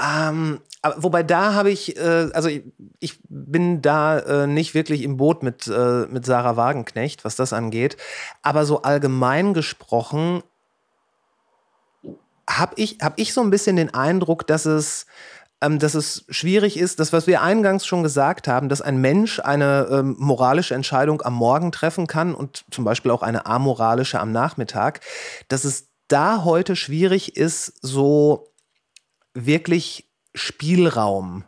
Ähm, 0.00 0.60
aber, 0.82 1.02
wobei 1.02 1.22
da 1.22 1.54
habe 1.54 1.70
ich, 1.70 1.96
äh, 1.96 2.30
also 2.32 2.48
ich, 2.48 2.64
ich, 2.98 3.18
bin 3.28 3.80
da 3.80 4.18
äh, 4.18 4.46
nicht 4.46 4.74
wirklich 4.74 5.02
im 5.02 5.18
Boot 5.18 5.42
mit, 5.42 5.68
äh, 5.68 6.06
mit 6.06 6.26
Sarah 6.26 6.56
Wagenknecht, 6.56 7.24
was 7.24 7.36
das 7.36 7.52
angeht. 7.52 7.96
Aber 8.42 8.64
so 8.64 8.82
allgemein 8.82 9.54
gesprochen 9.54 10.42
habe 12.48 12.72
ich, 12.76 12.98
hab 13.00 13.20
ich 13.20 13.32
so 13.32 13.42
ein 13.42 13.50
bisschen 13.50 13.76
den 13.76 13.94
Eindruck, 13.94 14.46
dass 14.46 14.64
es 14.64 15.06
dass 15.60 15.94
es 15.94 16.24
schwierig 16.30 16.78
ist, 16.78 17.00
das, 17.00 17.12
was 17.12 17.26
wir 17.26 17.42
eingangs 17.42 17.84
schon 17.86 18.02
gesagt 18.02 18.48
haben, 18.48 18.68
dass 18.68 18.80
ein 18.80 18.98
Mensch 18.98 19.40
eine 19.40 19.88
ähm, 19.90 20.16
moralische 20.18 20.74
Entscheidung 20.74 21.20
am 21.22 21.34
Morgen 21.34 21.70
treffen 21.70 22.06
kann 22.06 22.34
und 22.34 22.64
zum 22.70 22.84
Beispiel 22.84 23.10
auch 23.10 23.22
eine 23.22 23.44
amoralische 23.46 24.20
am 24.20 24.32
Nachmittag, 24.32 25.00
dass 25.48 25.64
es 25.64 25.88
da 26.08 26.44
heute 26.44 26.76
schwierig 26.76 27.36
ist, 27.36 27.74
so 27.82 28.52
wirklich 29.34 30.10
Spielraum 30.34 31.44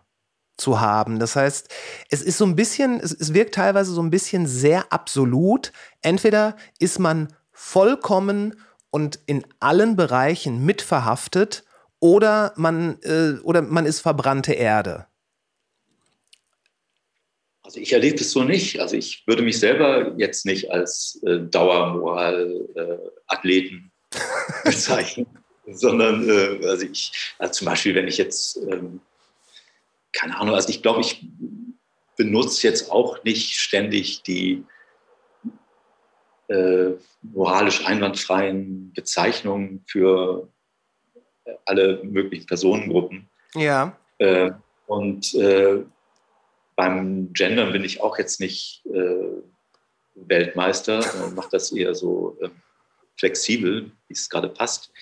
zu 0.58 0.80
haben. 0.80 1.18
Das 1.18 1.34
heißt, 1.34 1.68
es 2.10 2.22
ist 2.22 2.38
so 2.38 2.44
ein 2.44 2.54
bisschen, 2.54 3.00
es, 3.00 3.12
es 3.12 3.32
wirkt 3.32 3.54
teilweise 3.54 3.92
so 3.92 4.02
ein 4.02 4.10
bisschen 4.10 4.46
sehr 4.46 4.92
absolut. 4.92 5.72
Entweder 6.02 6.56
ist 6.78 6.98
man 6.98 7.34
vollkommen 7.50 8.60
und 8.90 9.18
in 9.26 9.44
allen 9.58 9.96
Bereichen 9.96 10.64
mitverhaftet 10.64 11.64
oder 12.02 12.52
man, 12.56 12.98
äh, 13.02 13.38
oder 13.44 13.62
man 13.62 13.86
ist 13.86 14.00
verbrannte 14.00 14.54
Erde. 14.54 15.06
Also 17.62 17.78
ich 17.78 17.92
erlebe 17.92 18.16
es 18.16 18.32
so 18.32 18.42
nicht. 18.42 18.80
Also 18.80 18.96
ich 18.96 19.22
würde 19.24 19.44
mich 19.44 19.60
selber 19.60 20.12
jetzt 20.18 20.44
nicht 20.44 20.72
als 20.72 21.22
äh, 21.24 21.38
Dauermoral-Athleten 21.38 23.92
äh, 24.12 24.18
bezeichnen, 24.64 25.28
sondern 25.68 26.28
äh, 26.28 26.58
also 26.66 26.84
ich, 26.84 27.12
also 27.38 27.52
zum 27.52 27.66
Beispiel, 27.66 27.94
wenn 27.94 28.08
ich 28.08 28.18
jetzt, 28.18 28.56
ähm, 28.56 29.00
keine 30.12 30.36
Ahnung, 30.38 30.56
also 30.56 30.70
ich 30.70 30.82
glaube, 30.82 31.02
ich 31.02 31.24
benutze 32.16 32.66
jetzt 32.66 32.90
auch 32.90 33.22
nicht 33.22 33.52
ständig 33.52 34.24
die 34.24 34.64
äh, 36.48 36.94
moralisch 37.22 37.86
einwandfreien 37.86 38.92
Bezeichnungen 38.92 39.84
für 39.86 40.48
alle 41.64 42.02
möglichen 42.04 42.46
Personengruppen. 42.46 43.28
Ja. 43.54 43.96
Äh, 44.18 44.52
und 44.86 45.34
äh, 45.34 45.84
beim 46.76 47.32
Gendern 47.32 47.72
bin 47.72 47.84
ich 47.84 48.00
auch 48.00 48.18
jetzt 48.18 48.40
nicht 48.40 48.84
äh, 48.86 49.42
Weltmeister 50.14 51.02
und 51.24 51.34
mache 51.34 51.50
das 51.50 51.72
eher 51.72 51.94
so 51.94 52.38
ähm, 52.42 52.52
flexibel, 53.18 53.90
wie 54.08 54.14
es 54.14 54.28
gerade 54.28 54.48
passt. 54.48 54.92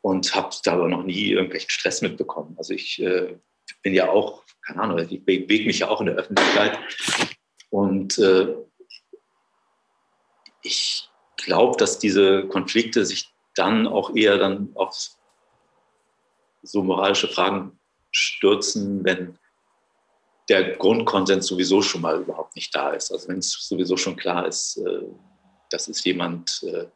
Und 0.00 0.34
habe 0.34 0.54
da 0.62 0.74
aber 0.74 0.88
noch 0.88 1.02
nie 1.02 1.32
irgendwelchen 1.32 1.70
Stress 1.70 2.02
mitbekommen. 2.02 2.54
Also 2.56 2.72
ich 2.72 3.02
äh, 3.02 3.36
bin 3.82 3.94
ja 3.94 4.08
auch, 4.08 4.44
keine 4.64 4.82
Ahnung, 4.82 4.98
ich 4.98 5.24
bewege 5.24 5.66
mich 5.66 5.80
ja 5.80 5.88
auch 5.88 6.00
in 6.00 6.06
der 6.06 6.14
Öffentlichkeit. 6.14 6.78
Und 7.70 8.16
äh, 8.18 8.54
ich 10.62 11.08
glaube, 11.36 11.76
dass 11.76 11.98
diese 11.98 12.46
Konflikte 12.46 13.04
sich 13.04 13.32
dann 13.54 13.86
auch 13.86 14.14
eher 14.14 14.38
dann 14.38 14.70
auf 14.74 15.17
so 16.68 16.82
moralische 16.82 17.28
Fragen 17.28 17.78
stürzen, 18.10 19.04
wenn 19.04 19.38
der 20.48 20.76
Grundkonsens 20.76 21.46
sowieso 21.46 21.82
schon 21.82 22.00
mal 22.00 22.20
überhaupt 22.20 22.56
nicht 22.56 22.74
da 22.74 22.90
ist. 22.90 23.12
Also 23.12 23.28
wenn 23.28 23.38
es 23.38 23.50
sowieso 23.52 23.96
schon 23.96 24.16
klar 24.16 24.46
ist, 24.46 24.78
äh, 24.78 25.02
das 25.70 25.88
ist 25.88 26.04
jemand 26.04 26.62
äh, 26.62 26.86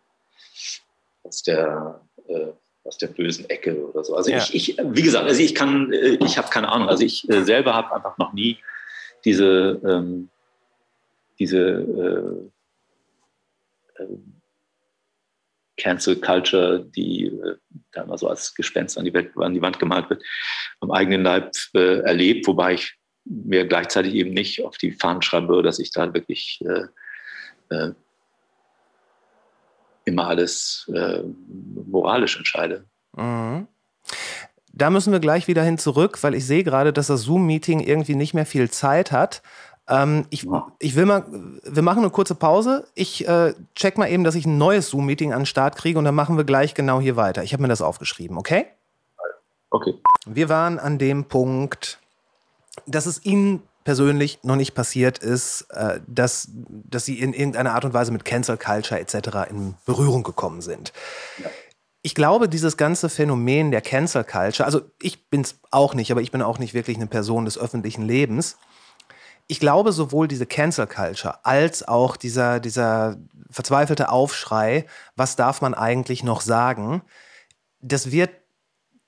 aus 1.22 1.42
der 1.42 2.00
äh, 2.28 2.48
aus 2.84 2.98
der 2.98 3.08
bösen 3.08 3.48
Ecke 3.48 3.86
oder 3.86 4.02
so. 4.02 4.16
Also 4.16 4.32
ja. 4.32 4.38
ich, 4.38 4.54
ich, 4.54 4.76
wie 4.82 5.02
gesagt, 5.02 5.24
also 5.28 5.40
ich 5.40 5.54
kann, 5.54 5.92
ich 5.92 6.36
habe 6.36 6.48
keine 6.48 6.68
Ahnung. 6.68 6.88
Also 6.88 7.04
ich 7.04 7.24
selber 7.28 7.74
habe 7.74 7.94
einfach 7.94 8.18
noch 8.18 8.32
nie 8.32 8.58
diese 9.24 9.80
ähm, 9.84 10.30
diese 11.38 12.50
äh, 13.98 14.04
Cancel 15.82 16.16
Culture, 16.16 16.86
die 16.94 17.26
äh, 17.26 17.56
da 17.90 18.02
immer 18.02 18.16
so 18.16 18.28
als 18.28 18.54
Gespenst 18.54 18.96
an 18.96 19.04
die, 19.04 19.12
Welt, 19.12 19.32
an 19.36 19.52
die 19.52 19.62
Wand 19.62 19.80
gemalt 19.80 20.08
wird, 20.10 20.22
am 20.80 20.92
eigenen 20.92 21.24
Leib 21.24 21.52
äh, 21.74 22.00
erlebt, 22.00 22.46
wobei 22.46 22.74
ich 22.74 22.94
mir 23.24 23.66
gleichzeitig 23.66 24.14
eben 24.14 24.32
nicht 24.32 24.64
auf 24.64 24.78
die 24.78 24.92
Fahnen 24.92 25.22
schreibe, 25.22 25.62
dass 25.62 25.80
ich 25.80 25.90
da 25.90 26.14
wirklich 26.14 26.60
äh, 26.64 27.74
äh, 27.74 27.92
immer 30.04 30.28
alles 30.28 30.90
äh, 30.94 31.22
moralisch 31.86 32.36
entscheide. 32.36 32.84
Mhm. 33.16 33.66
Da 34.74 34.88
müssen 34.88 35.12
wir 35.12 35.20
gleich 35.20 35.48
wieder 35.48 35.62
hin 35.62 35.78
zurück, 35.78 36.22
weil 36.22 36.34
ich 36.34 36.46
sehe 36.46 36.64
gerade, 36.64 36.92
dass 36.92 37.08
das 37.08 37.22
Zoom-Meeting 37.22 37.80
irgendwie 37.80 38.14
nicht 38.14 38.34
mehr 38.34 38.46
viel 38.46 38.70
Zeit 38.70 39.12
hat. 39.12 39.42
Ähm, 39.92 40.26
ich, 40.30 40.46
ich 40.78 40.96
will 40.96 41.04
mal, 41.04 41.24
wir 41.64 41.82
machen 41.82 41.98
eine 41.98 42.10
kurze 42.10 42.34
Pause. 42.34 42.86
Ich 42.94 43.28
äh, 43.28 43.52
check 43.74 43.98
mal 43.98 44.08
eben, 44.08 44.24
dass 44.24 44.34
ich 44.34 44.46
ein 44.46 44.56
neues 44.56 44.88
Zoom-Meeting 44.88 45.32
an 45.32 45.40
den 45.40 45.46
Start 45.46 45.76
kriege 45.76 45.98
und 45.98 46.06
dann 46.06 46.14
machen 46.14 46.38
wir 46.38 46.44
gleich 46.44 46.74
genau 46.74 46.98
hier 47.00 47.16
weiter. 47.16 47.42
Ich 47.42 47.52
habe 47.52 47.62
mir 47.62 47.68
das 47.68 47.82
aufgeschrieben, 47.82 48.38
okay? 48.38 48.66
Okay. 49.68 49.94
Wir 50.24 50.48
waren 50.48 50.78
an 50.78 50.98
dem 50.98 51.26
Punkt, 51.26 51.98
dass 52.86 53.04
es 53.04 53.24
Ihnen 53.24 53.62
persönlich 53.84 54.38
noch 54.42 54.56
nicht 54.56 54.74
passiert 54.74 55.18
ist, 55.18 55.66
äh, 55.70 56.00
dass, 56.06 56.48
dass 56.52 57.04
Sie 57.04 57.18
in 57.18 57.34
irgendeiner 57.34 57.74
Art 57.74 57.84
und 57.84 57.92
Weise 57.92 58.12
mit 58.12 58.24
Cancel 58.24 58.56
Culture 58.56 58.98
etc. 58.98 59.50
in 59.50 59.74
Berührung 59.84 60.22
gekommen 60.22 60.62
sind. 60.62 60.92
Ja. 61.38 61.50
Ich 62.00 62.14
glaube, 62.14 62.48
dieses 62.48 62.76
ganze 62.76 63.08
Phänomen 63.08 63.70
der 63.70 63.80
Cancel 63.80 64.24
Culture, 64.24 64.64
also 64.64 64.80
ich 65.00 65.28
bin 65.28 65.42
es 65.42 65.56
auch 65.70 65.94
nicht, 65.94 66.10
aber 66.10 66.22
ich 66.22 66.32
bin 66.32 66.42
auch 66.42 66.58
nicht 66.58 66.74
wirklich 66.74 66.96
eine 66.96 67.06
Person 67.06 67.44
des 67.44 67.58
öffentlichen 67.58 68.02
Lebens 68.02 68.56
ich 69.52 69.60
glaube, 69.60 69.92
sowohl 69.92 70.28
diese 70.28 70.46
Cancel 70.46 70.86
Culture 70.86 71.44
als 71.44 71.86
auch 71.86 72.16
dieser, 72.16 72.58
dieser 72.58 73.18
verzweifelte 73.50 74.08
Aufschrei, 74.08 74.86
was 75.14 75.36
darf 75.36 75.60
man 75.60 75.74
eigentlich 75.74 76.24
noch 76.24 76.40
sagen, 76.40 77.02
das 77.82 78.10
wird 78.10 78.30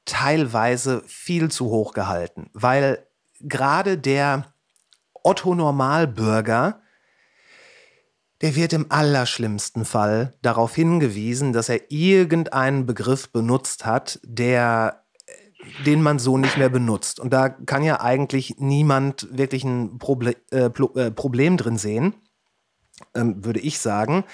teilweise 0.05 1.03
viel 1.07 1.51
zu 1.51 1.70
hoch 1.70 1.95
gehalten, 1.95 2.51
weil 2.53 3.07
gerade 3.40 3.97
der 3.97 4.53
Otto 5.14 5.55
Normalbürger, 5.55 6.82
der 8.42 8.55
wird 8.55 8.74
im 8.74 8.92
allerschlimmsten 8.92 9.86
Fall 9.86 10.34
darauf 10.42 10.74
hingewiesen, 10.74 11.55
dass 11.55 11.70
er 11.70 11.90
irgendeinen 11.90 12.84
Begriff 12.84 13.32
benutzt 13.32 13.86
hat, 13.86 14.20
der 14.22 15.03
den 15.86 16.02
man 16.02 16.18
so 16.18 16.38
nicht 16.38 16.56
mehr 16.56 16.68
benutzt. 16.68 17.20
Und 17.20 17.32
da 17.32 17.48
kann 17.48 17.82
ja 17.82 18.00
eigentlich 18.00 18.56
niemand 18.58 19.28
wirklich 19.30 19.64
ein 19.64 19.98
Proble 19.98 20.36
äh, 20.50 20.66
äh, 20.66 21.10
Problem 21.10 21.56
drin 21.56 21.78
sehen, 21.78 22.14
ähm, 23.14 23.44
würde 23.44 23.60
ich 23.60 23.78
sagen. 23.78 24.24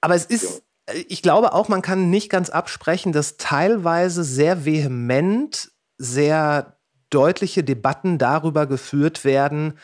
Aber 0.00 0.14
es 0.14 0.24
ist, 0.24 0.62
ich 1.08 1.22
glaube 1.22 1.52
auch, 1.52 1.68
man 1.68 1.82
kann 1.82 2.10
nicht 2.10 2.30
ganz 2.30 2.50
absprechen, 2.50 3.12
dass 3.12 3.36
teilweise 3.36 4.24
sehr 4.24 4.64
vehement, 4.64 5.72
sehr 5.98 6.78
deutliche 7.10 7.64
Debatten 7.64 8.18
darüber 8.18 8.66
geführt 8.66 9.24
werden, 9.24 9.78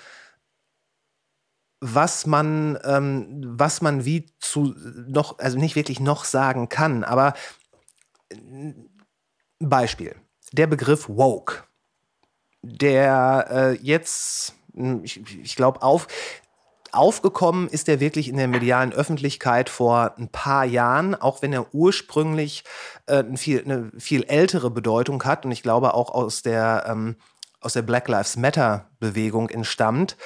was 1.81 2.27
man, 2.27 2.79
ähm, 2.85 3.43
was 3.47 3.81
man 3.81 4.05
wie 4.05 4.27
zu 4.39 4.75
noch, 5.09 5.39
also 5.39 5.59
nicht 5.59 5.77
wirklich 5.77 6.01
noch 6.01 6.25
sagen 6.25 6.69
kann, 6.69 7.05
aber 7.05 7.33
Beispiel. 9.61 10.17
Der 10.53 10.67
Begriff 10.67 11.09
woke, 11.09 11.65
der 12.63 13.47
äh, 13.51 13.73
jetzt, 13.83 14.55
hm, 14.75 15.05
ich, 15.05 15.21
ich 15.43 15.55
glaube, 15.57 15.83
auf, 15.83 16.09
aufgekommen 16.93 17.69
ist 17.69 17.89
er 17.89 18.01
wirklich 18.01 18.29
in 18.29 18.37
der 18.37 18.49
medialen 18.49 18.93
Öffentlichkeit 18.93 19.69
vor 19.69 20.15
ein 20.19 20.29
paar 20.29 20.65
Jahren, 20.65 21.15
auch 21.15 21.43
wenn 21.43 21.53
er 21.53 21.73
ursprünglich 21.75 22.65
äh, 23.07 23.19
eine, 23.19 23.37
viel, 23.37 23.63
eine 23.63 23.93
viel 23.99 24.25
ältere 24.25 24.71
Bedeutung 24.71 25.23
hat 25.25 25.45
und 25.45 25.53
ich 25.53 25.63
glaube 25.63 25.95
auch 25.95 26.11
aus 26.11 26.43
der, 26.43 26.87
ähm, 26.89 27.17
aus 27.61 27.75
der 27.75 27.83
Black 27.83 28.09
Lives 28.09 28.37
Matter 28.37 28.91
Bewegung 28.99 29.51
entstammt 29.51 30.17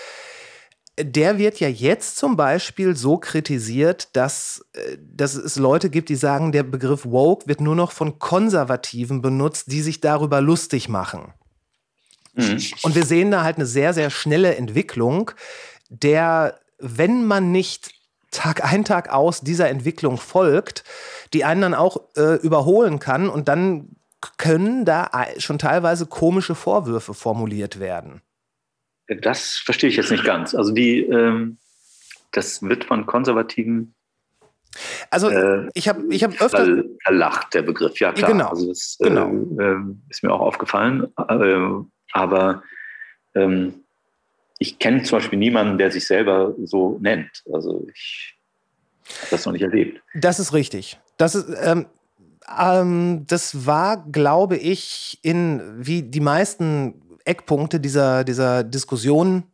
der 0.98 1.38
wird 1.38 1.58
ja 1.58 1.68
jetzt 1.68 2.16
zum 2.16 2.36
Beispiel 2.36 2.94
so 2.94 3.18
kritisiert, 3.18 4.14
dass, 4.14 4.64
äh, 4.74 4.96
dass 5.00 5.34
es 5.34 5.56
Leute 5.56 5.90
gibt, 5.90 6.08
die 6.08 6.16
sagen, 6.16 6.52
der 6.52 6.62
Begriff 6.62 7.04
woke 7.04 7.46
wird 7.48 7.60
nur 7.60 7.74
noch 7.74 7.92
von 7.92 8.18
Konservativen 8.18 9.20
benutzt, 9.20 9.72
die 9.72 9.82
sich 9.82 10.00
darüber 10.00 10.40
lustig 10.40 10.88
machen. 10.88 11.34
Mhm. 12.34 12.62
Und 12.82 12.94
wir 12.94 13.04
sehen 13.04 13.30
da 13.30 13.42
halt 13.42 13.56
eine 13.56 13.66
sehr, 13.66 13.92
sehr 13.92 14.10
schnelle 14.10 14.56
Entwicklung, 14.56 15.32
der, 15.88 16.60
wenn 16.78 17.24
man 17.24 17.52
nicht 17.52 17.92
Tag 18.30 18.64
ein, 18.64 18.84
Tag 18.84 19.10
aus 19.10 19.40
dieser 19.40 19.68
Entwicklung 19.68 20.16
folgt, 20.18 20.82
die 21.32 21.44
einen 21.44 21.62
dann 21.62 21.74
auch 21.74 21.98
äh, 22.16 22.34
überholen 22.36 22.98
kann 22.98 23.28
und 23.28 23.48
dann 23.48 23.96
können 24.38 24.84
da 24.84 25.10
schon 25.38 25.58
teilweise 25.58 26.06
komische 26.06 26.54
Vorwürfe 26.54 27.14
formuliert 27.14 27.78
werden. 27.78 28.22
Das 29.06 29.56
verstehe 29.56 29.90
ich 29.90 29.96
jetzt 29.96 30.10
nicht 30.10 30.24
ganz. 30.24 30.54
Also 30.54 30.72
die, 30.72 31.00
ähm, 31.00 31.58
das 32.32 32.62
wird 32.62 32.84
von 32.84 33.06
Konservativen 33.06 33.94
also 35.10 35.28
äh, 35.28 35.68
ich 35.74 35.88
habe 35.88 36.02
ich 36.10 36.24
hab 36.24 36.40
öfter 36.40 36.82
verlacht 37.02 37.54
der 37.54 37.62
Begriff, 37.62 37.98
ja 38.00 38.12
klar. 38.12 38.30
Genau. 38.30 38.48
Also 38.48 38.68
das 38.68 38.96
genau. 38.98 39.30
äh, 39.30 39.76
ist 40.08 40.22
mir 40.22 40.32
auch 40.32 40.40
aufgefallen. 40.40 41.12
Äh, 41.28 41.84
aber 42.12 42.62
ähm, 43.34 43.74
ich 44.58 44.78
kenne 44.78 45.02
zum 45.02 45.18
Beispiel 45.18 45.38
niemanden, 45.38 45.78
der 45.78 45.90
sich 45.90 46.06
selber 46.06 46.54
so 46.64 46.98
nennt. 47.00 47.42
Also 47.52 47.86
ich 47.92 48.36
habe 49.18 49.28
das 49.30 49.46
noch 49.46 49.52
nicht 49.52 49.62
erlebt. 49.62 50.02
Das 50.14 50.40
ist 50.40 50.52
richtig. 50.52 50.98
Das 51.16 51.34
ist 51.34 51.46
ähm, 51.62 51.86
ähm, 52.58 53.24
das 53.26 53.66
war, 53.66 54.04
glaube 54.10 54.56
ich, 54.56 55.18
in 55.22 55.62
wie 55.78 56.02
die 56.02 56.20
meisten 56.20 57.00
Eckpunkte 57.24 57.80
dieser, 57.80 58.24
dieser 58.24 58.64
Diskussion 58.64 59.44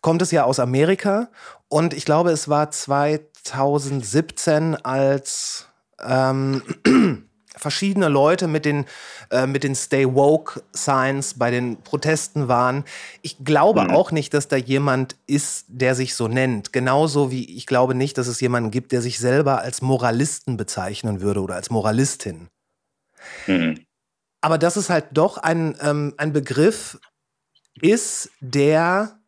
kommt 0.00 0.22
es 0.22 0.30
ja 0.30 0.44
aus 0.44 0.60
Amerika. 0.60 1.30
Und 1.68 1.94
ich 1.94 2.04
glaube, 2.04 2.30
es 2.30 2.48
war 2.48 2.70
2017, 2.70 4.76
als 4.76 5.68
ähm, 6.02 6.62
verschiedene 7.56 8.08
Leute 8.08 8.46
mit 8.46 8.64
den, 8.64 8.84
äh, 9.30 9.46
mit 9.46 9.64
den 9.64 9.74
Stay 9.74 10.06
Woke 10.06 10.62
Signs 10.72 11.34
bei 11.34 11.50
den 11.50 11.80
Protesten 11.82 12.48
waren. 12.48 12.84
Ich 13.22 13.44
glaube 13.44 13.84
mhm. 13.84 13.90
auch 13.90 14.12
nicht, 14.12 14.34
dass 14.34 14.48
da 14.48 14.56
jemand 14.56 15.16
ist, 15.26 15.66
der 15.68 15.94
sich 15.94 16.14
so 16.14 16.28
nennt. 16.28 16.72
Genauso 16.72 17.30
wie 17.30 17.56
ich 17.56 17.66
glaube 17.66 17.94
nicht, 17.94 18.18
dass 18.18 18.26
es 18.26 18.40
jemanden 18.40 18.70
gibt, 18.70 18.92
der 18.92 19.02
sich 19.02 19.18
selber 19.18 19.60
als 19.60 19.82
Moralisten 19.82 20.56
bezeichnen 20.56 21.20
würde 21.20 21.40
oder 21.40 21.54
als 21.54 21.70
Moralistin. 21.70 22.48
Mhm. 23.46 23.80
Aber 24.44 24.58
dass 24.58 24.76
es 24.76 24.90
halt 24.90 25.06
doch 25.12 25.38
ein, 25.38 25.74
ähm, 25.80 26.12
ein 26.18 26.34
Begriff 26.34 26.98
ist, 27.80 28.28
der 28.40 29.18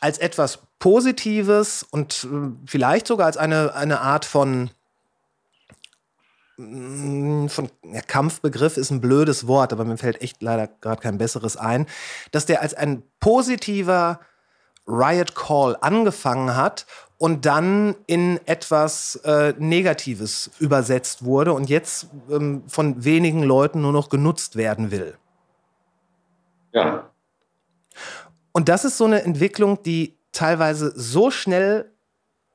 als 0.00 0.18
etwas 0.18 0.58
Positives 0.80 1.86
und 1.88 2.24
äh, 2.24 2.50
vielleicht 2.66 3.06
sogar 3.06 3.26
als 3.26 3.36
eine, 3.36 3.76
eine 3.76 4.00
Art 4.00 4.24
von 4.24 4.70
mm, 6.56 7.46
von 7.46 7.70
ja, 7.84 8.00
Kampfbegriff 8.00 8.76
ist 8.78 8.90
ein 8.90 9.00
blödes 9.00 9.46
Wort, 9.46 9.72
aber 9.72 9.84
mir 9.84 9.96
fällt 9.96 10.20
echt 10.22 10.42
leider 10.42 10.66
gerade 10.66 11.02
kein 11.02 11.18
besseres 11.18 11.56
ein, 11.56 11.86
dass 12.32 12.44
der 12.44 12.60
als 12.60 12.74
ein 12.74 13.04
positiver 13.20 14.18
Riot 14.88 15.36
Call 15.36 15.76
angefangen 15.80 16.56
hat 16.56 16.84
und 17.18 17.46
dann 17.46 17.96
in 18.06 18.40
etwas 18.46 19.16
äh, 19.24 19.52
Negatives 19.58 20.50
übersetzt 20.60 21.24
wurde 21.24 21.52
und 21.52 21.68
jetzt 21.68 22.06
ähm, 22.30 22.62
von 22.68 23.04
wenigen 23.04 23.42
Leuten 23.42 23.82
nur 23.82 23.92
noch 23.92 24.08
genutzt 24.08 24.54
werden 24.54 24.92
will. 24.92 25.18
Ja. 26.72 27.10
Und 28.52 28.68
das 28.68 28.84
ist 28.84 28.96
so 28.96 29.04
eine 29.04 29.22
Entwicklung, 29.22 29.82
die 29.82 30.16
teilweise 30.32 30.92
so 30.94 31.30
schnell 31.30 31.90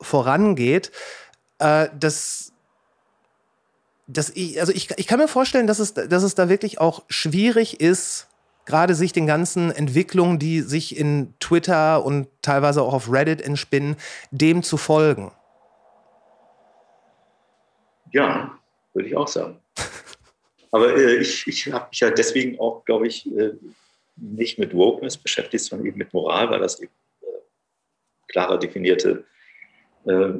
vorangeht, 0.00 0.90
äh, 1.58 1.88
dass, 1.98 2.52
dass 4.06 4.30
ich, 4.30 4.58
also 4.60 4.72
ich, 4.72 4.90
ich 4.96 5.06
kann 5.06 5.18
mir 5.18 5.28
vorstellen, 5.28 5.66
dass 5.66 5.78
es, 5.78 5.92
dass 5.92 6.22
es 6.22 6.34
da 6.34 6.48
wirklich 6.48 6.80
auch 6.80 7.02
schwierig 7.08 7.80
ist, 7.80 8.28
gerade 8.66 8.94
sich 8.94 9.12
den 9.12 9.26
ganzen 9.26 9.70
Entwicklungen, 9.70 10.38
die 10.38 10.60
sich 10.60 10.96
in 10.96 11.34
Twitter 11.40 12.04
und 12.04 12.28
teilweise 12.42 12.82
auch 12.82 12.94
auf 12.94 13.10
Reddit 13.10 13.40
entspinnen, 13.42 13.96
dem 14.30 14.62
zu 14.62 14.76
folgen. 14.76 15.32
Ja, 18.12 18.58
würde 18.92 19.08
ich 19.08 19.16
auch 19.16 19.28
sagen. 19.28 19.60
Aber 20.70 20.96
äh, 20.96 21.16
ich, 21.16 21.46
ich 21.46 21.72
habe 21.72 21.86
mich 21.90 22.00
ja 22.00 22.10
deswegen 22.10 22.58
auch, 22.58 22.84
glaube 22.84 23.06
ich, 23.06 23.26
äh, 23.36 23.52
nicht 24.16 24.58
mit 24.58 24.74
Wokeness 24.74 25.16
beschäftigt, 25.16 25.64
sondern 25.64 25.86
eben 25.86 25.98
mit 25.98 26.12
Moral, 26.12 26.50
weil 26.50 26.60
das 26.60 26.80
eben 26.80 26.92
äh, 27.22 27.26
klarer 28.28 28.58
definierte 28.58 29.24
äh, 30.06 30.32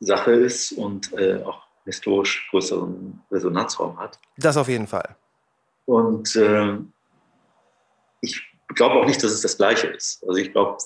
Sache 0.00 0.32
ist 0.32 0.72
und 0.72 1.12
äh, 1.14 1.42
auch 1.42 1.62
historisch 1.84 2.48
größeren 2.50 3.20
Resonanzraum 3.30 3.98
hat. 3.98 4.18
Das 4.36 4.56
auf 4.56 4.68
jeden 4.68 4.86
Fall. 4.86 5.16
Und 5.86 6.34
äh, 6.36 6.78
ich 8.26 8.74
glaube 8.74 8.96
auch 8.96 9.06
nicht, 9.06 9.22
dass 9.22 9.32
es 9.32 9.42
das 9.42 9.56
Gleiche 9.56 9.88
ist. 9.88 10.24
Also 10.26 10.40
ich 10.40 10.52
glaube, 10.52 10.78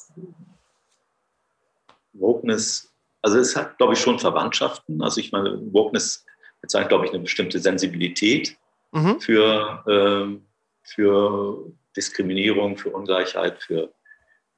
Wokeness, 2.12 2.92
also 3.22 3.38
es 3.38 3.56
hat, 3.56 3.78
glaube 3.78 3.94
ich, 3.94 4.00
schon 4.00 4.18
Verwandtschaften. 4.18 5.02
Also 5.02 5.20
ich 5.20 5.32
meine, 5.32 5.58
Wokeness 5.72 6.24
bezeichnet, 6.60 6.90
glaube 6.90 7.06
ich, 7.06 7.12
eine 7.12 7.20
bestimmte 7.22 7.58
Sensibilität 7.58 8.56
mhm. 8.92 9.20
für 9.20 9.84
ähm, 9.88 10.46
für 10.82 11.72
Diskriminierung, 11.96 12.76
für 12.76 12.90
Ungleichheit, 12.90 13.62
für 13.62 13.92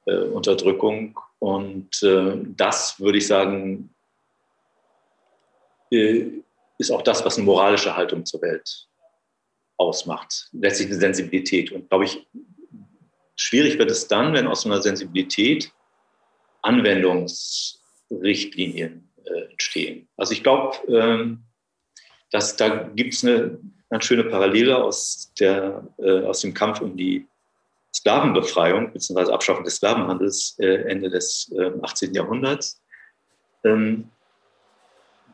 äh, 0.05 0.15
Unterdrückung. 0.15 1.19
Und 1.39 2.01
äh, 2.03 2.37
das, 2.55 2.99
würde 2.99 3.17
ich 3.17 3.27
sagen, 3.27 3.93
äh, 5.91 6.25
ist 6.77 6.91
auch 6.91 7.01
das, 7.01 7.23
was 7.25 7.37
eine 7.37 7.45
moralische 7.45 7.95
Haltung 7.95 8.25
zur 8.25 8.41
Welt 8.41 8.87
ausmacht. 9.77 10.49
Letztlich 10.53 10.87
eine 10.89 10.99
Sensibilität. 10.99 11.71
Und 11.71 11.89
glaube 11.89 12.05
ich, 12.05 12.27
schwierig 13.43 13.77
wird 13.77 13.91
es 13.91 14.07
dann, 14.07 14.33
wenn 14.33 14.47
aus 14.47 14.65
einer 14.65 14.81
Sensibilität 14.81 15.71
Anwendungsrichtlinien 16.61 19.09
äh, 19.25 19.51
entstehen. 19.51 20.07
Also 20.17 20.33
ich 20.33 20.43
glaube, 20.43 20.75
ähm, 20.87 21.43
dass 22.31 22.55
da 22.55 22.69
gibt 22.69 23.13
es 23.13 23.23
eine 23.23 23.59
ganz 23.89 24.05
schöne 24.05 24.23
Parallele 24.23 24.83
aus, 24.83 25.31
der, 25.39 25.87
äh, 25.99 26.21
aus 26.21 26.41
dem 26.41 26.53
Kampf 26.53 26.81
um 26.81 26.97
die 26.97 27.27
Sklavenbefreiung 27.93 28.91
bzw. 28.91 29.31
Abschaffung 29.31 29.63
des 29.63 29.75
Sklavenhandels 29.75 30.57
äh, 30.59 30.89
Ende 30.89 31.09
des 31.09 31.51
äh, 31.55 31.71
18. 31.81 32.13
Jahrhunderts. 32.13 32.81
Ähm, 33.63 34.09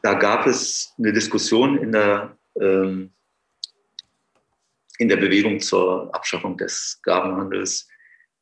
da 0.01 0.13
gab 0.13 0.45
es 0.45 0.93
eine 0.97 1.13
Diskussion 1.13 1.77
in 1.77 1.91
der, 1.91 2.37
ähm, 2.59 3.11
in 4.97 5.07
der 5.07 5.17
Bewegung 5.17 5.59
zur 5.59 6.13
Abschaffung 6.13 6.57
des 6.57 6.97
Sklavenhandels, 6.99 7.87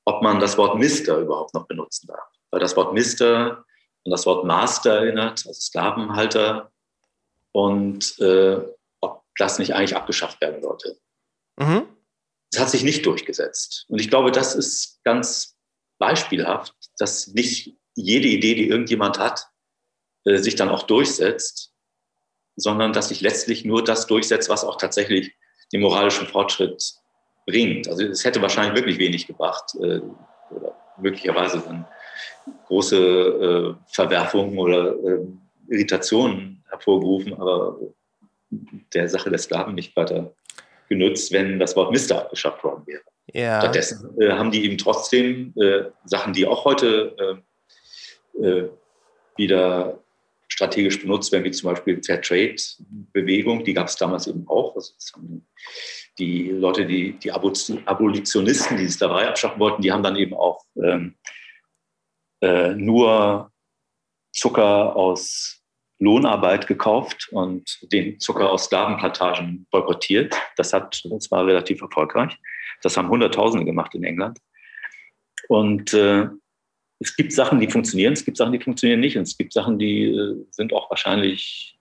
ob 0.08 0.24
man 0.24 0.40
das 0.40 0.58
Wort 0.58 0.78
Mister 0.78 1.18
überhaupt 1.18 1.54
noch 1.54 1.68
benutzen 1.68 2.08
darf. 2.08 2.30
Weil 2.50 2.62
das 2.62 2.78
Wort 2.78 2.94
Mister 2.94 3.66
an 4.06 4.12
das 4.12 4.26
Wort 4.26 4.46
Master 4.46 5.00
erinnert, 5.02 5.46
also 5.46 5.60
Sklavenhalter. 5.60 6.72
Und 7.52 8.18
äh, 8.20 8.62
das 9.38 9.60
nicht 9.60 9.76
eigentlich 9.76 9.96
abgeschafft 9.96 10.42
werden 10.42 10.62
sollte. 10.62 10.98
Mhm. 11.58 11.88
Das 12.52 12.62
hat 12.62 12.70
sich 12.70 12.84
nicht 12.84 13.06
durchgesetzt. 13.06 13.86
Und 13.90 14.00
ich 14.00 14.10
glaube, 14.10 14.32
das 14.32 14.56
ist 14.56 15.00
ganz 15.04 15.58
beispielhaft, 16.00 16.74
dass 16.98 17.28
nicht 17.28 17.76
jede 17.96 18.28
Idee, 18.28 18.56
die 18.56 18.68
irgendjemand 18.68 19.20
hat, 19.20 19.48
äh, 20.24 20.38
sich 20.38 20.56
dann 20.56 20.70
auch 20.70 20.84
durchsetzt, 20.84 21.74
sondern 22.56 22.94
dass 22.94 23.10
sich 23.10 23.22
letztlich 23.22 23.66
nur 23.66 23.84
das 23.84 24.08
durchsetzt, 24.08 24.50
was 24.50 24.64
auch 24.64 24.78
tatsächlich 24.78 25.36
den 25.74 25.82
moralischen 25.82 26.28
Fortschritt 26.28 26.96
bringt. 27.48 27.88
Also 27.88 28.06
es 28.06 28.24
hätte 28.24 28.42
wahrscheinlich 28.42 28.76
wirklich 28.76 29.00
wenig 29.00 29.26
gebracht 29.26 29.74
äh, 29.82 30.02
oder 30.52 30.76
möglicherweise 31.00 31.60
dann 31.66 31.88
große 32.68 32.98
äh, 32.98 33.74
Verwerfungen 33.88 34.58
oder 34.60 34.96
Irritationen 35.70 36.64
hervorgerufen, 36.70 37.34
aber 37.34 37.78
der 38.94 39.10
Sache 39.10 39.30
der 39.30 39.40
Sklaven 39.40 39.76
nicht 39.76 39.96
weiter 39.96 40.34
genutzt, 40.90 41.32
wenn 41.32 41.60
das 41.60 41.76
Wort 41.76 41.92
Mister 41.92 42.20
abgeschafft 42.20 42.64
worden 42.64 42.84
wäre. 42.86 43.02
Ja. 43.34 43.60
Stattdessen 43.60 44.20
äh, 44.22 44.32
haben 44.32 44.52
die 44.52 44.64
eben 44.64 44.78
trotzdem 44.78 45.54
äh, 45.58 45.86
Sachen, 46.06 46.34
die 46.34 46.46
auch 46.46 46.66
heute 46.66 47.42
äh, 48.40 48.46
äh 48.46 48.70
wieder 49.36 50.00
strategisch 50.48 51.02
benutzt 51.02 51.32
werden, 51.32 51.44
wie 51.44 51.52
zum 51.52 51.70
Beispiel 51.70 52.02
Fair 52.04 52.22
Trade-Bewegung, 52.22 53.64
die 53.64 53.74
gab 53.74 53.88
es 53.88 53.96
damals 53.96 54.28
eben 54.28 54.48
auch. 54.48 54.76
Also 54.76 54.94
die 56.18 56.50
Leute, 56.50 56.86
die, 56.86 57.14
die 57.14 57.32
Abolitionisten, 57.32 58.78
die 58.78 58.84
die 58.84 58.90
Sklaverei 58.90 59.28
abschaffen 59.28 59.60
wollten, 59.60 59.82
die 59.82 59.92
haben 59.92 60.04
dann 60.04 60.16
eben 60.16 60.34
auch 60.34 60.64
ähm, 60.82 61.16
äh, 62.42 62.74
nur 62.74 63.52
Zucker 64.32 64.96
aus 64.96 65.62
Lohnarbeit 66.00 66.68
gekauft 66.68 67.30
und 67.32 67.80
den 67.92 68.20
Zucker 68.20 68.52
aus 68.52 68.66
Sklavenplantagen 68.66 69.68
boykottiert. 69.72 70.36
Das, 70.56 70.74
hat, 70.74 71.02
das 71.06 71.32
war 71.32 71.46
relativ 71.46 71.82
erfolgreich. 71.82 72.38
Das 72.84 72.98
haben 72.98 73.10
Hunderttausende 73.10 73.66
gemacht 73.66 73.96
in 73.96 74.04
England. 74.04 74.40
Und 75.50 75.94
äh, 75.94 76.28
es 77.00 77.16
gibt 77.16 77.32
Sachen, 77.32 77.60
die 77.60 77.70
funktionieren, 77.70 78.14
es 78.14 78.26
gibt 78.26 78.38
Sachen, 78.38 78.54
die 78.54 78.60
funktionieren 78.60 79.00
nicht. 79.00 79.18
Und 79.18 79.24
es 79.24 79.38
gibt 79.38 79.54
Sachen, 79.54 79.78
die 79.78 80.06
äh, 80.06 80.46
sind 80.52 80.74
auch 80.74 80.90
wahrscheinlich 80.90 81.78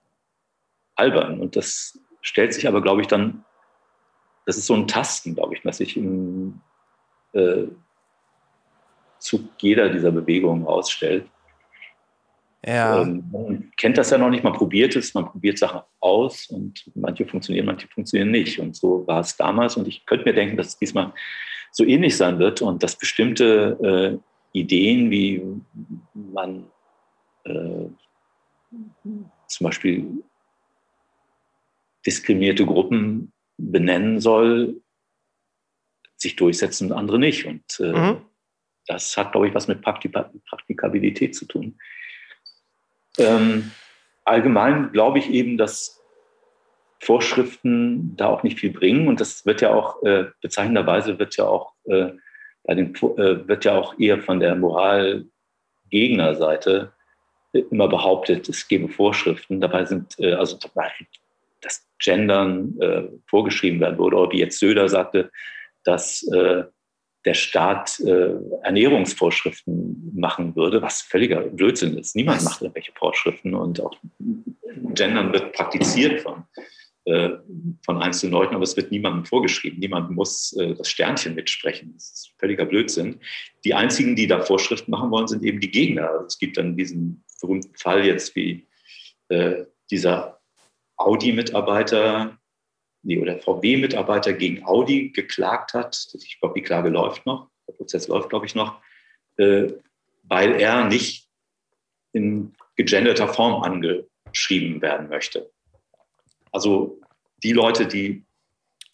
albern. 0.95 1.39
Und 1.39 1.55
das 1.55 1.99
stellt 2.21 2.53
sich 2.53 2.67
aber, 2.67 2.81
glaube 2.81 3.01
ich, 3.01 3.07
dann, 3.07 3.43
das 4.45 4.57
ist 4.57 4.67
so 4.67 4.75
ein 4.75 4.87
Tasten, 4.87 5.35
glaube 5.35 5.55
ich, 5.55 5.65
was 5.65 5.77
sich 5.77 5.97
im 5.97 6.61
äh, 7.33 7.63
Zug 9.19 9.41
jeder 9.59 9.89
dieser 9.89 10.11
Bewegungen 10.11 10.65
ausstellt. 10.65 11.25
Ja. 12.65 13.01
Ähm, 13.01 13.23
man 13.31 13.71
kennt 13.77 13.97
das 13.97 14.09
ja 14.09 14.17
noch 14.17 14.29
nicht, 14.29 14.43
man 14.43 14.53
probiert 14.53 14.95
es, 14.95 15.13
man 15.13 15.25
probiert 15.25 15.57
Sachen 15.57 15.81
aus 15.99 16.47
und 16.47 16.91
manche 16.95 17.25
funktionieren, 17.25 17.65
manche 17.65 17.87
funktionieren 17.87 18.31
nicht. 18.31 18.59
Und 18.59 18.75
so 18.75 19.05
war 19.07 19.21
es 19.21 19.37
damals 19.37 19.77
und 19.77 19.87
ich 19.87 20.05
könnte 20.05 20.25
mir 20.25 20.33
denken, 20.33 20.57
dass 20.57 20.67
es 20.67 20.77
diesmal 20.77 21.13
so 21.71 21.85
ähnlich 21.85 22.17
sein 22.17 22.39
wird 22.39 22.61
und 22.61 22.83
dass 22.83 22.97
bestimmte 22.97 24.19
äh, 24.21 24.27
Ideen, 24.59 25.11
wie 25.11 25.61
man 26.13 26.67
äh, 27.43 27.85
zum 29.47 29.63
Beispiel 29.63 30.23
diskriminierte 32.05 32.65
Gruppen 32.65 33.33
benennen 33.57 34.19
soll, 34.19 34.81
sich 36.15 36.35
durchsetzen 36.35 36.91
und 36.91 36.97
andere 36.97 37.19
nicht. 37.19 37.45
Und 37.45 37.79
äh, 37.79 37.91
mhm. 37.91 38.21
das 38.87 39.17
hat, 39.17 39.31
glaube 39.31 39.47
ich, 39.47 39.53
was 39.53 39.67
mit 39.67 39.81
Praktikabilität 39.81 41.35
zu 41.35 41.45
tun. 41.45 41.77
Ähm, 43.17 43.71
allgemein 44.23 44.91
glaube 44.91 45.19
ich 45.19 45.29
eben, 45.29 45.57
dass 45.57 46.03
Vorschriften 46.99 48.15
da 48.15 48.27
auch 48.27 48.43
nicht 48.43 48.59
viel 48.59 48.71
bringen. 48.71 49.07
Und 49.07 49.21
das 49.21 49.45
wird 49.45 49.61
ja 49.61 49.73
auch, 49.73 50.01
äh, 50.03 50.25
bezeichnenderweise 50.41 51.19
wird 51.19 51.37
ja 51.37 51.45
auch, 51.45 51.73
äh, 51.85 52.11
bei 52.63 52.75
den, 52.75 52.95
äh, 52.95 53.47
wird 53.47 53.65
ja 53.65 53.77
auch 53.77 53.99
eher 53.99 54.21
von 54.21 54.39
der 54.39 54.55
Moralgegnerseite 54.55 56.93
immer 57.53 57.87
behauptet, 57.87 58.49
es 58.49 58.67
gebe 58.67 58.89
Vorschriften. 58.89 59.61
Dabei 59.61 59.85
sind, 59.85 60.19
äh, 60.19 60.33
also 60.33 60.57
dabei, 60.57 60.91
dass 61.61 61.87
Gendern 61.99 62.77
äh, 62.79 63.03
vorgeschrieben 63.27 63.79
werden 63.79 63.97
würde, 63.97 64.17
oder 64.17 64.31
wie 64.31 64.39
jetzt 64.39 64.59
Söder 64.59 64.89
sagte, 64.89 65.31
dass 65.83 66.23
äh, 66.33 66.63
der 67.25 67.33
Staat 67.33 67.99
äh, 68.01 68.35
Ernährungsvorschriften 68.63 70.11
machen 70.15 70.55
würde, 70.55 70.81
was 70.81 71.01
völliger 71.01 71.41
Blödsinn 71.41 71.97
ist. 71.97 72.15
Niemand 72.15 72.43
macht 72.43 72.61
irgendwelche 72.61 72.93
Vorschriften 72.93 73.53
und 73.53 73.81
auch 73.81 73.95
Gendern 74.93 75.33
wird 75.33 75.53
praktiziert 75.53 76.21
von, 76.21 76.43
von 77.85 78.01
einzelnen 78.01 78.33
Leuten, 78.33 78.53
aber 78.53 78.63
es 78.63 78.75
wird 78.75 78.91
niemandem 78.91 79.25
vorgeschrieben. 79.25 79.79
Niemand 79.79 80.11
muss 80.11 80.51
äh, 80.53 80.75
das 80.75 80.89
Sternchen 80.89 81.35
mitsprechen. 81.35 81.93
Das 81.93 82.11
ist 82.11 82.33
völliger 82.37 82.65
Blödsinn. 82.65 83.21
Die 83.63 83.73
einzigen, 83.73 84.15
die 84.15 84.27
da 84.27 84.41
Vorschriften 84.41 84.91
machen 84.91 85.09
wollen, 85.09 85.27
sind 85.27 85.43
eben 85.43 85.61
die 85.61 85.71
Gegner. 85.71 86.09
Also 86.09 86.25
es 86.25 86.37
gibt 86.37 86.57
dann 86.57 86.75
diesen 86.75 87.23
berühmten 87.39 87.75
Fall 87.75 88.05
jetzt 88.05 88.35
wie 88.35 88.67
äh, 89.29 89.65
dieser 89.89 90.41
Audi-Mitarbeiter, 90.97 92.37
nee, 93.03 93.19
oder 93.19 93.39
VW-Mitarbeiter 93.39 94.33
gegen 94.33 94.65
Audi 94.65 95.11
geklagt 95.11 95.73
hat. 95.73 96.09
Ich 96.13 96.39
glaube, 96.41 96.55
die 96.55 96.63
Klage 96.63 96.89
läuft 96.89 97.25
noch, 97.25 97.49
der 97.67 97.73
Prozess 97.73 98.09
läuft, 98.09 98.29
glaube 98.29 98.47
ich, 98.47 98.55
noch, 98.55 98.81
äh, 99.37 99.67
weil 100.23 100.59
er 100.59 100.85
nicht 100.85 101.29
in 102.11 102.53
gegenderter 102.75 103.27
Form 103.27 103.63
angeschrieben 103.63 104.81
werden 104.81 105.07
möchte. 105.07 105.49
Also 106.51 106.99
die 107.43 107.53
Leute, 107.53 107.87
die 107.87 108.25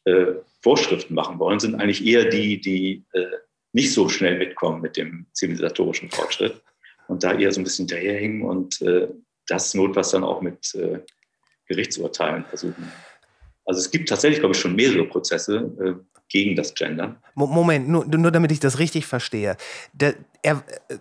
äh, 0.05 0.33
Vorschriften 0.61 1.13
machen 1.13 1.39
wollen, 1.39 1.59
sind 1.59 1.75
eigentlich 1.75 2.05
eher 2.05 2.25
die, 2.25 2.59
die 2.59 3.03
äh, 3.13 3.25
nicht 3.71 3.93
so 3.93 4.09
schnell 4.09 4.37
mitkommen 4.37 4.81
mit 4.81 4.97
dem 4.97 5.25
zivilisatorischen 5.33 6.09
Fortschritt 6.09 6.61
und 7.07 7.23
da 7.23 7.33
eher 7.33 7.51
so 7.51 7.61
ein 7.61 7.63
bisschen 7.63 7.87
hinterherhängen 7.87 8.43
und 8.43 8.81
äh, 8.81 9.07
das 9.47 9.73
notfalls 9.73 10.11
dann 10.11 10.23
auch 10.23 10.41
mit 10.41 10.73
äh, 10.75 10.99
Gerichtsurteilen 11.67 12.45
versuchen 12.45 12.91
also 13.65 13.79
es 13.79 13.91
gibt 13.91 14.09
tatsächlich, 14.09 14.39
glaube 14.39 14.55
ich, 14.55 14.61
schon 14.61 14.75
mehrere 14.75 15.05
Prozesse 15.05 15.71
äh, 15.79 16.19
gegen 16.29 16.55
das 16.55 16.73
Gendern. 16.73 17.17
Moment, 17.35 17.87
nur, 17.87 18.05
nur 18.05 18.31
damit 18.31 18.51
ich 18.51 18.59
das 18.59 18.79
richtig 18.79 19.05
verstehe. 19.05 19.55
Der, 19.93 20.15
er, 20.41 20.63
äh, 20.89 20.97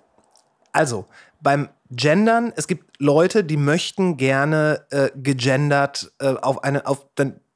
also 0.72 1.06
beim 1.40 1.68
Gendern, 1.94 2.52
es 2.56 2.66
gibt 2.66 2.84
Leute, 2.98 3.44
die 3.44 3.56
möchten 3.56 4.16
gerne 4.16 4.86
äh, 4.90 5.10
gegendert 5.14 6.12
äh, 6.20 6.34
auf 6.34 6.64
eine, 6.64 6.86
auf, 6.86 7.06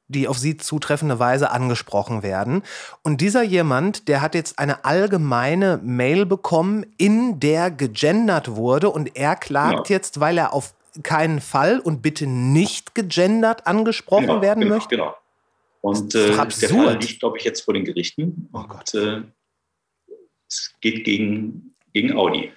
die 0.07 0.27
auf 0.27 0.37
sie 0.37 0.57
zutreffende 0.57 1.19
Weise 1.19 1.51
angesprochen 1.51 2.23
werden. 2.23 2.61
Und 3.03 3.21
dieser 3.21 3.41
jemand, 3.41 4.07
der 4.07 4.21
hat 4.21 4.35
jetzt 4.35 4.59
eine 4.59 4.85
allgemeine 4.85 5.79
Mail 5.83 6.25
bekommen, 6.25 6.85
in 6.97 7.39
der 7.39 7.71
gegendert 7.71 8.55
wurde 8.55 8.89
und 8.89 9.15
er 9.15 9.35
klagt 9.35 9.89
ja. 9.89 9.95
jetzt, 9.95 10.19
weil 10.19 10.37
er 10.37 10.53
auf 10.53 10.73
keinen 11.03 11.41
Fall 11.41 11.79
und 11.79 12.01
bitte 12.01 12.27
nicht 12.27 12.95
gegendert 12.95 13.67
angesprochen 13.67 14.27
genau, 14.27 14.41
werden 14.41 14.61
genau, 14.61 14.75
möchte? 14.75 14.95
Genau. 14.95 15.15
Und 15.81 16.15
äh, 16.15 16.35
der 16.35 16.69
Fall 16.69 16.97
liegt, 16.99 17.19
glaube 17.19 17.37
ich, 17.37 17.43
jetzt 17.43 17.61
vor 17.61 17.73
den 17.73 17.85
Gerichten. 17.85 18.49
Oh 18.53 18.63
Gott. 18.63 18.93
Und, 18.93 19.01
äh, 19.01 19.21
es 20.49 20.73
geht 20.81 21.03
gegen, 21.03 21.75
gegen 21.93 22.15
Audi. 22.15 22.51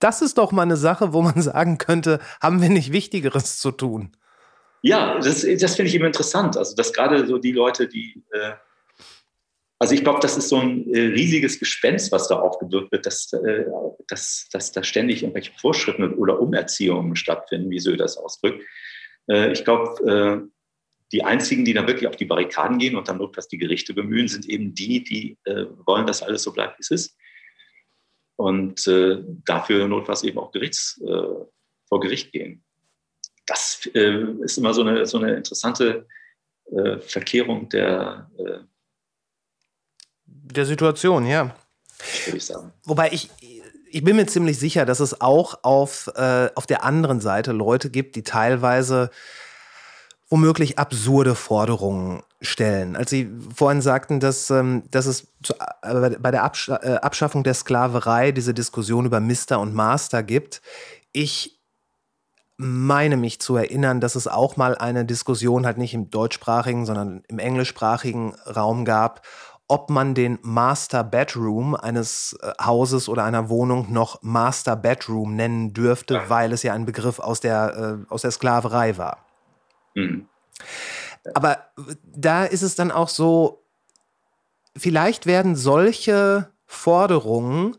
Das 0.00 0.22
ist 0.22 0.38
doch 0.38 0.52
mal 0.52 0.62
eine 0.62 0.76
Sache, 0.76 1.12
wo 1.12 1.22
man 1.22 1.40
sagen 1.42 1.78
könnte, 1.78 2.18
haben 2.40 2.60
wir 2.60 2.68
nicht 2.68 2.92
Wichtigeres 2.92 3.58
zu 3.58 3.70
tun? 3.70 4.12
Ja, 4.82 5.18
das, 5.18 5.46
das 5.58 5.76
finde 5.76 5.90
ich 5.90 5.94
eben 5.94 6.06
interessant. 6.06 6.56
Also, 6.56 6.74
dass 6.74 6.92
gerade 6.92 7.26
so 7.26 7.38
die 7.38 7.52
Leute, 7.52 7.86
die 7.86 8.22
äh, 8.32 8.52
also 9.80 9.94
ich 9.94 10.02
glaube, 10.02 10.20
das 10.20 10.36
ist 10.36 10.50
so 10.50 10.58
ein 10.58 10.92
äh, 10.92 11.00
riesiges 11.06 11.58
Gespenst, 11.58 12.12
was 12.12 12.28
da 12.28 12.38
aufgewirkt 12.38 12.92
wird, 12.92 13.06
dass, 13.06 13.32
äh, 13.32 13.64
dass, 14.08 14.46
dass 14.52 14.72
da 14.72 14.82
ständig 14.82 15.22
irgendwelche 15.22 15.52
Vorschriften 15.58 16.12
oder 16.14 16.38
Umerziehungen 16.38 17.16
stattfinden, 17.16 17.70
wie 17.70 17.78
Söder 17.78 18.04
das 18.04 18.18
ausdrückt. 18.18 18.62
Äh, 19.26 19.52
ich 19.52 19.64
glaube, 19.64 20.46
äh, 20.46 20.50
die 21.12 21.24
einzigen, 21.24 21.64
die 21.64 21.72
da 21.72 21.86
wirklich 21.86 22.08
auf 22.08 22.16
die 22.16 22.26
Barrikaden 22.26 22.78
gehen 22.78 22.94
und 22.94 23.08
dann 23.08 23.16
notfalls 23.16 23.48
die 23.48 23.56
Gerichte 23.56 23.94
bemühen, 23.94 24.28
sind 24.28 24.46
eben 24.50 24.74
die, 24.74 25.02
die 25.02 25.38
äh, 25.44 25.64
wollen, 25.86 26.06
dass 26.06 26.22
alles 26.22 26.42
so 26.42 26.52
bleibt, 26.52 26.78
wie 26.78 26.82
es 26.82 26.90
ist. 26.90 27.16
Und 28.40 28.86
äh, 28.86 29.18
dafür 29.44 29.86
notfalls 29.86 30.22
eben 30.22 30.38
auch 30.38 30.50
Gerichts, 30.50 31.00
vor 31.88 32.00
Gericht 32.00 32.32
gehen. 32.32 32.62
Das 33.46 33.84
ist 33.84 34.58
immer 34.58 34.72
so 34.72 34.82
eine, 34.82 35.06
so 35.06 35.18
eine 35.18 35.34
interessante 35.34 36.06
Verkehrung 37.00 37.68
der 37.68 38.30
der 40.54 40.66
Situation, 40.66 41.26
ja. 41.26 41.54
Würde 42.26 42.38
ich 42.38 42.44
sagen. 42.44 42.72
Wobei 42.84 43.10
ich, 43.12 43.30
ich 43.90 44.04
bin 44.04 44.16
mir 44.16 44.26
ziemlich 44.26 44.58
sicher, 44.58 44.86
dass 44.86 45.00
es 45.00 45.20
auch 45.20 45.60
auf, 45.62 46.10
äh, 46.16 46.48
auf 46.54 46.66
der 46.66 46.84
anderen 46.84 47.20
Seite 47.20 47.52
Leute 47.52 47.90
gibt, 47.90 48.16
die 48.16 48.22
teilweise 48.22 49.10
womöglich 50.30 50.78
absurde 50.78 51.34
Forderungen 51.34 52.22
stellen. 52.40 52.96
Als 52.96 53.10
Sie 53.10 53.28
vorhin 53.54 53.82
sagten, 53.82 54.20
dass, 54.20 54.48
ähm, 54.50 54.84
dass 54.90 55.06
es 55.06 55.26
zu, 55.42 55.54
äh, 55.82 56.16
bei 56.18 56.30
der 56.30 56.44
Absch 56.44 56.68
äh, 56.68 56.98
Abschaffung 57.02 57.42
der 57.42 57.54
Sklaverei 57.54 58.32
diese 58.32 58.54
Diskussion 58.54 59.04
über 59.04 59.20
Mister 59.20 59.60
und 59.60 59.74
Master 59.74 60.22
gibt, 60.22 60.62
ich 61.12 61.60
meine 62.56 63.16
mich 63.16 63.40
zu 63.40 63.56
erinnern, 63.56 64.00
dass 64.00 64.14
es 64.14 64.28
auch 64.28 64.56
mal 64.56 64.76
eine 64.76 65.04
Diskussion 65.04 65.66
halt 65.66 65.78
nicht 65.78 65.94
im 65.94 66.10
deutschsprachigen, 66.10 66.86
sondern 66.86 67.22
im 67.28 67.38
englischsprachigen 67.38 68.34
Raum 68.46 68.84
gab, 68.84 69.26
ob 69.66 69.88
man 69.88 70.14
den 70.14 70.38
Master 70.42 71.02
Bedroom 71.02 71.74
eines 71.74 72.36
äh, 72.40 72.52
Hauses 72.62 73.08
oder 73.08 73.24
einer 73.24 73.48
Wohnung 73.48 73.92
noch 73.92 74.22
Master 74.22 74.76
Bedroom 74.76 75.34
nennen 75.34 75.72
dürfte, 75.72 76.22
weil 76.28 76.52
es 76.52 76.62
ja 76.62 76.74
ein 76.74 76.86
Begriff 76.86 77.18
aus 77.18 77.40
der, 77.40 77.98
äh, 78.08 78.12
aus 78.12 78.22
der 78.22 78.30
Sklaverei 78.30 78.96
war. 78.96 79.29
Mhm. 79.94 80.26
Aber 81.34 81.70
da 82.04 82.44
ist 82.44 82.62
es 82.62 82.74
dann 82.74 82.90
auch 82.90 83.08
so, 83.08 83.62
vielleicht 84.76 85.26
werden 85.26 85.56
solche 85.56 86.50
Forderungen 86.66 87.76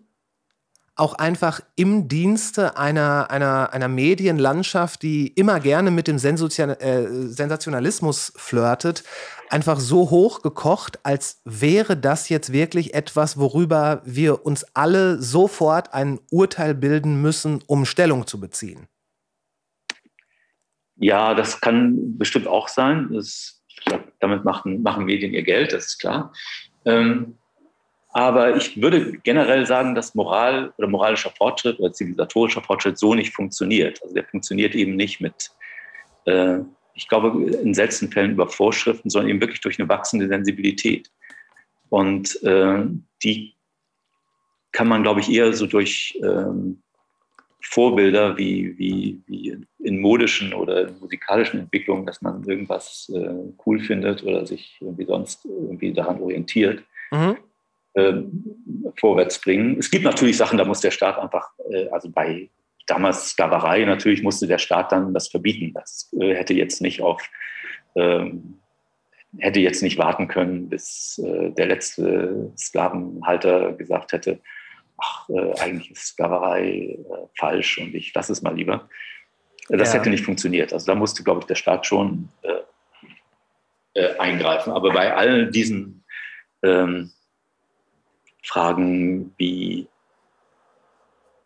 auch 0.95 1.13
einfach 1.15 1.61
im 1.75 2.07
Dienste 2.07 2.77
einer, 2.77 3.31
einer, 3.31 3.73
einer 3.73 3.87
Medienlandschaft, 3.87 5.01
die 5.01 5.29
immer 5.29 5.59
gerne 5.59 5.89
mit 5.89 6.07
dem 6.07 6.17
äh, 6.17 7.27
Sensationalismus 7.27 8.33
flirtet, 8.35 9.03
einfach 9.49 9.79
so 9.79 10.11
hoch 10.11 10.41
gekocht, 10.41 10.99
als 11.03 11.41
wäre 11.43 11.97
das 11.97 12.29
jetzt 12.29 12.51
wirklich 12.51 12.93
etwas, 12.93 13.37
worüber 13.37 14.01
wir 14.05 14.45
uns 14.45 14.63
alle 14.75 15.21
sofort 15.21 15.93
ein 15.93 16.19
Urteil 16.29 16.75
bilden 16.75 17.21
müssen, 17.21 17.63
um 17.65 17.85
Stellung 17.85 18.27
zu 18.27 18.39
beziehen. 18.39 18.87
Ja, 21.01 21.33
das 21.33 21.59
kann 21.59 22.17
bestimmt 22.19 22.47
auch 22.47 22.67
sein. 22.67 23.09
Das, 23.11 23.59
damit 24.19 24.45
machen, 24.45 24.83
machen 24.83 25.05
Medien 25.05 25.33
ihr 25.33 25.41
Geld, 25.41 25.73
das 25.73 25.87
ist 25.87 25.99
klar. 25.99 26.31
Ähm, 26.85 27.37
aber 28.09 28.55
ich 28.55 28.79
würde 28.79 29.13
generell 29.23 29.65
sagen, 29.65 29.95
dass 29.95 30.13
Moral 30.13 30.73
oder 30.77 30.87
moralischer 30.87 31.31
Fortschritt 31.31 31.79
oder 31.79 31.91
zivilisatorischer 31.91 32.61
Fortschritt 32.61 32.99
so 32.99 33.15
nicht 33.15 33.33
funktioniert. 33.33 33.99
Also 34.03 34.13
der 34.13 34.25
funktioniert 34.25 34.75
eben 34.75 34.95
nicht 34.95 35.21
mit, 35.21 35.49
äh, 36.25 36.59
ich 36.93 37.07
glaube, 37.07 37.51
in 37.51 37.73
seltenen 37.73 38.11
Fällen 38.11 38.33
über 38.33 38.47
Vorschriften, 38.47 39.09
sondern 39.09 39.31
eben 39.31 39.41
wirklich 39.41 39.61
durch 39.61 39.79
eine 39.79 39.89
wachsende 39.89 40.27
Sensibilität. 40.27 41.09
Und 41.89 42.41
äh, 42.43 42.85
die 43.23 43.55
kann 44.71 44.87
man, 44.87 45.01
glaube 45.01 45.21
ich, 45.21 45.31
eher 45.31 45.51
so 45.53 45.65
durch 45.65 46.19
ähm, 46.21 46.83
Vorbilder 47.61 48.37
wie, 48.37 48.77
wie, 48.77 49.21
wie 49.27 49.57
in 49.79 49.99
modischen 49.99 50.53
oder 50.53 50.91
musikalischen 50.99 51.59
Entwicklungen, 51.59 52.05
dass 52.05 52.21
man 52.21 52.43
irgendwas 52.43 53.11
äh, 53.13 53.53
cool 53.65 53.79
findet 53.79 54.23
oder 54.23 54.45
sich 54.45 54.77
irgendwie 54.81 55.05
sonst 55.05 55.45
irgendwie 55.45 55.93
daran 55.93 56.21
orientiert. 56.21 56.83
Mhm 57.11 57.37
äh, 57.93 58.13
vorwärts 58.99 59.39
bringen. 59.39 59.77
Es 59.79 59.91
gibt 59.91 60.05
natürlich 60.05 60.37
Sachen, 60.37 60.57
da 60.57 60.65
muss 60.65 60.81
der 60.81 60.91
Staat 60.91 61.17
einfach, 61.17 61.49
äh, 61.69 61.89
also 61.89 62.09
bei 62.09 62.49
damals 62.87 63.29
Sklaverei 63.29 63.85
natürlich 63.85 64.23
musste 64.23 64.47
der 64.47 64.57
Staat 64.57 64.91
dann 64.91 65.13
das 65.13 65.27
verbieten. 65.27 65.73
Das 65.73 66.11
äh, 66.19 66.35
hätte 66.35 66.53
jetzt 66.53 66.81
nicht 66.81 67.01
auf, 67.01 67.21
ähm, 67.95 68.59
hätte 69.37 69.59
jetzt 69.59 69.83
nicht 69.83 69.97
warten 69.97 70.27
können, 70.27 70.69
bis 70.69 71.21
äh, 71.23 71.51
der 71.51 71.67
letzte 71.67 72.51
Sklavenhalter 72.57 73.73
gesagt 73.73 74.13
hätte, 74.13 74.39
ach, 75.01 75.29
äh, 75.29 75.59
eigentlich 75.59 75.91
ist 75.91 76.07
Sklaverei 76.07 76.97
äh, 76.99 77.27
falsch 77.37 77.79
und 77.79 77.93
ich 77.95 78.13
lasse 78.13 78.31
es 78.31 78.41
mal 78.41 78.55
lieber. 78.55 78.89
Das 79.69 79.93
ja. 79.93 79.99
hätte 79.99 80.09
nicht 80.09 80.25
funktioniert. 80.25 80.73
Also 80.73 80.85
da 80.85 80.95
musste, 80.95 81.23
glaube 81.23 81.41
ich, 81.41 81.45
der 81.45 81.55
Staat 81.55 81.85
schon 81.85 82.29
eingreifen. 84.17 84.71
Aber 84.71 84.91
bei 84.91 85.13
all 85.13 85.51
diesen 85.51 86.03
ähm, 86.63 87.11
Fragen 88.43 89.33
wie, 89.37 89.87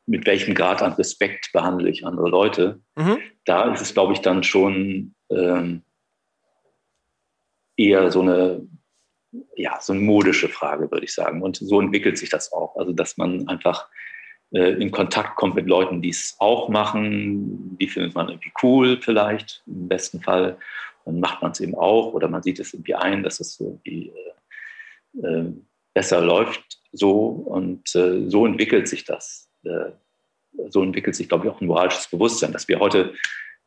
mit 0.06 0.26
welchem 0.26 0.56
Grad 0.56 0.82
an 0.82 0.94
Respekt 0.94 1.52
behandle 1.52 1.90
ich 1.90 2.06
andere 2.06 2.30
Leute, 2.30 2.82
mhm. 2.96 3.20
da 3.46 3.74
ist 3.74 3.82
es, 3.82 3.94
glaube 3.94 4.14
ich, 4.14 4.20
dann 4.20 4.44
schon 4.44 5.16
ähm, 5.30 5.84
eher 7.78 8.12
so 8.12 8.22
eine, 8.22 8.68
ja, 9.56 9.80
so 9.82 9.94
eine 9.94 10.02
modische 10.02 10.50
Frage, 10.50 10.92
würde 10.92 11.06
ich 11.06 11.14
sagen. 11.14 11.42
Und 11.42 11.58
so 11.58 11.80
entwickelt 11.80 12.18
sich 12.18 12.30
das 12.30 12.52
auch. 12.54 12.76
Also, 12.76 12.94
dass 12.94 13.18
man 13.18 13.48
einfach 13.48 13.88
äh, 14.52 14.74
in 14.82 14.92
Kontakt 14.92 15.36
kommt 15.36 15.56
mit 15.56 15.68
Leuten, 15.68 16.02
die 16.02 16.10
es 16.10 16.36
auch 16.40 16.70
machen. 16.70 17.78
Die 17.78 17.88
findet 17.88 18.16
man 18.16 18.30
irgendwie 18.30 18.52
cool, 18.64 19.00
vielleicht 19.02 19.64
im 19.68 19.88
besten 19.88 20.22
Fall. 20.22 20.58
Dann 21.06 21.20
macht 21.20 21.42
man 21.42 21.52
es 21.52 21.60
eben 21.60 21.76
auch 21.76 22.14
oder 22.14 22.28
man 22.28 22.42
sieht 22.42 22.60
es 22.60 22.74
irgendwie 22.74 22.96
ein, 22.96 23.24
dass 23.24 23.40
es 23.40 23.60
irgendwie 23.60 24.12
äh, 25.24 25.28
äh, 25.28 25.54
besser 25.94 26.22
läuft 26.22 26.80
so. 26.92 27.28
Und 27.28 27.96
äh, 27.96 28.30
so 28.30 28.46
entwickelt 28.46 28.88
sich 28.88 29.04
das. 29.04 29.50
Äh, 29.64 29.92
so 30.70 30.82
entwickelt 30.84 31.16
sich, 31.16 31.28
glaube 31.28 31.46
ich, 31.46 31.52
auch 31.52 31.62
ein 31.62 31.68
moralisches 31.68 32.08
Bewusstsein, 32.08 32.54
dass 32.54 32.68
wir 32.68 32.80
heute, 32.80 33.14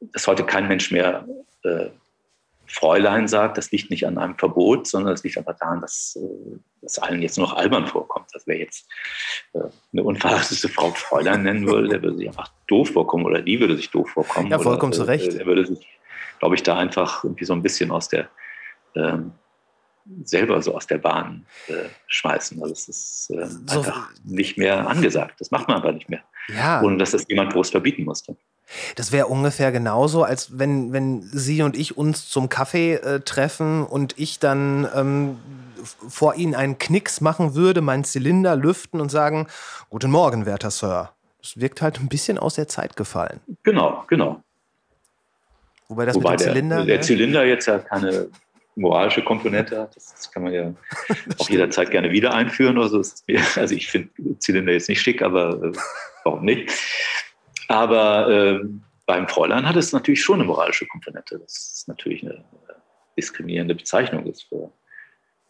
dass 0.00 0.26
heute 0.26 0.44
kein 0.44 0.68
Mensch 0.68 0.90
mehr 0.90 1.28
äh, 1.64 1.88
Fräulein 2.68 3.28
sagt, 3.28 3.56
das 3.56 3.70
liegt 3.72 3.90
nicht 3.90 4.06
an 4.06 4.18
einem 4.18 4.36
Verbot, 4.36 4.86
sondern 4.86 5.14
es 5.14 5.24
liegt 5.24 5.38
einfach 5.38 5.56
daran, 5.58 5.80
dass 5.80 6.16
äh, 6.16 6.58
das 6.82 6.98
allen 6.98 7.22
jetzt 7.22 7.38
nur 7.38 7.48
noch 7.48 7.56
albern 7.56 7.86
vorkommt. 7.86 8.28
Dass 8.32 8.46
wer 8.46 8.58
jetzt 8.58 8.88
äh, 9.54 9.60
eine 9.92 10.02
unverheiratete 10.02 10.68
Frau 10.68 10.90
Fräulein 10.90 11.42
nennen 11.42 11.66
würde, 11.66 11.88
der 11.88 12.02
würde 12.02 12.18
sich 12.18 12.28
einfach 12.28 12.52
doof 12.66 12.90
vorkommen 12.90 13.24
oder 13.24 13.40
die 13.40 13.58
würde 13.58 13.76
sich 13.76 13.90
doof 13.90 14.10
vorkommen. 14.10 14.50
Ja, 14.50 14.58
vollkommen 14.58 14.92
oder, 14.92 15.02
zu 15.02 15.08
Recht. 15.08 15.34
Er 15.34 15.46
würde 15.46 15.66
sich, 15.66 15.86
glaube 16.38 16.54
ich, 16.54 16.62
da 16.62 16.76
einfach 16.76 17.24
irgendwie 17.24 17.46
so 17.46 17.54
ein 17.54 17.62
bisschen 17.62 17.90
aus 17.90 18.08
der 18.08 18.28
ähm, 18.94 19.32
selber 20.24 20.60
so 20.62 20.74
aus 20.74 20.86
der 20.86 20.98
Bahn 20.98 21.46
äh, 21.68 21.88
schmeißen. 22.06 22.60
Also 22.62 22.72
es 22.72 22.88
ist 22.88 23.30
äh, 23.30 23.46
so, 23.46 23.78
einfach 23.78 24.10
nicht 24.24 24.58
mehr 24.58 24.88
angesagt. 24.88 25.40
Das 25.40 25.50
macht 25.50 25.68
man 25.68 25.78
aber 25.78 25.92
nicht 25.92 26.08
mehr. 26.08 26.22
Ja. 26.48 26.82
Ohne 26.82 26.96
dass 26.98 27.10
das 27.10 27.26
jemand 27.28 27.52
groß 27.52 27.70
verbieten 27.70 28.04
musste. 28.04 28.36
Das 28.96 29.12
wäre 29.12 29.26
ungefähr 29.26 29.72
genauso, 29.72 30.24
als 30.24 30.58
wenn, 30.58 30.92
wenn 30.92 31.22
Sie 31.22 31.62
und 31.62 31.76
ich 31.76 31.96
uns 31.96 32.28
zum 32.28 32.48
Kaffee 32.48 32.94
äh, 32.94 33.20
treffen 33.20 33.84
und 33.84 34.18
ich 34.18 34.38
dann 34.38 34.88
ähm, 34.94 35.38
vor 36.08 36.34
Ihnen 36.34 36.54
einen 36.54 36.78
Knicks 36.78 37.20
machen 37.20 37.54
würde, 37.54 37.80
meinen 37.80 38.04
Zylinder 38.04 38.56
lüften 38.56 39.00
und 39.00 39.10
sagen, 39.10 39.46
Guten 39.90 40.10
Morgen, 40.10 40.44
werter 40.44 40.70
Sir. 40.70 41.12
Das 41.40 41.58
wirkt 41.58 41.80
halt 41.80 41.98
ein 41.98 42.08
bisschen 42.08 42.36
aus 42.36 42.56
der 42.56 42.68
Zeit 42.68 42.96
gefallen. 42.96 43.40
Genau, 43.62 44.04
genau. 44.06 44.42
Wobei 45.88 46.04
das 46.04 46.14
Wobei 46.14 46.32
mit 46.32 46.40
dem 46.40 46.44
der, 46.44 46.52
Zylinder. 46.52 46.84
Der 46.84 46.96
ne? 46.96 47.00
Zylinder 47.00 47.44
jetzt 47.44 47.66
ja 47.66 47.78
keine 47.78 48.28
moralische 48.76 49.24
Komponente 49.24 49.80
hat. 49.80 49.96
Das, 49.96 50.14
das 50.14 50.30
kann 50.30 50.42
man 50.42 50.52
ja 50.52 50.74
auch 51.38 51.48
jederzeit 51.48 51.90
gerne 51.90 52.10
wieder 52.10 52.34
einführen. 52.34 52.78
Also, 52.78 52.98
also 52.98 53.74
ich 53.74 53.88
finde 53.88 54.10
Zylinder 54.38 54.72
jetzt 54.72 54.90
nicht 54.90 55.00
schick, 55.00 55.22
aber 55.22 55.62
äh, 55.62 55.72
warum 56.24 56.44
nicht? 56.44 56.70
Aber 57.68 58.28
äh, 58.28 58.60
beim 59.06 59.28
Fräulein 59.28 59.68
hat 59.68 59.76
es 59.76 59.92
natürlich 59.92 60.22
schon 60.22 60.40
eine 60.40 60.44
moralische 60.44 60.86
Komponente. 60.86 61.38
Das 61.38 61.52
ist 61.74 61.88
natürlich 61.88 62.22
eine 62.22 62.34
äh, 62.34 62.74
diskriminierende 63.16 63.74
Bezeichnung 63.74 64.26
ist 64.26 64.44
für, 64.44 64.72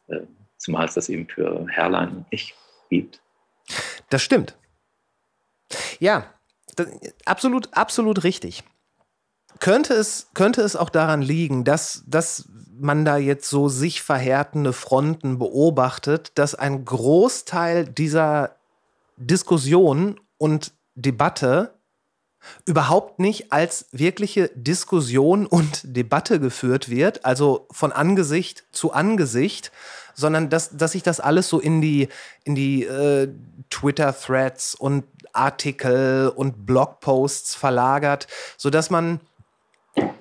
äh, 0.09 0.21
zumal 0.59 0.85
es 0.85 0.95
das 0.95 1.09
eben 1.09 1.29
für 1.29 1.67
Herrlein 1.69 2.27
nicht 2.31 2.55
gibt. 2.91 3.23
Das 4.11 4.23
stimmt. 4.23 4.57
Ja, 6.01 6.35
das, 6.77 6.89
absolut, 7.25 7.69
absolut 7.73 8.25
richtig. 8.25 8.65
Könnte 9.61 9.95
es, 9.95 10.31
könnte 10.35 10.63
es 10.63 10.77
auch 10.77 10.91
daran 10.91 11.23
liegen, 11.23 11.65
dass, 11.65 12.05
dass 12.07 12.49
man 12.79 13.05
da 13.05 13.17
jetzt 13.17 13.51
so 13.51 13.69
sich 13.69 14.03
verhärtende 14.03 14.73
Fronten 14.73 15.39
beobachtet, 15.39 16.33
dass 16.37 16.55
ein 16.55 16.85
Großteil 16.85 17.87
dieser 17.87 18.57
Diskussion 19.17 20.21
und 20.37 20.73
Debatte 20.95 21.78
überhaupt 22.65 23.19
nicht 23.19 23.53
als 23.53 23.87
wirkliche 23.93 24.51
Diskussion 24.55 25.47
und 25.47 25.81
Debatte 25.85 26.41
geführt 26.41 26.89
wird, 26.89 27.25
also 27.25 27.67
von 27.71 27.93
Angesicht 27.93 28.65
zu 28.73 28.93
Angesicht, 28.93 29.73
sondern 30.15 30.51
dass, 30.51 30.77
dass 30.77 30.93
sich 30.93 31.03
das 31.03 31.21
alles 31.21 31.49
so 31.49 31.61
in 31.61 31.81
die, 31.81 32.09
in 32.45 32.55
die 32.55 32.85
äh, 32.85 33.29
Twitter-Threads 33.71 34.75
und 34.75 35.05
Artikel 35.33 36.33
und 36.35 36.67
Blogposts 36.67 37.55
verlagert, 37.55 38.27
sodass 38.57 38.91
man 38.91 39.21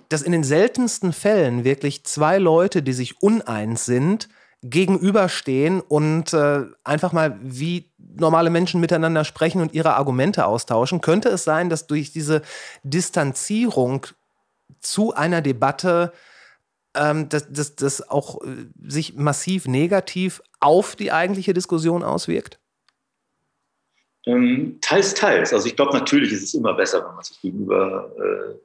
dass 0.10 0.22
in 0.22 0.32
den 0.32 0.44
seltensten 0.44 1.12
Fällen 1.14 1.64
wirklich 1.64 2.06
zwei 2.06 2.38
Leute, 2.38 2.82
die 2.82 2.94
sich 2.94 3.22
uneins 3.22 3.86
sind, 3.86 4.30
gegenüberstehen 4.64 5.82
und 5.82 6.34
äh, 6.34 6.66
einfach 6.84 7.14
mal 7.14 7.38
wie 7.42 7.92
normale 7.98 8.50
Menschen 8.50 8.82
miteinander 8.82 9.24
sprechen 9.24 9.62
und 9.62 9.74
ihre 9.74 9.96
Argumente 9.96 10.46
austauschen, 10.46 11.02
könnte 11.02 11.30
es 11.30 11.44
sein, 11.44 11.70
dass 11.70 11.88
durch 11.88 12.12
diese 12.12 12.42
Distanzierung 12.84 14.08
zu 14.80 15.14
einer 15.14 15.42
Debatte 15.42 16.12
ähm, 16.98 17.30
dass 17.30 17.52
das, 17.52 17.76
das 17.76 18.10
auch 18.10 18.42
äh, 18.44 18.66
sich 18.88 19.16
massiv 19.16 19.68
negativ 19.68 20.42
auf 20.60 20.96
die 20.96 21.12
eigentliche 21.12 21.54
Diskussion 21.54 22.04
auswirkt? 22.04 22.60
Ähm, 24.26 24.80
teils, 24.82 25.14
teils. 25.14 25.54
Also 25.54 25.68
ich 25.68 25.76
glaube, 25.76 25.94
natürlich 25.94 26.32
ist 26.32 26.44
es 26.44 26.54
immer 26.54 26.74
besser, 26.74 27.06
wenn 27.08 27.16
man 27.16 27.24
sich 27.24 27.40
gegenüber 27.40 28.12
äh, 28.18 28.56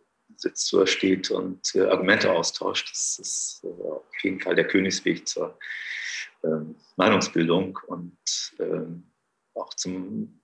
sitzt 0.43 0.73
oder 0.75 0.87
steht 0.87 1.31
und 1.31 1.75
äh, 1.75 1.83
Argumente 1.83 2.31
austauscht. 2.31 2.91
Das 2.91 3.19
ist 3.19 3.65
äh, 3.65 3.69
auf 3.69 4.23
jeden 4.23 4.41
Fall 4.41 4.55
der 4.55 4.67
Königsweg 4.67 5.27
zur 5.27 5.59
ähm, 6.45 6.77
Meinungsbildung 6.97 7.79
und 7.87 8.17
ähm, 8.59 9.05
auch 9.55 9.73
zum, 9.75 10.41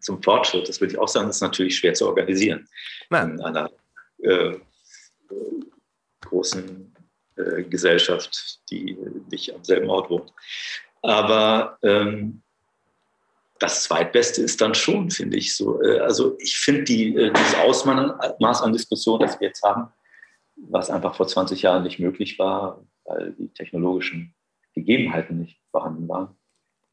zum 0.00 0.22
Fortschritt. 0.22 0.68
Das 0.68 0.80
würde 0.80 0.94
ich 0.94 0.98
auch 0.98 1.08
sagen, 1.08 1.26
das 1.26 1.36
ist 1.36 1.42
natürlich 1.42 1.76
schwer 1.76 1.94
zu 1.94 2.06
organisieren 2.06 2.68
Ja. 3.10 3.22
in 3.22 3.40
einer 3.40 3.70
äh, 4.22 4.58
großen 6.20 6.94
äh, 7.36 7.62
Gesellschaft, 7.64 8.60
die 8.70 8.96
nicht 9.30 9.54
am 9.54 9.64
selben 9.64 9.90
Ort 9.90 10.10
wohnt. 10.10 10.32
Aber 11.02 11.78
ähm, 11.82 12.42
das 13.62 13.84
Zweitbeste 13.84 14.42
ist 14.42 14.60
dann 14.60 14.74
schon, 14.74 15.10
finde 15.10 15.36
ich 15.36 15.56
so. 15.56 15.80
Äh, 15.82 16.00
also 16.00 16.36
ich 16.40 16.56
finde 16.56 16.82
die, 16.82 17.14
äh, 17.14 17.32
dieses 17.32 17.54
Ausmaß 17.56 18.62
an 18.62 18.72
Diskussion, 18.72 19.20
das 19.20 19.38
wir 19.38 19.48
jetzt 19.48 19.62
haben, 19.62 19.88
was 20.56 20.90
einfach 20.90 21.14
vor 21.14 21.28
20 21.28 21.62
Jahren 21.62 21.84
nicht 21.84 22.00
möglich 22.00 22.38
war, 22.38 22.84
weil 23.04 23.32
die 23.38 23.48
technologischen 23.48 24.34
Gegebenheiten 24.74 25.38
nicht 25.38 25.60
vorhanden 25.70 26.08
waren, 26.08 26.36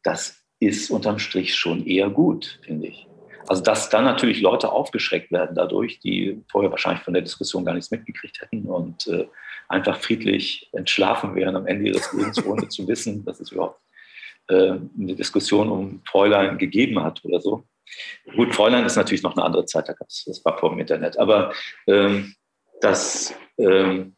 das 0.04 0.44
ist 0.60 0.92
unterm 0.92 1.18
Strich 1.18 1.56
schon 1.56 1.86
eher 1.86 2.10
gut, 2.10 2.60
finde 2.64 2.88
ich. 2.88 3.08
Also 3.48 3.64
dass 3.64 3.90
dann 3.90 4.04
natürlich 4.04 4.42
Leute 4.42 4.72
aufgeschreckt 4.72 5.32
werden 5.32 5.56
dadurch, 5.56 6.00
die 6.00 6.44
vorher 6.52 6.70
wahrscheinlich 6.70 7.04
von 7.04 7.14
der 7.14 7.24
Diskussion 7.24 7.66
gar 7.66 7.74
nichts 7.74 7.90
mitgekriegt 7.90 8.42
hätten 8.42 8.66
und 8.66 9.08
äh, 9.08 9.28
einfach 9.70 10.00
friedlich 10.00 10.70
entschlafen 10.74 11.34
wären 11.34 11.56
am 11.56 11.66
Ende 11.66 11.88
ihres 11.88 12.14
Lebens, 12.14 12.46
ohne 12.46 12.68
zu 12.68 12.88
wissen, 12.88 13.26
dass 13.26 13.40
es 13.40 13.52
überhaupt 13.52 13.82
eine 14.50 15.16
Diskussion 15.16 15.70
um 15.70 16.02
Fräulein 16.06 16.58
gegeben 16.58 17.02
hat 17.04 17.24
oder 17.24 17.40
so. 17.40 17.66
Gut, 18.36 18.54
Fräulein 18.54 18.86
ist 18.86 18.96
natürlich 18.96 19.24
noch 19.24 19.36
eine 19.36 19.46
andere 19.46 19.66
Zeit, 19.66 19.90
da 19.90 19.94
gab's, 19.94 20.26
das 20.26 20.44
war 20.46 20.58
vor 20.58 20.72
dem 20.72 20.80
Internet, 20.80 21.18
aber 21.18 21.54
ähm, 21.88 22.36
das 22.82 23.34
ähm, 23.58 24.16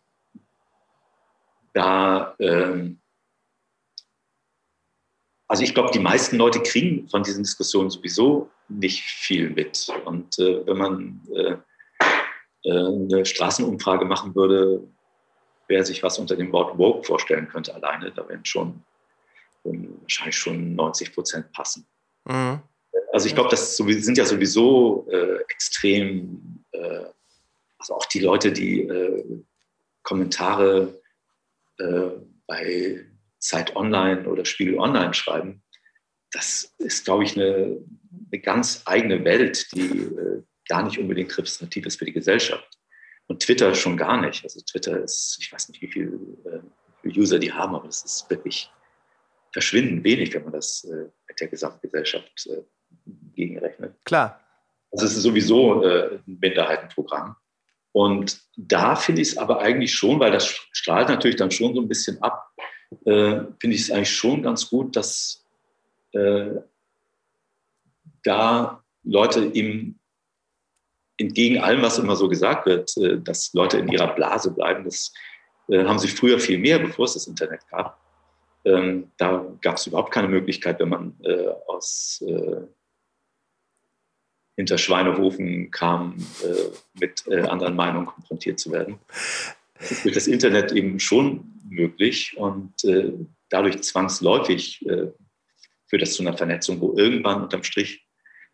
da 1.73 2.35
ähm, 2.39 3.01
also 5.51 5.63
ich 5.63 5.73
glaube, 5.73 5.91
die 5.91 5.99
meisten 5.99 6.37
Leute 6.37 6.61
kriegen 6.61 7.09
von 7.09 7.23
diesen 7.23 7.43
Diskussionen 7.43 7.89
sowieso 7.89 8.49
nicht 8.69 9.01
viel 9.01 9.49
mit. 9.49 9.89
Und 10.05 10.39
äh, 10.39 10.65
wenn 10.65 10.77
man 10.77 11.21
äh, 11.35 11.57
äh, 12.63 12.71
eine 12.71 13.25
Straßenumfrage 13.25 14.05
machen 14.05 14.33
würde, 14.33 14.81
wer 15.67 15.83
sich 15.83 16.03
was 16.03 16.19
unter 16.19 16.37
dem 16.37 16.53
Wort 16.53 16.77
Woke 16.77 17.03
vorstellen 17.03 17.49
könnte 17.49 17.75
alleine, 17.75 18.13
da 18.13 18.29
wären 18.29 18.45
schon 18.45 18.81
wahrscheinlich 19.63 20.37
schon 20.37 20.75
90 20.75 21.13
Prozent 21.13 21.51
passen. 21.51 21.87
Mhm. 22.25 22.61
Also 23.13 23.27
ich 23.27 23.35
glaube, 23.35 23.49
das 23.49 23.77
sind 23.77 24.17
ja 24.17 24.25
sowieso 24.25 25.07
äh, 25.09 25.41
extrem, 25.49 26.63
äh, 26.71 27.05
also 27.77 27.95
auch 27.95 28.05
die 28.05 28.19
Leute, 28.19 28.51
die 28.51 28.81
äh, 28.81 29.43
Kommentare 30.03 31.01
äh, 31.77 32.09
bei 32.47 33.05
Zeit 33.39 33.75
Online 33.75 34.27
oder 34.27 34.45
Spiegel 34.45 34.77
Online 34.77 35.13
schreiben, 35.13 35.63
das 36.31 36.73
ist, 36.77 37.05
glaube 37.05 37.23
ich, 37.23 37.35
eine, 37.35 37.77
eine 38.31 38.41
ganz 38.41 38.83
eigene 38.85 39.23
Welt, 39.25 39.67
die 39.73 39.89
äh, 39.89 40.43
gar 40.67 40.83
nicht 40.83 40.97
unbedingt 40.97 41.37
repräsentativ 41.37 41.85
ist 41.85 41.99
für 41.99 42.05
die 42.05 42.13
Gesellschaft. 42.13 42.77
Und 43.27 43.41
Twitter 43.41 43.75
schon 43.75 43.97
gar 43.97 44.19
nicht. 44.19 44.43
Also 44.43 44.61
Twitter 44.61 45.03
ist, 45.03 45.37
ich 45.41 45.51
weiß 45.51 45.69
nicht, 45.69 45.81
wie 45.81 45.87
viele 45.87 46.11
äh, 46.45 47.09
User 47.09 47.39
die 47.39 47.51
haben, 47.51 47.75
aber 47.75 47.87
es 47.87 48.03
ist 48.03 48.29
wirklich 48.29 48.71
verschwindend 49.53 50.03
wenig, 50.03 50.33
wenn 50.33 50.43
man 50.43 50.53
das 50.53 50.83
äh, 50.83 51.09
mit 51.27 51.39
der 51.39 51.47
Gesamtgesellschaft 51.47 52.47
äh, 52.47 52.61
gegenrechnet. 53.35 53.95
Klar. 54.05 54.39
Also 54.91 55.05
es 55.05 55.15
ist 55.15 55.23
sowieso 55.23 55.83
äh, 55.83 56.19
ein 56.27 56.37
Minderheitenprogramm. 56.39 57.35
Und 57.93 58.41
da 58.55 58.95
finde 58.95 59.21
ich 59.21 59.29
es 59.29 59.37
aber 59.37 59.59
eigentlich 59.59 59.93
schon, 59.93 60.19
weil 60.19 60.31
das 60.31 60.47
strahlt 60.71 61.09
natürlich 61.09 61.35
dann 61.35 61.51
schon 61.51 61.75
so 61.75 61.81
ein 61.81 61.87
bisschen 61.87 62.21
ab, 62.21 62.49
äh, 63.05 63.41
finde 63.59 63.75
ich 63.75 63.81
es 63.81 63.91
eigentlich 63.91 64.15
schon 64.15 64.43
ganz 64.43 64.69
gut, 64.69 64.95
dass 64.95 65.45
äh, 66.13 66.51
da 68.23 68.83
Leute 69.03 69.45
im, 69.45 69.99
entgegen 71.17 71.59
allem, 71.59 71.81
was 71.81 71.99
immer 71.99 72.15
so 72.15 72.29
gesagt 72.29 72.65
wird, 72.65 72.95
äh, 72.97 73.19
dass 73.19 73.53
Leute 73.53 73.77
in 73.77 73.89
ihrer 73.89 74.13
Blase 74.13 74.53
bleiben, 74.53 74.85
das 74.85 75.13
haben 75.71 75.99
sich 75.99 76.13
früher 76.13 76.37
viel 76.37 76.57
mehr, 76.57 76.79
bevor 76.79 77.05
es 77.05 77.13
das 77.13 77.27
Internet 77.27 77.61
gab. 77.69 77.97
Ähm, 78.63 79.11
da 79.17 79.45
gab 79.61 79.77
es 79.77 79.87
überhaupt 79.87 80.11
keine 80.11 80.27
Möglichkeit, 80.27 80.79
wenn 80.79 80.89
man 80.89 81.15
äh, 81.23 81.47
aus 81.67 82.23
äh, 82.27 82.61
hinter 84.61 84.77
Schweinehofen 84.77 85.71
kam, 85.71 86.17
äh, 86.43 86.99
mit 86.99 87.25
äh, 87.27 87.41
anderen 87.41 87.75
Meinungen 87.75 88.05
konfrontiert 88.05 88.59
zu 88.59 88.71
werden. 88.71 88.99
Das 89.79 89.91
ist 89.91 90.05
durch 90.05 90.13
das 90.13 90.27
Internet 90.27 90.71
eben 90.71 90.99
schon 90.99 91.59
möglich 91.67 92.37
und 92.37 92.83
äh, 92.83 93.11
dadurch 93.49 93.81
zwangsläufig 93.81 94.85
führt 95.87 96.01
das 96.01 96.13
zu 96.13 96.21
einer 96.21 96.37
Vernetzung, 96.37 96.79
wo 96.79 96.95
irgendwann 96.95 97.41
unterm 97.41 97.63
Strich, 97.63 98.05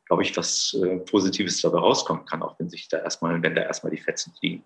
glaube 0.06 0.24
ich, 0.24 0.36
was 0.36 0.76
Positives 1.06 1.62
dabei 1.62 1.78
rauskommen 1.78 2.26
kann, 2.26 2.42
auch 2.42 2.58
wenn 2.58 2.70
sich 2.70 2.88
da 2.88 2.98
erstmal, 2.98 3.40
wenn 3.44 3.54
da 3.54 3.62
erstmal 3.62 3.92
die 3.92 4.02
Fetzen 4.02 4.34
fliegen. 4.40 4.64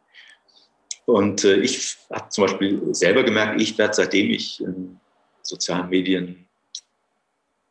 Und 1.06 1.44
ich 1.44 1.98
habe 2.10 2.30
zum 2.30 2.46
Beispiel 2.46 2.96
selber 2.96 3.24
gemerkt, 3.24 3.60
ich 3.60 3.78
werde 3.78 3.94
seitdem 3.94 4.30
ich 4.30 4.62
in 4.62 5.01
sozialen 5.44 5.90
Medien 5.90 6.50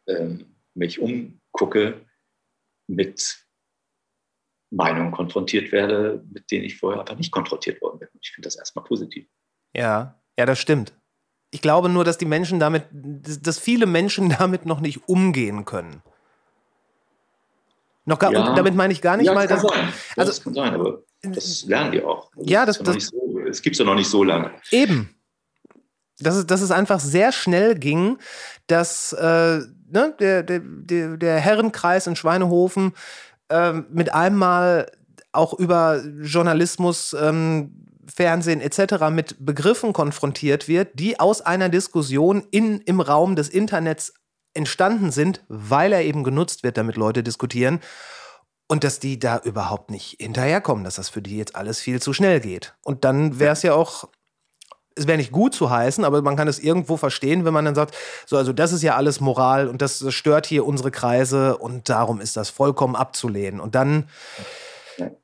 ähm, 0.07 0.57
mich 0.75 1.01
umgucke, 1.01 2.07
mit 2.87 3.45
Meinungen 4.71 5.11
konfrontiert 5.11 5.73
werde, 5.73 6.25
mit 6.33 6.51
denen 6.51 6.65
ich 6.65 6.79
vorher 6.79 7.01
einfach 7.01 7.17
nicht 7.17 7.33
konfrontiert 7.33 7.81
worden 7.83 7.99
bin. 8.01 8.09
Ich 8.21 8.31
finde 8.31 8.47
das 8.47 8.57
erstmal 8.57 8.85
positiv. 8.85 9.27
Ja, 9.75 10.21
ja, 10.39 10.47
das 10.47 10.59
stimmt. 10.59 10.93
Ich 11.51 11.61
glaube 11.61 11.89
nur, 11.89 12.05
dass 12.05 12.19
die 12.19 12.25
Menschen 12.25 12.61
damit, 12.61 12.85
dass 12.93 13.59
viele 13.59 13.87
Menschen 13.87 14.29
damit 14.39 14.67
noch 14.67 14.81
nicht 14.81 15.09
umgehen 15.09 15.65
können. 15.65 16.03
Noch 18.05 18.19
gar, 18.19 18.33
ja. 18.33 18.55
damit 18.55 18.75
meine 18.75 18.93
ich 18.93 19.03
gar 19.03 19.17
nicht 19.17 19.27
ja, 19.27 19.35
mal, 19.35 19.47
das 19.47 19.63
dass. 19.63 19.71
Kann 19.71 19.85
sein. 19.85 19.93
Also, 20.17 20.31
das 20.33 20.43
kann 20.43 20.55
sein, 20.55 20.75
aber 20.75 21.03
das 21.23 21.65
lernen 21.67 21.93
die 21.93 22.03
auch. 22.03 22.31
Also 22.35 22.51
ja, 22.51 22.65
das, 22.65 22.79
das, 22.79 22.95
das 22.95 23.07
so, 23.09 23.41
es 23.41 23.63
gibt 23.63 23.75
es 23.75 23.79
ja 23.79 23.85
noch 23.85 23.95
nicht 23.95 24.09
so 24.09 24.25
lange. 24.25 24.53
Eben. 24.71 25.15
Dass 26.21 26.37
es, 26.37 26.47
dass 26.47 26.61
es 26.61 26.71
einfach 26.71 27.01
sehr 27.01 27.33
schnell 27.33 27.75
ging, 27.75 28.19
dass 28.67 29.13
äh, 29.13 29.61
ne, 29.91 30.15
der, 30.19 30.43
der, 30.43 30.61
der 31.17 31.41
Herrenkreis 31.41 32.07
in 32.07 32.17
Schweinehofen 32.17 32.93
ähm, 33.49 33.87
mit 33.91 34.15
einmal 34.15 34.91
auch 35.33 35.55
über 35.55 36.03
Journalismus, 36.23 37.15
ähm, 37.21 37.87
Fernsehen 38.07 38.61
etc. 38.61 39.11
mit 39.11 39.37
Begriffen 39.39 39.93
konfrontiert 39.93 40.69
wird, 40.69 40.99
die 40.99 41.21
aus 41.21 41.43
einer 41.43 41.69
Diskussion 41.69 42.43
in, 42.51 42.81
im 42.81 43.01
Raum 43.01 43.37
des 43.37 43.49
Internets 43.49 44.15
entstanden 44.55 45.13
sind, 45.13 45.45
weil 45.49 45.93
er 45.93 46.03
eben 46.03 46.25
genutzt 46.25 46.65
wird, 46.65 46.77
damit 46.77 46.97
Leute 46.97 47.23
diskutieren. 47.23 47.81
Und 48.69 48.85
dass 48.85 49.01
die 49.01 49.19
da 49.19 49.39
überhaupt 49.39 49.91
nicht 49.91 50.17
hinterherkommen, 50.21 50.85
dass 50.85 50.95
das 50.95 51.09
für 51.09 51.23
die 51.23 51.37
jetzt 51.37 51.57
alles 51.57 51.81
viel 51.81 52.01
zu 52.01 52.13
schnell 52.13 52.41
geht. 52.41 52.75
Und 52.83 53.05
dann 53.05 53.41
wäre 53.41 53.53
es 53.53 53.63
ja 53.63 53.75
auch 53.75 54.09
es 54.97 55.07
wäre 55.07 55.19
nicht 55.19 55.33
gut 55.33 55.55
zu 55.55 55.71
heißen, 55.71 56.05
aber 56.05 56.23
man 56.23 56.37
kann 56.37 56.49
es 56.49 56.59
irgendwo 56.59 56.97
verstehen, 56.97 57.45
wenn 57.45 57.55
man 57.55 57.65
dann 57.65 57.75
sagt, 57.75 57.97
so, 58.27 58.37
also 58.37 58.53
das 58.53 58.73
ist 58.73 58.83
ja 58.83 58.97
alles 58.97 59.21
Moral 59.21 59.69
und 59.69 59.81
das 59.83 60.13
stört 60.13 60.47
hier 60.47 60.67
unsere 60.67 60.91
Kreise 60.91 61.57
und 61.57 61.89
darum 61.89 62.21
ist 62.21 62.37
das 62.37 62.51
vollkommen 62.51 62.97
abzulehnen. 62.97 63.61
Und 63.61 63.75
dann, 63.75 64.09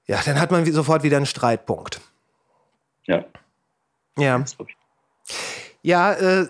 ja, 0.07 0.21
dann 0.25 0.41
hat 0.41 0.51
man 0.51 0.65
sofort 0.73 1.03
wieder 1.03 1.17
einen 1.17 1.27
Streitpunkt. 1.27 2.01
Ja. 3.07 3.25
Ja. 4.19 4.45
Ja, 5.83 6.13
äh, 6.13 6.49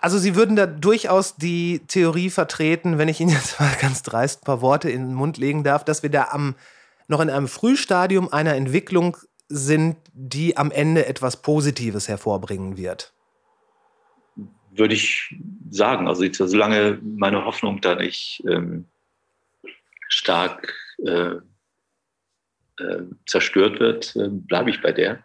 also 0.00 0.18
Sie 0.18 0.34
würden 0.34 0.56
da 0.56 0.66
durchaus 0.66 1.36
die 1.36 1.80
Theorie 1.86 2.30
vertreten, 2.30 2.98
wenn 2.98 3.08
ich 3.08 3.20
Ihnen 3.20 3.30
jetzt 3.34 3.60
mal 3.60 3.74
ganz 3.80 4.02
dreist 4.02 4.42
ein 4.42 4.44
paar 4.44 4.60
Worte 4.60 4.90
in 4.90 5.06
den 5.06 5.14
Mund 5.14 5.36
legen 5.36 5.62
darf, 5.62 5.84
dass 5.84 6.02
wir 6.02 6.10
da 6.10 6.28
am 6.30 6.54
noch 7.08 7.20
in 7.20 7.30
einem 7.30 7.48
Frühstadium 7.48 8.32
einer 8.32 8.54
Entwicklung 8.54 9.16
sind, 9.50 9.96
die 10.12 10.56
am 10.56 10.70
Ende 10.70 11.06
etwas 11.06 11.42
Positives 11.42 12.08
hervorbringen 12.08 12.76
wird? 12.76 13.12
Würde 14.70 14.94
ich 14.94 15.34
sagen. 15.68 16.06
Also 16.06 16.24
solange 16.32 17.00
meine 17.02 17.44
Hoffnung 17.44 17.80
da 17.80 17.96
nicht 17.96 18.42
ähm, 18.48 18.86
stark 20.08 20.72
äh, 21.04 21.36
äh, 22.78 23.02
zerstört 23.26 23.80
wird, 23.80 24.14
äh, 24.16 24.28
bleibe 24.28 24.70
ich 24.70 24.80
bei 24.80 24.92
der. 24.92 25.22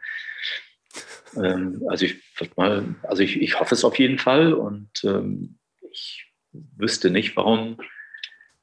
Ähm, 1.37 1.83
also 1.87 2.05
ich, 2.05 2.17
mal, 2.55 2.95
also 3.03 3.21
ich, 3.21 3.39
ich 3.39 3.59
hoffe 3.59 3.75
es 3.75 3.85
auf 3.85 3.99
jeden 3.99 4.17
Fall 4.17 4.53
und 4.53 4.89
ähm, 5.03 5.57
ich 5.91 6.25
wüsste 6.51 7.11
nicht, 7.11 7.35
warum, 7.35 7.77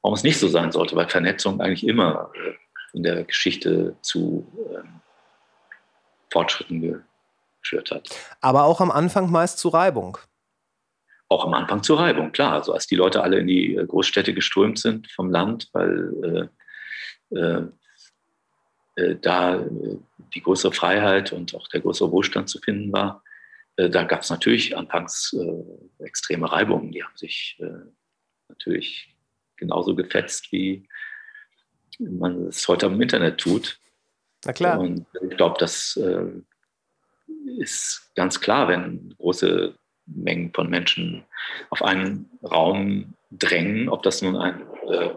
warum 0.01 0.15
es 0.15 0.23
nicht 0.23 0.37
so 0.37 0.47
sein 0.47 0.71
sollte, 0.71 0.95
weil 0.95 1.07
Vernetzung 1.07 1.61
eigentlich 1.61 1.87
immer 1.87 2.31
äh, 2.35 2.53
in 2.93 3.03
der 3.03 3.23
Geschichte 3.23 3.95
zu 4.01 4.45
ähm, 4.75 5.01
Fortschritten 6.33 6.81
geführt 7.61 7.91
hat. 7.91 8.09
Aber 8.41 8.63
auch 8.63 8.81
am 8.81 8.91
Anfang 8.91 9.31
meist 9.31 9.59
zu 9.59 9.69
Reibung. 9.69 10.17
Auch 11.29 11.45
am 11.45 11.53
Anfang 11.53 11.81
zu 11.81 11.93
Reibung, 11.93 12.31
klar. 12.31 12.53
Also 12.53 12.73
als 12.73 12.87
die 12.87 12.95
Leute 12.95 13.23
alle 13.23 13.39
in 13.39 13.47
die 13.47 13.75
äh, 13.75 13.85
Großstädte 13.85 14.33
geströmt 14.33 14.79
sind 14.79 15.09
vom 15.11 15.31
Land, 15.31 15.69
weil 15.73 16.49
äh, 17.31 17.37
äh, 17.37 17.63
äh 18.95 19.15
da 19.21 19.55
äh, 19.55 19.97
die 20.33 20.41
größere 20.41 20.73
Freiheit 20.73 21.31
und 21.31 21.55
auch 21.55 21.67
der 21.69 21.81
größere 21.81 22.11
Wohlstand 22.11 22.49
zu 22.49 22.59
finden 22.59 22.91
war, 22.91 23.23
äh, 23.77 23.89
da 23.89 24.03
gab 24.03 24.21
es 24.21 24.29
natürlich 24.29 24.75
anfangs 24.75 25.35
extreme 25.99 26.51
Reibungen. 26.51 26.91
Die 26.91 27.03
haben 27.03 27.15
sich 27.15 27.59
natürlich 28.49 29.15
genauso 29.55 29.95
gefetzt, 29.95 30.51
wie 30.51 30.87
man 31.99 32.47
es 32.47 32.67
heute 32.67 32.87
am 32.87 33.01
Internet 33.01 33.39
tut. 33.39 33.79
Na 34.45 34.53
klar. 34.53 34.79
Und 34.79 35.05
ich 35.21 35.37
glaube, 35.37 35.55
das 35.59 35.97
äh, 35.97 36.25
ist 37.57 38.11
ganz 38.15 38.39
klar, 38.39 38.67
wenn 38.67 39.13
große 39.17 39.75
Mengen 40.05 40.51
von 40.53 40.69
Menschen 40.69 41.25
auf 41.69 41.81
einen 41.81 42.29
Raum 42.43 43.13
drängen, 43.31 43.89
ob 43.89 44.03
das 44.03 44.21
nun 44.21 44.35
ein 44.35 44.61
äh, 44.87 45.09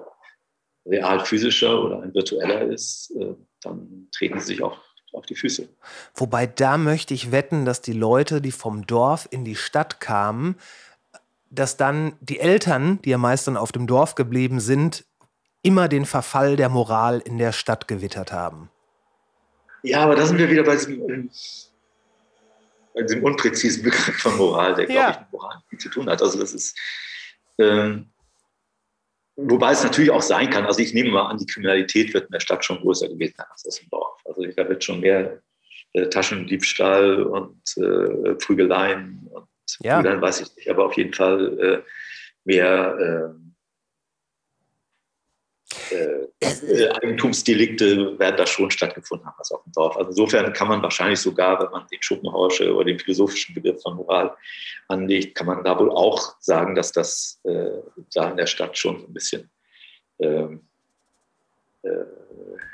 real 0.87 1.24
physischer 1.24 1.83
oder 1.83 2.03
ein 2.03 2.14
virtueller 2.14 2.62
ist, 2.62 3.12
äh, 3.18 3.35
dann 3.62 4.09
treten 4.12 4.39
sie 4.41 4.47
sich 4.47 4.62
auch 4.62 4.79
auf 5.12 5.27
die 5.27 5.35
Füße. 5.35 5.68
Wobei 6.14 6.47
da 6.47 6.79
möchte 6.79 7.14
ich 7.14 7.33
wetten, 7.33 7.64
dass 7.64 7.81
die 7.81 7.93
Leute, 7.93 8.41
die 8.41 8.53
vom 8.53 8.87
Dorf 8.87 9.27
in 9.31 9.45
die 9.45 9.57
Stadt 9.57 10.01
kamen, 10.01 10.57
dass 11.51 11.77
dann 11.77 12.14
die 12.20 12.41
Eltern, 12.41 13.01
die 13.03 13.11
ja 13.11 13.18
meist 13.18 13.47
dann 13.47 13.57
auf 13.57 13.72
dem 13.72 13.87
Dorf 13.87 14.14
geblieben 14.14 14.61
sind, 14.61 15.05
immer 15.62 15.89
den 15.89 16.05
Verfall 16.05 16.57
der 16.57 16.68
Moral 16.68 17.20
in 17.20 17.39
der 17.39 17.53
Stadt 17.53 17.89
gewittert 17.89 18.31
haben. 18.31 18.70
Ja, 19.87 20.01
aber 20.01 20.16
da 20.16 20.26
sind 20.26 20.39
wir 20.39 20.51
wieder 20.51 20.64
bei 20.64 20.74
diesem, 20.74 21.30
bei 22.93 23.03
diesem 23.03 23.22
unpräzisen 23.22 23.84
Begriff 23.84 24.18
von 24.18 24.37
Moral, 24.37 24.74
der, 24.74 24.87
glaube 24.87 25.12
ich, 25.12 25.20
mit 25.20 25.32
Moral 25.32 25.59
viel 25.68 25.78
zu 25.78 25.89
tun 25.89 26.11
hat. 26.11 26.20
Also 26.20 26.39
das 26.41 26.53
ist, 26.53 26.76
ähm, 27.59 28.11
wobei 29.37 29.70
es 29.70 29.84
natürlich 29.84 30.11
auch 30.11 30.22
sein 30.22 30.51
kann, 30.51 30.66
also 30.66 30.80
ich 30.80 30.93
nehme 30.93 31.11
mal 31.11 31.26
an, 31.26 31.39
die 31.39 31.47
Kriminalität 31.47 32.12
wird 32.14 32.26
in 32.26 32.32
der 32.32 32.41
Stadt 32.41 32.64
schon 32.64 32.80
größer 32.80 33.09
gewesen 33.09 33.37
als 33.51 33.62
das 33.62 33.78
im 33.78 33.89
Dorf. 33.91 34.20
Also 34.24 34.45
da 34.45 34.68
wird 34.68 34.82
schon 34.82 35.01
mehr 35.01 35.41
äh, 35.93 36.09
Taschendiebstahl 36.09 37.22
und 37.22 37.62
äh, 37.76 38.34
Prügeleien 38.34 39.28
und 39.30 39.49
ja. 39.80 40.03
dann 40.03 40.20
weiß 40.20 40.41
ich 40.41 40.57
nicht, 40.57 40.68
aber 40.68 40.87
auf 40.87 40.97
jeden 40.97 41.14
Fall 41.14 41.59
äh, 41.61 41.82
mehr 42.45 43.37
äh, 45.91 46.47
äh, 46.66 46.91
Eigentumsdelikte 46.91 48.18
werden 48.18 48.37
da 48.37 48.47
schon 48.47 48.70
stattgefunden 48.70 49.27
haben, 49.27 49.37
als 49.39 49.53
auf 49.53 49.62
dem 49.64 49.72
Dorf. 49.72 49.97
Also 49.97 50.11
insofern 50.11 50.53
kann 50.53 50.68
man 50.68 50.83
wahrscheinlich 50.83 51.20
sogar, 51.20 51.61
wenn 51.61 51.70
man 51.70 51.87
den 51.89 52.03
Schopenhauersche 52.03 52.74
oder 52.74 52.85
den 52.85 52.99
philosophischen 52.99 53.55
Begriff 53.55 53.81
von 53.83 53.97
Moral 53.97 54.37
anlegt, 54.89 55.37
kann 55.37 55.47
man 55.47 55.64
da 55.64 55.79
wohl 55.79 55.91
auch 55.91 56.37
sagen, 56.41 56.74
dass 56.74 56.93
das 56.93 57.41
äh, 57.45 57.83
da 58.14 58.31
in 58.31 58.37
der 58.37 58.47
Stadt 58.47 58.77
schon 58.77 59.05
ein 59.05 59.12
bisschen 59.12 59.51
ähm, 60.18 60.66
äh, 61.83 61.89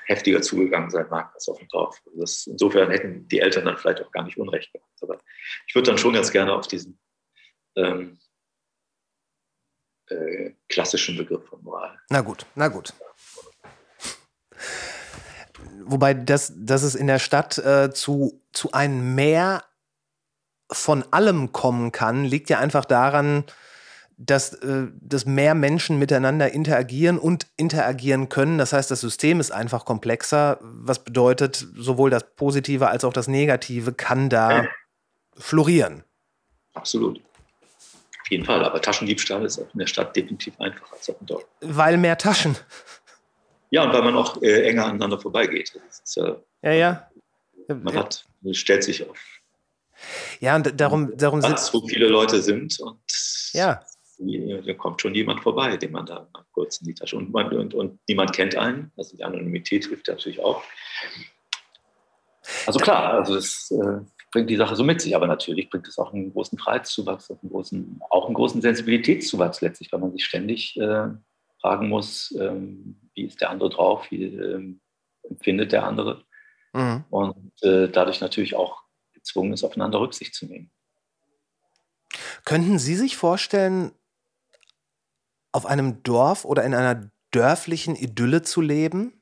heftiger 0.07 0.43
zugegangen 0.43 0.91
sein 0.91 1.07
mag 1.11 1.33
als 1.35 1.49
auf 1.49 1.59
dem 1.59 1.69
Dorf. 1.69 2.01
Also 2.07 2.21
das, 2.21 2.47
insofern 2.47 2.91
hätten 2.91 3.29
die 3.29 3.41
Eltern 3.41 3.65
dann 3.65 3.77
vielleicht 3.77 4.03
auch 4.03 4.11
gar 4.11 4.25
nicht 4.25 4.37
Unrecht 4.39 4.73
gehabt. 4.73 4.91
Aber 5.03 5.19
ich 5.67 5.75
würde 5.75 5.91
dann 5.91 5.99
schon 5.99 6.15
ganz 6.15 6.31
gerne 6.31 6.53
auf 6.55 6.67
diesen 6.67 6.99
ähm, 7.77 8.19
äh, 10.13 10.55
klassischen 10.69 11.17
Begriff 11.17 11.45
von 11.47 11.63
Moral. 11.63 11.99
Na 12.11 12.21
gut, 12.21 12.47
na 12.55 12.69
gut. 12.69 12.93
Wobei, 15.85 16.15
das, 16.15 16.53
dass 16.57 16.83
es 16.83 16.95
in 16.95 17.07
der 17.07 17.19
Stadt 17.19 17.59
äh, 17.59 17.91
zu, 17.93 18.41
zu 18.53 18.73
einem 18.73 19.15
Mehr 19.15 19.65
von 20.71 21.05
allem 21.11 21.53
kommen 21.53 21.93
kann, 21.93 22.25
liegt 22.25 22.49
ja 22.49 22.59
einfach 22.59 22.85
daran, 22.85 23.45
dass, 24.17 24.55
äh, 24.55 24.87
dass 25.01 25.27
mehr 25.27 25.55
Menschen 25.55 25.99
miteinander 25.99 26.53
interagieren 26.53 27.19
und 27.19 27.47
interagieren 27.57 28.29
können. 28.29 28.59
Das 28.59 28.73
heißt, 28.73 28.91
das 28.91 29.01
System 29.01 29.41
ist 29.41 29.51
einfach 29.51 29.85
komplexer, 29.85 30.59
was 30.63 31.05
bedeutet, 31.05 31.67
sowohl 31.77 32.11
das 32.11 32.25
Positive 32.37 32.89
als 32.89 33.05
auch 33.05 33.13
das 33.13 33.29
Negative 33.29 33.93
kann 33.93 34.29
da 34.29 34.67
florieren. 35.37 36.05
Absolut 36.75 37.21
jeden 38.31 38.45
Fall. 38.45 38.65
Aber 38.65 38.81
Taschendiebstahl 38.81 39.45
ist 39.45 39.59
in 39.59 39.79
der 39.79 39.87
Stadt 39.87 40.15
definitiv 40.17 40.59
einfacher 40.61 40.95
als 40.95 41.09
auf 41.11 41.19
dem 41.19 41.27
Dorf. 41.27 41.45
Weil 41.61 41.97
mehr 41.97 42.19
Taschen. 42.19 42.57
Ja, 43.71 43.85
und 43.85 43.93
weil 43.93 44.03
man 44.03 44.15
auch 44.17 44.41
äh, 44.43 44.69
enger 44.69 44.87
aneinander 44.87 45.19
vorbeigeht. 45.19 45.73
Ja, 46.15 46.37
ja, 46.63 46.73
ja. 46.73 47.11
Man 47.69 47.95
hat, 47.97 48.27
man 48.43 48.55
stellt 48.55 48.85
sich 48.85 49.09
auf 49.09 49.17
Ja, 50.41 50.57
und 50.57 50.79
darum, 50.79 51.17
darum 51.17 51.41
sind. 51.41 51.51
Platz, 51.51 51.73
wo 51.73 51.87
viele 51.87 52.09
Leute 52.09 52.43
sind 52.43 52.79
und 52.81 53.01
ja. 53.53 53.83
da 54.19 54.75
kommt 54.75 55.01
schon 55.01 55.15
jemand 55.15 55.43
vorbei, 55.43 55.77
den 55.77 55.93
man 55.93 56.05
da 56.05 56.29
mal 56.33 56.45
kurz 56.53 56.83
in 56.83 56.89
die 56.89 56.95
Tasche 56.95 57.17
und, 57.17 57.33
man, 57.33 57.51
und, 57.53 57.73
und 57.73 57.99
niemand 58.09 58.35
kennt 58.35 58.57
einen. 58.57 58.93
Also 58.97 59.17
die 59.17 59.25
Anonymität 59.25 59.87
hilft 59.87 60.09
natürlich 60.09 60.41
auch. 60.41 60.63
Also 62.67 62.79
klar, 62.79 63.15
also 63.15 63.37
es 63.37 63.71
äh, 63.71 64.01
bringt 64.33 64.51
die 64.51 64.57
Sache 64.57 64.75
so 64.75 64.83
mit 64.83 65.01
sich, 65.01 65.15
aber 65.15 65.27
natürlich 65.27 65.71
bringt 65.71 65.87
es 65.87 65.99
auch 65.99 66.13
einen 66.13 66.33
großen 66.33 66.59
Freiheitszuwachs, 66.59 67.31
einen 67.31 67.51
großen, 67.51 68.01
auch 68.11 68.27
einen 68.27 68.35
großen 68.35 68.61
Sensibilitätszuwachs 68.61 69.61
letztlich, 69.61 69.93
weil 69.93 70.01
man 70.01 70.13
sich 70.13 70.25
ständig 70.25 70.77
äh, 70.79 71.09
fragen 71.61 71.89
muss, 71.89 72.35
ähm, 72.41 72.99
wie 73.15 73.25
ist 73.25 73.41
der 73.41 73.51
andere 73.51 73.71
drauf, 73.71 74.11
wie 74.11 74.25
ähm, 74.25 74.81
empfindet 75.29 75.73
der 75.73 75.85
andere. 75.85 76.25
Mhm. 76.73 77.05
Und 77.11 77.53
äh, 77.63 77.89
dadurch 77.89 78.21
natürlich 78.21 78.57
auch 78.57 78.83
gezwungen 79.13 79.53
ist, 79.53 79.63
aufeinander 79.63 80.01
Rücksicht 80.01 80.35
zu 80.35 80.47
nehmen. 80.47 80.73
Könnten 82.45 82.79
Sie 82.79 82.97
sich 82.97 83.17
vorstellen, 83.17 83.93
auf 85.53 85.67
einem 85.67 86.03
Dorf 86.03 86.45
oder 86.45 86.65
in 86.65 86.75
einer 86.75 87.11
dörflichen 87.31 87.95
Idylle 87.95 88.43
zu 88.43 88.61
leben? 88.61 89.22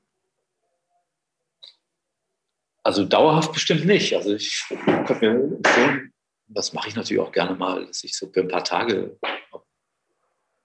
Also 2.83 3.05
dauerhaft 3.05 3.53
bestimmt 3.53 3.85
nicht. 3.85 4.15
Also 4.15 4.35
ich 4.35 4.65
könnte 4.69 5.15
mir 5.17 5.61
schon, 5.75 6.13
das 6.47 6.73
mache 6.73 6.89
ich 6.89 6.97
natürlich 6.97 7.23
auch 7.23 7.33
gerne 7.33 7.55
mal, 7.55 7.87
dass 7.87 8.03
ich 8.05 8.17
so 8.17 8.31
für 8.33 8.41
ein 8.41 8.49
paar 8.49 8.65
Tage 8.65 9.19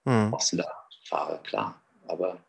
hm. 0.05 0.33
aufs 0.33 0.53
Land 0.53 0.69
fahre, 1.03 1.41
klar. 1.43 1.81
Aber 2.07 2.43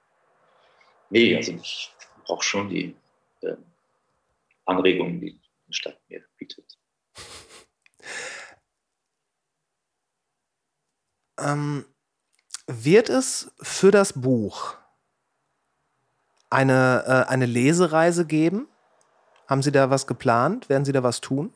nee, 1.10 1.36
also 1.36 1.52
ich 1.52 1.92
brauche 2.24 2.44
schon 2.44 2.68
die 2.68 2.94
äh, 3.42 3.56
Anregungen, 4.64 5.20
die 5.20 5.40
eine 5.66 5.74
Stadt 5.74 5.98
mir 6.08 6.24
bietet. 6.36 6.78
Ähm, 11.38 11.84
wird 12.66 13.10
es 13.10 13.52
für 13.60 13.90
das 13.90 14.12
Buch 14.14 14.76
eine, 16.50 17.04
äh, 17.06 17.30
eine 17.30 17.46
Lesereise 17.46 18.26
geben? 18.26 18.68
Haben 19.48 19.62
Sie 19.62 19.72
da 19.72 19.90
was 19.90 20.06
geplant? 20.06 20.68
Werden 20.68 20.84
Sie 20.84 20.92
da 20.92 21.02
was 21.02 21.20
tun? 21.20 21.52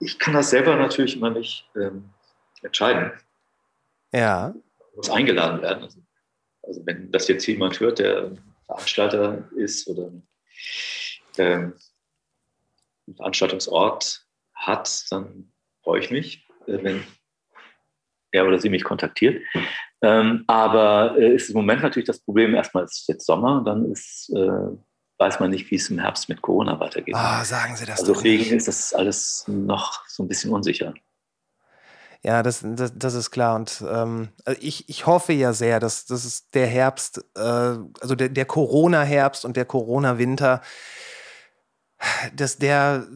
Ich 0.00 0.18
kann 0.18 0.34
das 0.34 0.50
selber 0.50 0.76
natürlich 0.76 1.16
immer 1.16 1.30
nicht 1.30 1.70
ähm, 1.76 2.10
entscheiden. 2.62 3.12
Ja. 4.12 4.54
Muss 4.96 5.10
eingeladen 5.10 5.62
werden. 5.62 5.84
Also, 5.84 6.00
also, 6.62 6.86
wenn 6.86 7.10
das 7.12 7.28
jetzt 7.28 7.46
jemand 7.46 7.78
hört, 7.80 7.98
der 7.98 8.32
Veranstalter 8.66 9.48
ist 9.56 9.86
oder 9.88 10.10
ähm, 11.38 11.74
einen 13.06 13.16
Veranstaltungsort 13.16 14.26
hat, 14.54 15.04
dann 15.10 15.52
freue 15.82 16.00
ich 16.00 16.10
mich, 16.10 16.46
äh, 16.66 16.82
wenn 16.82 17.04
er 18.30 18.46
oder 18.46 18.58
sie 18.58 18.70
mich 18.70 18.84
kontaktiert. 18.84 19.42
Ähm, 20.02 20.44
aber 20.46 21.16
äh, 21.18 21.34
ist 21.34 21.50
im 21.50 21.56
Moment 21.56 21.82
natürlich 21.82 22.06
das 22.06 22.20
Problem, 22.20 22.54
erstmal 22.54 22.84
ist 22.84 23.08
jetzt 23.08 23.26
Sommer, 23.26 23.62
dann 23.64 23.90
ist, 23.90 24.30
äh, 24.34 24.76
weiß 25.18 25.40
man 25.40 25.50
nicht, 25.50 25.70
wie 25.70 25.76
es 25.76 25.88
im 25.90 25.98
Herbst 25.98 26.28
mit 26.28 26.42
Corona 26.42 26.78
weitergeht. 26.80 27.14
Ah, 27.14 27.44
sagen 27.44 27.76
Sie 27.76 27.86
das 27.86 28.00
also 28.00 28.14
Deswegen 28.14 28.56
ist 28.56 28.68
das 28.68 28.92
alles 28.92 29.44
noch 29.46 30.06
so 30.08 30.22
ein 30.22 30.28
bisschen 30.28 30.52
unsicher. 30.52 30.94
Ja, 32.22 32.42
das, 32.42 32.62
das, 32.64 32.92
das 32.96 33.14
ist 33.14 33.30
klar. 33.30 33.54
Und 33.54 33.84
ähm, 33.86 34.30
also 34.46 34.58
ich, 34.62 34.88
ich 34.88 35.06
hoffe 35.06 35.34
ja 35.34 35.52
sehr, 35.52 35.78
dass, 35.78 36.06
dass 36.06 36.24
es 36.24 36.48
der 36.50 36.66
Herbst, 36.66 37.18
äh, 37.36 37.40
also 37.40 38.14
der, 38.14 38.30
der 38.30 38.46
Corona-Herbst 38.46 39.44
und 39.44 39.56
der 39.58 39.66
Corona-Winter, 39.66 40.62
dass 42.34 42.56
der 42.56 43.06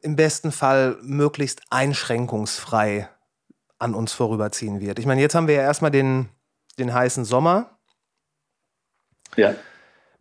im 0.00 0.16
besten 0.16 0.50
Fall 0.50 0.96
möglichst 1.02 1.60
einschränkungsfrei 1.70 3.08
an 3.78 3.94
uns 3.94 4.12
vorüberziehen 4.12 4.80
wird. 4.80 4.98
Ich 4.98 5.06
meine, 5.06 5.20
jetzt 5.20 5.34
haben 5.34 5.46
wir 5.46 5.56
ja 5.56 5.62
erstmal 5.62 5.90
den, 5.90 6.30
den 6.78 6.94
heißen 6.94 7.26
Sommer. 7.26 7.78
Ja. 9.36 9.54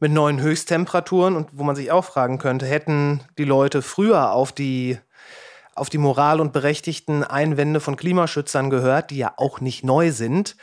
Mit 0.04 0.12
neuen 0.12 0.42
Höchsttemperaturen 0.42 1.38
und 1.38 1.48
wo 1.54 1.64
man 1.64 1.78
sich 1.78 1.90
auch 1.90 2.04
fragen 2.04 2.38
könnte, 2.38 2.66
hätten 2.66 3.22
die 3.38 3.46
Leute 3.46 3.82
früher 3.82 4.34
auf 4.34 4.52
die, 4.52 4.98
auf 5.76 5.90
die 5.90 5.98
Moral 5.98 6.42
und 6.42 6.52
berechtigten 6.52 7.24
Einwände 7.24 7.80
von 7.80 7.96
Klimaschützern 7.96 8.70
gehört, 8.70 9.12
die 9.12 9.18
ja 9.20 9.34
auch 9.38 9.62
nicht 9.62 9.86
neu 9.86 10.12
sind, 10.12 10.58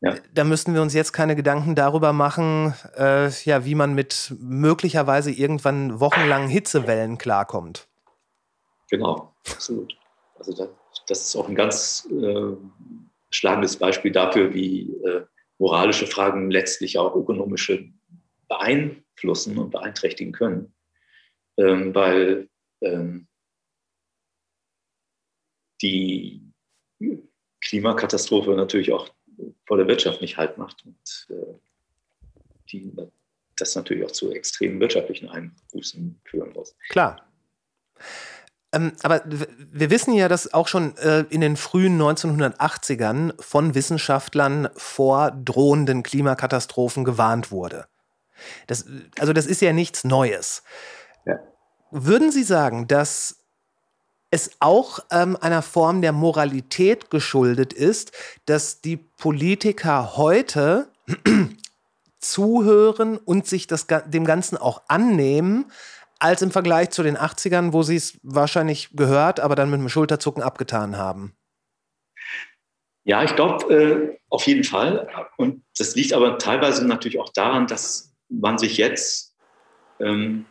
ja. 0.00 0.16
Da 0.34 0.42
müssten 0.42 0.74
wir 0.74 0.82
uns 0.82 0.94
jetzt 0.94 1.12
keine 1.12 1.36
Gedanken 1.36 1.76
darüber 1.76 2.12
machen, 2.12 2.74
äh, 2.96 3.28
ja, 3.44 3.64
wie 3.64 3.76
man 3.76 3.94
mit 3.94 4.34
möglicherweise 4.40 5.30
irgendwann 5.30 6.00
wochenlangen 6.00 6.48
Hitzewellen 6.48 7.18
klarkommt. 7.18 7.86
Genau, 8.90 9.32
absolut. 9.48 9.96
Also 10.38 10.52
das, 10.52 10.68
das 11.06 11.20
ist 11.22 11.36
auch 11.36 11.48
ein 11.48 11.54
ganz 11.54 12.08
äh, 12.10 12.56
schlagendes 13.30 13.76
Beispiel 13.76 14.10
dafür, 14.10 14.52
wie 14.52 14.90
äh, 15.04 15.24
moralische 15.58 16.08
Fragen 16.08 16.50
letztlich 16.50 16.98
auch 16.98 17.14
ökonomische 17.14 17.84
beeinflussen 18.52 19.58
und 19.58 19.70
beeinträchtigen 19.70 20.32
können. 20.32 20.74
Ähm, 21.56 21.94
weil 21.94 22.48
ähm, 22.80 23.26
die 25.80 26.42
Klimakatastrophe 27.60 28.52
natürlich 28.52 28.92
auch 28.92 29.08
vor 29.66 29.76
der 29.76 29.88
Wirtschaft 29.88 30.20
nicht 30.20 30.36
halt 30.36 30.58
macht 30.58 30.84
und 30.84 31.28
äh, 31.30 31.54
die, 32.70 32.92
das 33.56 33.74
natürlich 33.74 34.04
auch 34.04 34.12
zu 34.12 34.32
extremen 34.32 34.80
wirtschaftlichen 34.80 35.28
Einbußen 35.28 36.20
führen 36.24 36.52
muss. 36.52 36.76
Klar. 36.88 37.26
Ähm, 38.72 38.92
aber 39.02 39.22
wir 39.26 39.90
wissen 39.90 40.14
ja, 40.14 40.28
dass 40.28 40.54
auch 40.54 40.68
schon 40.68 40.96
äh, 40.96 41.24
in 41.28 41.42
den 41.42 41.56
frühen 41.56 42.00
1980ern 42.00 43.40
von 43.42 43.74
Wissenschaftlern 43.74 44.68
vor 44.76 45.30
drohenden 45.30 46.02
Klimakatastrophen 46.02 47.04
gewarnt 47.04 47.50
wurde. 47.50 47.86
Das, 48.66 48.86
also 49.18 49.32
das 49.32 49.46
ist 49.46 49.60
ja 49.60 49.72
nichts 49.72 50.04
Neues. 50.04 50.62
Ja. 51.26 51.38
Würden 51.90 52.32
Sie 52.32 52.42
sagen, 52.42 52.88
dass 52.88 53.42
es 54.30 54.50
auch 54.60 55.00
ähm, 55.10 55.36
einer 55.40 55.62
Form 55.62 56.00
der 56.00 56.12
Moralität 56.12 57.10
geschuldet 57.10 57.72
ist, 57.72 58.12
dass 58.46 58.80
die 58.80 58.96
Politiker 58.96 60.16
heute 60.16 60.88
zuhören 62.18 63.18
und 63.18 63.46
sich 63.46 63.66
das, 63.66 63.86
dem 63.86 64.24
Ganzen 64.24 64.56
auch 64.56 64.82
annehmen, 64.88 65.70
als 66.18 66.40
im 66.40 66.50
Vergleich 66.50 66.90
zu 66.90 67.02
den 67.02 67.18
80ern, 67.18 67.72
wo 67.72 67.82
sie 67.82 67.96
es 67.96 68.18
wahrscheinlich 68.22 68.90
gehört, 68.92 69.38
aber 69.40 69.54
dann 69.54 69.70
mit 69.70 69.80
einem 69.80 69.88
Schulterzucken 69.88 70.42
abgetan 70.42 70.96
haben. 70.96 71.34
Ja, 73.04 73.24
ich 73.24 73.34
glaube, 73.34 73.74
äh, 73.74 74.18
auf 74.30 74.46
jeden 74.46 74.64
Fall. 74.64 75.08
Und 75.36 75.64
das 75.76 75.96
liegt 75.96 76.12
aber 76.12 76.38
teilweise 76.38 76.86
natürlich 76.86 77.18
auch 77.18 77.30
daran, 77.30 77.66
dass 77.66 78.11
man 78.40 78.58
sich 78.58 78.76
jetzt 78.76 79.34
ähm, 80.00 80.46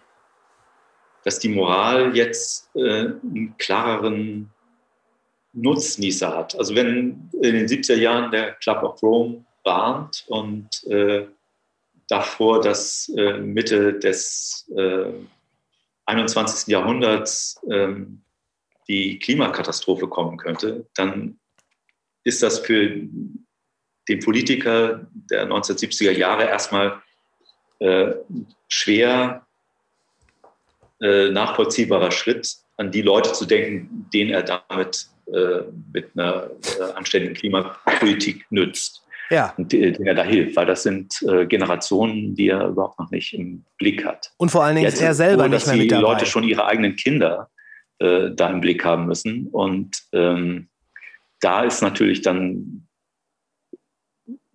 dass 1.24 1.40
die 1.40 1.50
Moral 1.50 2.16
jetzt 2.16 2.70
äh, 2.76 2.80
einen 2.82 3.56
klareren 3.58 4.50
Nutznießer 5.54 6.36
hat. 6.36 6.56
Also 6.58 6.76
wenn 6.76 7.30
in 7.42 7.54
den 7.54 7.68
70er 7.68 7.96
Jahren 7.96 8.32
der 8.32 8.54
Club 8.54 8.84
of 8.84 9.04
Rome 9.04 9.46
warnt 9.64 10.24
und 10.28 10.84
äh, 10.86 11.28
davor, 12.08 12.62
dass 12.62 13.12
äh, 13.16 13.38
Mitte 13.40 14.00
des 14.00 14.70
21. 16.06 16.68
Äh, 16.68 16.72
Jahrhunderts 16.72 17.60
ähm, 17.70 18.24
die 18.88 19.20
Klimakatastrophe 19.20 20.08
kommen 20.08 20.38
könnte, 20.38 20.88
dann 20.96 21.40
ist 22.24 22.42
das 22.44 22.60
für 22.60 23.08
den 24.10 24.20
Politiker 24.20 25.08
der 25.14 25.48
1970er 25.48 26.12
Jahre 26.12 26.46
erstmal 26.46 27.02
äh, 27.82 28.14
schwer 28.68 29.46
äh, 31.02 31.30
nachvollziehbarer 31.30 32.12
Schritt, 32.12 32.58
an 32.78 32.92
die 32.92 33.02
Leute 33.02 33.34
zu 33.34 33.46
denken, 33.46 34.08
denen 34.14 34.30
er 34.30 34.44
damit 34.44 35.08
äh, 35.34 35.64
mit 35.92 36.12
einer 36.16 36.52
äh, 36.80 36.94
anständigen 36.94 37.36
Klimapolitik 37.36 38.46
nützt. 38.52 39.04
Ja. 39.32 39.54
Und 39.58 39.72
denen 39.72 40.06
er 40.06 40.14
da 40.14 40.24
hilft, 40.24 40.56
weil 40.56 40.66
das 40.68 40.84
sind 40.84 41.22
äh, 41.28 41.48
Generationen, 41.48 42.36
die 42.36 42.50
er 42.50 42.68
überhaupt 42.68 43.00
noch 43.00 43.10
nicht 43.10 43.34
im 43.34 43.64
Blick 43.78 44.06
hat. 44.06 44.32
Und 44.38 44.52
vor 44.52 44.64
allen 44.64 44.76
Dingen 44.76 44.86
Jetzt 44.86 44.96
ist 44.96 45.02
er 45.02 45.14
selber 45.16 45.44
so, 45.44 45.50
nicht 45.50 45.68
mehr 45.68 45.76
mit 45.78 45.92
dabei. 45.92 46.02
Dass 46.02 46.10
die 46.10 46.14
Leute 46.14 46.26
schon 46.28 46.44
ihre 46.44 46.66
eigenen 46.66 46.96
Kinder 46.96 47.50
da 48.00 48.50
im 48.50 48.62
Blick 48.62 48.84
haben 48.84 49.06
müssen. 49.06 49.46
Und 49.52 49.96
ähm, 50.12 50.70
da 51.40 51.64
ist 51.66 51.84
natürlich 51.84 52.24
dann 52.24 52.88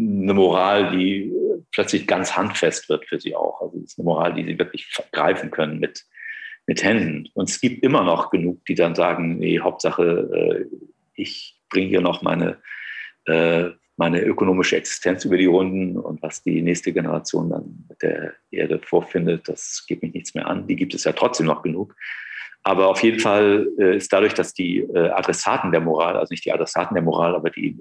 eine 0.00 0.34
Moral, 0.34 0.90
die 0.90 1.32
plötzlich 1.72 2.06
ganz 2.06 2.36
handfest 2.36 2.88
wird 2.88 3.06
für 3.06 3.20
sie 3.20 3.34
auch. 3.34 3.60
Also 3.60 3.78
es 3.78 3.92
ist 3.92 3.98
eine 3.98 4.04
Moral, 4.04 4.34
die 4.34 4.44
sie 4.44 4.58
wirklich 4.58 4.92
greifen 5.12 5.50
können 5.50 5.78
mit 5.78 6.04
mit 6.66 6.82
Händen. 6.82 7.28
Und 7.34 7.48
es 7.48 7.60
gibt 7.60 7.82
immer 7.82 8.02
noch 8.02 8.30
genug, 8.30 8.64
die 8.66 8.74
dann 8.74 8.94
sagen, 8.94 9.38
nee, 9.38 9.60
Hauptsache, 9.60 10.66
äh, 10.72 10.76
ich 11.14 11.60
bringe 11.70 11.88
hier 11.88 12.00
noch 12.00 12.22
meine, 12.22 12.58
äh, 13.26 13.70
meine 13.96 14.22
ökonomische 14.22 14.76
Existenz 14.76 15.24
über 15.24 15.38
die 15.38 15.46
Runden 15.46 15.96
und 15.96 16.20
was 16.22 16.42
die 16.42 16.60
nächste 16.60 16.92
Generation 16.92 17.50
dann 17.50 17.86
mit 17.88 18.02
der 18.02 18.34
Erde 18.50 18.80
vorfindet, 18.80 19.48
das 19.48 19.84
geht 19.86 20.02
mich 20.02 20.12
nichts 20.12 20.34
mehr 20.34 20.46
an. 20.48 20.66
Die 20.66 20.76
gibt 20.76 20.94
es 20.94 21.04
ja 21.04 21.12
trotzdem 21.12 21.46
noch 21.46 21.62
genug. 21.62 21.94
aber 22.62 22.88
auf 22.88 23.02
jeden 23.04 23.20
Fall 23.20 23.68
äh, 23.78 23.96
ist 23.96 24.12
dadurch, 24.12 24.34
dass 24.34 24.52
die 24.52 24.84
Adressaten 24.92 25.70
der 25.70 25.80
Moral, 25.80 26.16
also 26.16 26.32
nicht 26.32 26.44
die 26.44 26.52
Adressaten 26.52 26.94
der 26.94 27.04
Moral, 27.04 27.36
aber 27.36 27.50
die, 27.50 27.78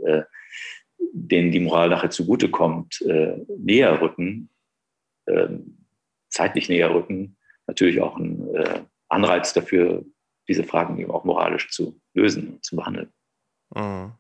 denen 0.98 1.52
die 1.52 1.60
Moral 1.60 1.90
nachher 1.90 2.10
zugutekommt, 2.10 3.02
äh, 3.02 3.38
näher 3.58 4.02
rücken, 4.02 4.50
ähm, 5.28 5.88
zeitlich 6.30 6.70
näher 6.70 6.94
rücken, 6.94 7.38
natürlich 7.68 8.02
auch 8.02 8.18
ein 8.18 8.54
äh, 8.54 8.82
Anreiz 9.08 9.54
dafür, 9.54 10.04
diese 10.48 10.64
Fragen 10.64 11.00
eben 11.00 11.12
auch 11.12 11.24
moralisch 11.24 11.72
zu 11.72 12.00
lösen, 12.14 12.62
zu 12.62 12.76
behandeln. 12.76 13.12
Mhm. 13.74 14.12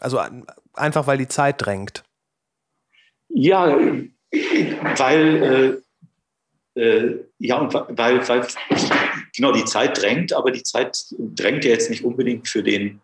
Also 0.00 0.20
einfach, 0.74 1.06
weil 1.06 1.18
die 1.18 1.28
Zeit 1.28 1.56
drängt. 1.64 2.04
Ja, 3.28 3.76
weil, 4.96 5.82
äh, 6.76 6.80
äh, 6.80 7.24
ja, 7.38 7.58
und 7.58 7.74
weil, 7.74 8.28
weil, 8.28 8.46
genau, 9.36 9.52
die 9.52 9.64
Zeit 9.64 10.00
drängt, 10.00 10.32
aber 10.32 10.50
die 10.50 10.62
Zeit 10.62 11.04
drängt 11.18 11.64
ja 11.64 11.72
jetzt 11.72 11.90
nicht 11.90 12.04
unbedingt 12.04 12.48
für 12.48 12.62
den 12.62 13.00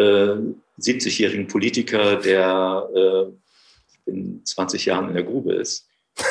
äh, 0.00 0.80
70-jährigen 0.80 1.46
Politiker, 1.46 2.16
der 2.16 2.88
äh, 2.94 4.10
in 4.10 4.44
20 4.44 4.86
Jahren 4.86 5.08
in 5.08 5.14
der 5.14 5.24
Grube 5.24 5.54
ist. 5.54 5.88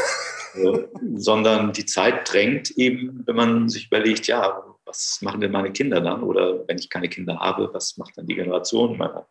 Äh, 0.56 0.88
sondern 1.16 1.74
die 1.74 1.86
Zeit 1.86 2.34
drängt 2.34 2.72
eben, 2.72 3.24
wenn 3.28 3.36
man 3.36 3.70
sich 3.70 3.86
überlegt, 3.86 4.26
ja, 4.26 4.64
was 4.84 5.22
machen 5.22 5.42
denn 5.42 5.52
meine 5.52 5.72
Kinder 5.72 6.02
dann? 6.02 6.24
Oder 6.24 6.68
wenn 6.68 6.80
ich 6.80 6.90
keine 6.90 7.08
Kinder 7.08 7.40
habe, 7.40 7.70
was 7.72 7.98
macht 7.98 8.18
dann 8.18 8.26
die 8.26 8.34
Generation 8.34 8.98
meiner 8.98 9.28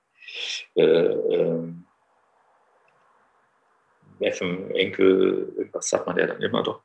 äh, 0.76 0.82
äh, 0.84 1.72
Neffen, 4.20 4.70
Enkel, 4.70 5.53
irgendwas 5.57 5.89
sagt 5.89 6.07
man 6.07 6.16
ja 6.18 6.26
dann 6.26 6.41
immer 6.41 6.62
doch. 6.62 6.82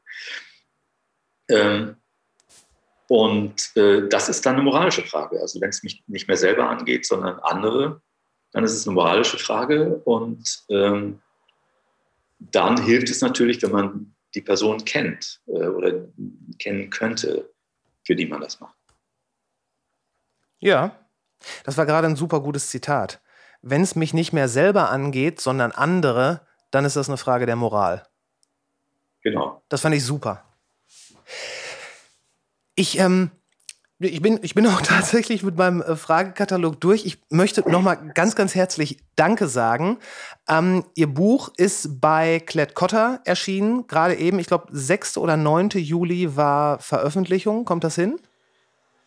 Ähm, 1.49 1.97
und 3.13 3.77
äh, 3.77 4.09
das 4.09 4.27
ist 4.27 4.43
dann 4.43 4.55
eine 4.55 4.63
moralische 4.63 5.03
Frage. 5.03 5.39
Also 5.39 5.61
wenn 5.61 5.69
es 5.69 5.83
mich 5.83 6.03
nicht 6.07 6.27
mehr 6.27 6.35
selber 6.35 6.67
angeht, 6.67 7.05
sondern 7.05 7.37
andere, 7.41 8.01
dann 8.53 8.63
ist 8.63 8.73
es 8.73 8.87
eine 8.87 8.95
moralische 8.95 9.37
Frage. 9.37 10.01
Und 10.03 10.63
ähm, 10.69 11.21
dann 12.39 12.81
hilft 12.81 13.11
es 13.11 13.21
natürlich, 13.21 13.61
wenn 13.61 13.69
man 13.69 14.15
die 14.33 14.41
Person 14.41 14.83
kennt 14.83 15.41
äh, 15.45 15.67
oder 15.67 16.07
kennen 16.57 16.89
könnte, 16.89 17.53
für 18.03 18.15
die 18.15 18.25
man 18.25 18.41
das 18.41 18.59
macht. 18.59 18.79
Ja, 20.57 20.97
das 21.65 21.77
war 21.77 21.85
gerade 21.85 22.07
ein 22.07 22.15
super 22.15 22.39
gutes 22.39 22.71
Zitat. 22.71 23.21
Wenn 23.61 23.83
es 23.83 23.95
mich 23.95 24.15
nicht 24.15 24.33
mehr 24.33 24.47
selber 24.47 24.89
angeht, 24.89 25.39
sondern 25.39 25.71
andere, 25.71 26.47
dann 26.71 26.83
ist 26.83 26.95
das 26.95 27.09
eine 27.09 27.17
Frage 27.17 27.45
der 27.45 27.57
Moral. 27.57 28.07
Genau. 29.21 29.61
Das 29.69 29.81
fand 29.81 29.93
ich 29.93 30.03
super. 30.03 30.43
Ich, 32.75 32.99
ähm, 32.99 33.31
ich 33.99 34.21
bin, 34.21 34.39
ich 34.41 34.55
bin 34.55 34.67
auch 34.67 34.81
tatsächlich 34.81 35.43
mit 35.43 35.57
meinem 35.57 35.81
äh, 35.81 35.95
Fragekatalog 35.95 36.79
durch. 36.81 37.05
Ich 37.05 37.19
möchte 37.29 37.69
nochmal 37.69 38.11
ganz, 38.13 38.35
ganz 38.35 38.55
herzlich 38.55 38.97
Danke 39.15 39.47
sagen. 39.47 39.97
Ähm, 40.49 40.83
ihr 40.95 41.07
Buch 41.07 41.51
ist 41.57 42.01
bei 42.01 42.39
Klett 42.39 42.75
Cotta 42.75 43.19
erschienen. 43.25 43.87
Gerade 43.87 44.15
eben, 44.15 44.39
ich 44.39 44.47
glaube, 44.47 44.67
6. 44.71 45.17
oder 45.17 45.37
9. 45.37 45.69
Juli 45.69 46.35
war 46.35 46.79
Veröffentlichung. 46.79 47.65
Kommt 47.65 47.83
das 47.83 47.95
hin? 47.95 48.19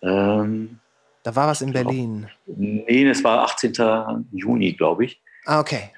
Ähm, 0.03 0.79
da 1.23 1.35
war 1.35 1.49
was 1.49 1.61
in 1.61 1.73
Berlin. 1.73 2.29
Nee, 2.47 3.05
es 3.09 3.25
war 3.25 3.43
18. 3.43 4.27
Juni, 4.33 4.75
glaube 4.75 5.07
ich. 5.07 5.21
Ah, 5.45 5.61
okay. 5.61 5.91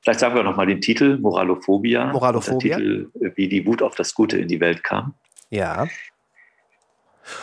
Vielleicht 0.00 0.20
sagen 0.20 0.34
wir 0.34 0.42
nochmal 0.42 0.66
den 0.66 0.80
Titel, 0.80 1.18
Moralophobia. 1.18 2.06
Moralophobia. 2.06 2.78
Der 2.78 2.86
Titel, 2.86 3.10
äh, 3.20 3.30
wie 3.34 3.48
die 3.48 3.66
Wut 3.66 3.82
auf 3.82 3.94
das 3.94 4.14
Gute 4.14 4.38
in 4.38 4.48
die 4.48 4.58
Welt 4.60 4.82
kam. 4.82 5.14
Ja. 5.50 5.86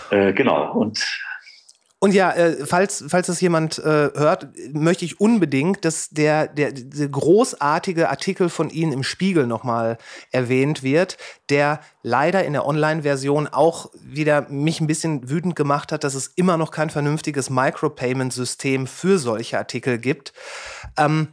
Äh, 0.10 0.34
genau. 0.34 0.74
Und 0.74 1.06
und 2.00 2.14
ja, 2.14 2.32
äh, 2.32 2.66
falls, 2.66 3.04
falls 3.08 3.26
das 3.26 3.42
jemand 3.42 3.80
äh, 3.80 4.12
hört, 4.14 4.50
möchte 4.72 5.04
ich 5.04 5.20
unbedingt, 5.20 5.84
dass 5.84 6.10
der, 6.10 6.48
der, 6.48 6.72
der 6.72 7.08
großartige 7.08 8.10
Artikel 8.10 8.50
von 8.50 8.70
Ihnen 8.70 8.92
im 8.92 9.02
Spiegel 9.02 9.48
nochmal 9.48 9.98
erwähnt 10.32 10.84
wird, 10.84 11.18
der 11.50 11.80
leider 12.04 12.46
in 12.46 12.54
der 12.54 12.68
Online-Version 12.68 13.48
auch 13.48 13.90
wieder 14.00 14.48
mich 14.50 14.80
ein 14.80 14.86
bisschen 14.86 15.28
wütend 15.28 15.56
gemacht 15.56 15.92
hat, 15.92 16.04
dass 16.04 16.14
es 16.14 16.28
immer 16.28 16.58
noch 16.58 16.70
kein 16.70 16.92
vernünftiges 16.92 17.50
Micropayment-System 17.50 18.86
für 18.86 19.18
solche 19.18 19.58
Artikel 19.58 19.98
gibt. 19.98 20.34
Ähm, 21.00 21.30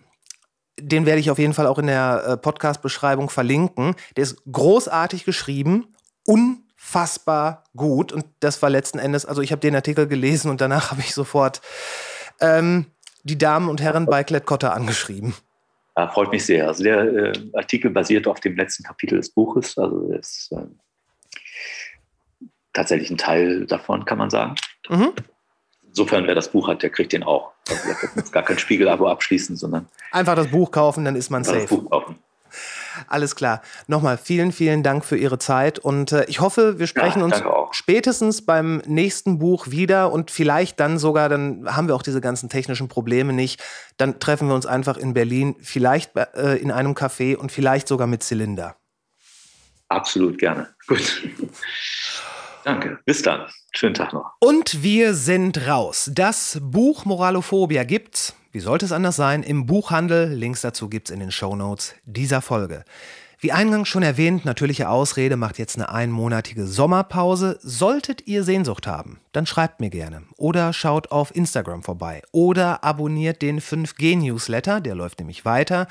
den 0.80 1.04
werde 1.04 1.20
ich 1.20 1.30
auf 1.30 1.38
jeden 1.38 1.52
Fall 1.52 1.66
auch 1.66 1.78
in 1.78 1.88
der 1.88 2.24
äh, 2.26 2.36
Podcast-Beschreibung 2.38 3.28
verlinken. 3.28 3.94
Der 4.16 4.22
ist 4.22 4.42
großartig 4.50 5.26
geschrieben, 5.26 5.94
un 6.26 6.63
unfassbar 6.84 7.64
gut. 7.76 8.12
Und 8.12 8.24
das 8.40 8.60
war 8.62 8.70
letzten 8.70 8.98
Endes, 8.98 9.26
also 9.26 9.42
ich 9.42 9.52
habe 9.52 9.60
den 9.60 9.74
Artikel 9.74 10.06
gelesen 10.06 10.50
und 10.50 10.60
danach 10.60 10.90
habe 10.90 11.00
ich 11.00 11.14
sofort 11.14 11.60
ähm, 12.40 12.86
die 13.22 13.38
Damen 13.38 13.68
und 13.68 13.80
Herren 13.80 14.06
bei 14.06 14.22
Klett-Cotta 14.22 14.70
angeschrieben. 14.70 15.34
Ja, 15.96 16.08
freut 16.08 16.30
mich 16.30 16.44
sehr. 16.44 16.66
Also 16.66 16.82
der 16.82 17.04
äh, 17.04 17.32
Artikel 17.54 17.90
basiert 17.90 18.26
auf 18.26 18.40
dem 18.40 18.56
letzten 18.56 18.82
Kapitel 18.82 19.16
des 19.16 19.30
Buches. 19.30 19.78
Also 19.78 20.12
ist 20.12 20.52
äh, 20.52 22.46
tatsächlich 22.72 23.10
ein 23.10 23.18
Teil 23.18 23.66
davon, 23.66 24.04
kann 24.04 24.18
man 24.18 24.28
sagen. 24.28 24.56
Mhm. 24.88 25.12
Insofern, 25.86 26.26
wer 26.26 26.34
das 26.34 26.50
Buch 26.50 26.66
hat, 26.66 26.82
der 26.82 26.90
kriegt 26.90 27.12
den 27.12 27.22
auch. 27.22 27.52
Also 27.68 27.82
der 27.86 28.10
muss 28.16 28.32
gar 28.32 28.42
kein 28.42 28.58
Spiegel-Abo 28.58 29.06
abschließen, 29.06 29.56
sondern 29.56 29.88
einfach 30.10 30.34
das 30.34 30.48
Buch 30.48 30.72
kaufen, 30.72 31.04
dann 31.04 31.14
ist 31.14 31.30
man 31.30 31.44
safe. 31.44 31.60
Das 31.60 31.70
Buch 31.70 31.88
kaufen. 31.88 32.18
Alles 33.08 33.36
klar. 33.36 33.62
Nochmal 33.86 34.18
vielen, 34.18 34.52
vielen 34.52 34.82
Dank 34.82 35.04
für 35.04 35.16
Ihre 35.16 35.38
Zeit 35.38 35.78
und 35.78 36.12
äh, 36.12 36.24
ich 36.26 36.40
hoffe, 36.40 36.78
wir 36.78 36.86
sprechen 36.86 37.20
ja, 37.20 37.24
uns 37.24 37.42
spätestens 37.72 38.44
beim 38.44 38.82
nächsten 38.86 39.38
Buch 39.38 39.68
wieder 39.70 40.12
und 40.12 40.30
vielleicht 40.30 40.80
dann 40.80 40.98
sogar, 40.98 41.28
dann 41.28 41.74
haben 41.74 41.88
wir 41.88 41.94
auch 41.94 42.02
diese 42.02 42.20
ganzen 42.20 42.48
technischen 42.48 42.88
Probleme 42.88 43.32
nicht. 43.32 43.62
Dann 43.96 44.18
treffen 44.18 44.48
wir 44.48 44.54
uns 44.54 44.66
einfach 44.66 44.96
in 44.96 45.14
Berlin, 45.14 45.56
vielleicht 45.60 46.16
äh, 46.16 46.56
in 46.56 46.70
einem 46.70 46.92
Café 46.92 47.36
und 47.36 47.52
vielleicht 47.52 47.88
sogar 47.88 48.06
mit 48.06 48.22
Zylinder. 48.22 48.76
Absolut 49.88 50.38
gerne. 50.38 50.68
Gut. 50.86 51.22
Danke. 52.64 52.98
Bis 53.04 53.22
dann. 53.22 53.46
Schönen 53.72 53.94
Tag 53.94 54.12
noch. 54.12 54.32
Und 54.40 54.82
wir 54.82 55.14
sind 55.14 55.66
raus. 55.66 56.10
Das 56.12 56.58
Buch 56.62 57.04
Moralophobia 57.04 57.84
gibt's 57.84 58.34
wie 58.54 58.60
sollte 58.60 58.84
es 58.84 58.92
anders 58.92 59.16
sein, 59.16 59.42
im 59.42 59.66
Buchhandel. 59.66 60.32
Links 60.32 60.60
dazu 60.60 60.88
gibt's 60.88 61.10
in 61.10 61.18
den 61.18 61.32
Show 61.32 61.56
Notes 61.56 61.96
dieser 62.04 62.40
Folge. 62.40 62.84
Wie 63.40 63.50
eingangs 63.50 63.88
schon 63.88 64.04
erwähnt, 64.04 64.44
natürliche 64.44 64.88
Ausrede 64.88 65.36
macht 65.36 65.58
jetzt 65.58 65.74
eine 65.74 65.88
einmonatige 65.88 66.64
Sommerpause. 66.64 67.58
Solltet 67.60 68.28
ihr 68.28 68.44
Sehnsucht 68.44 68.86
haben, 68.86 69.18
dann 69.32 69.44
schreibt 69.44 69.80
mir 69.80 69.90
gerne 69.90 70.22
oder 70.36 70.72
schaut 70.72 71.10
auf 71.10 71.34
Instagram 71.34 71.82
vorbei 71.82 72.22
oder 72.30 72.84
abonniert 72.84 73.42
den 73.42 73.60
5G-Newsletter, 73.60 74.80
der 74.80 74.94
läuft 74.94 75.18
nämlich 75.18 75.44
weiter. 75.44 75.88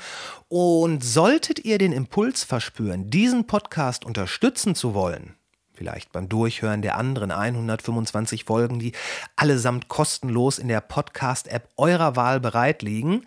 Und 0.48 1.04
solltet 1.04 1.66
ihr 1.66 1.76
den 1.76 1.92
Impuls 1.92 2.44
verspüren, 2.44 3.10
diesen 3.10 3.46
Podcast 3.46 4.06
unterstützen 4.06 4.74
zu 4.74 4.94
wollen, 4.94 5.34
vielleicht 5.74 6.12
beim 6.12 6.28
Durchhören 6.28 6.82
der 6.82 6.96
anderen 6.96 7.30
125 7.30 8.44
Folgen, 8.44 8.78
die 8.78 8.92
allesamt 9.36 9.88
kostenlos 9.88 10.58
in 10.58 10.68
der 10.68 10.80
Podcast-App 10.80 11.68
eurer 11.76 12.16
Wahl 12.16 12.40
bereit 12.40 12.82
liegen. 12.82 13.26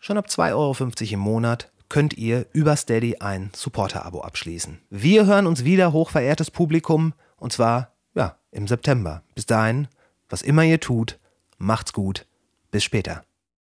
Schon 0.00 0.18
ab 0.18 0.26
2,50 0.28 0.52
Euro 0.52 1.14
im 1.14 1.20
Monat 1.20 1.70
könnt 1.88 2.14
ihr 2.14 2.46
über 2.52 2.76
Steady 2.76 3.16
ein 3.20 3.50
Supporter-Abo 3.54 4.20
abschließen. 4.20 4.80
Wir 4.90 5.26
hören 5.26 5.46
uns 5.46 5.64
wieder, 5.64 5.92
hochverehrtes 5.92 6.50
Publikum, 6.50 7.14
und 7.36 7.52
zwar 7.52 7.92
ja, 8.14 8.36
im 8.50 8.66
September. 8.66 9.22
Bis 9.34 9.46
dahin, 9.46 9.88
was 10.28 10.42
immer 10.42 10.64
ihr 10.64 10.80
tut, 10.80 11.18
macht's 11.58 11.92
gut. 11.92 12.26
Bis 12.70 12.84
später. 12.84 13.24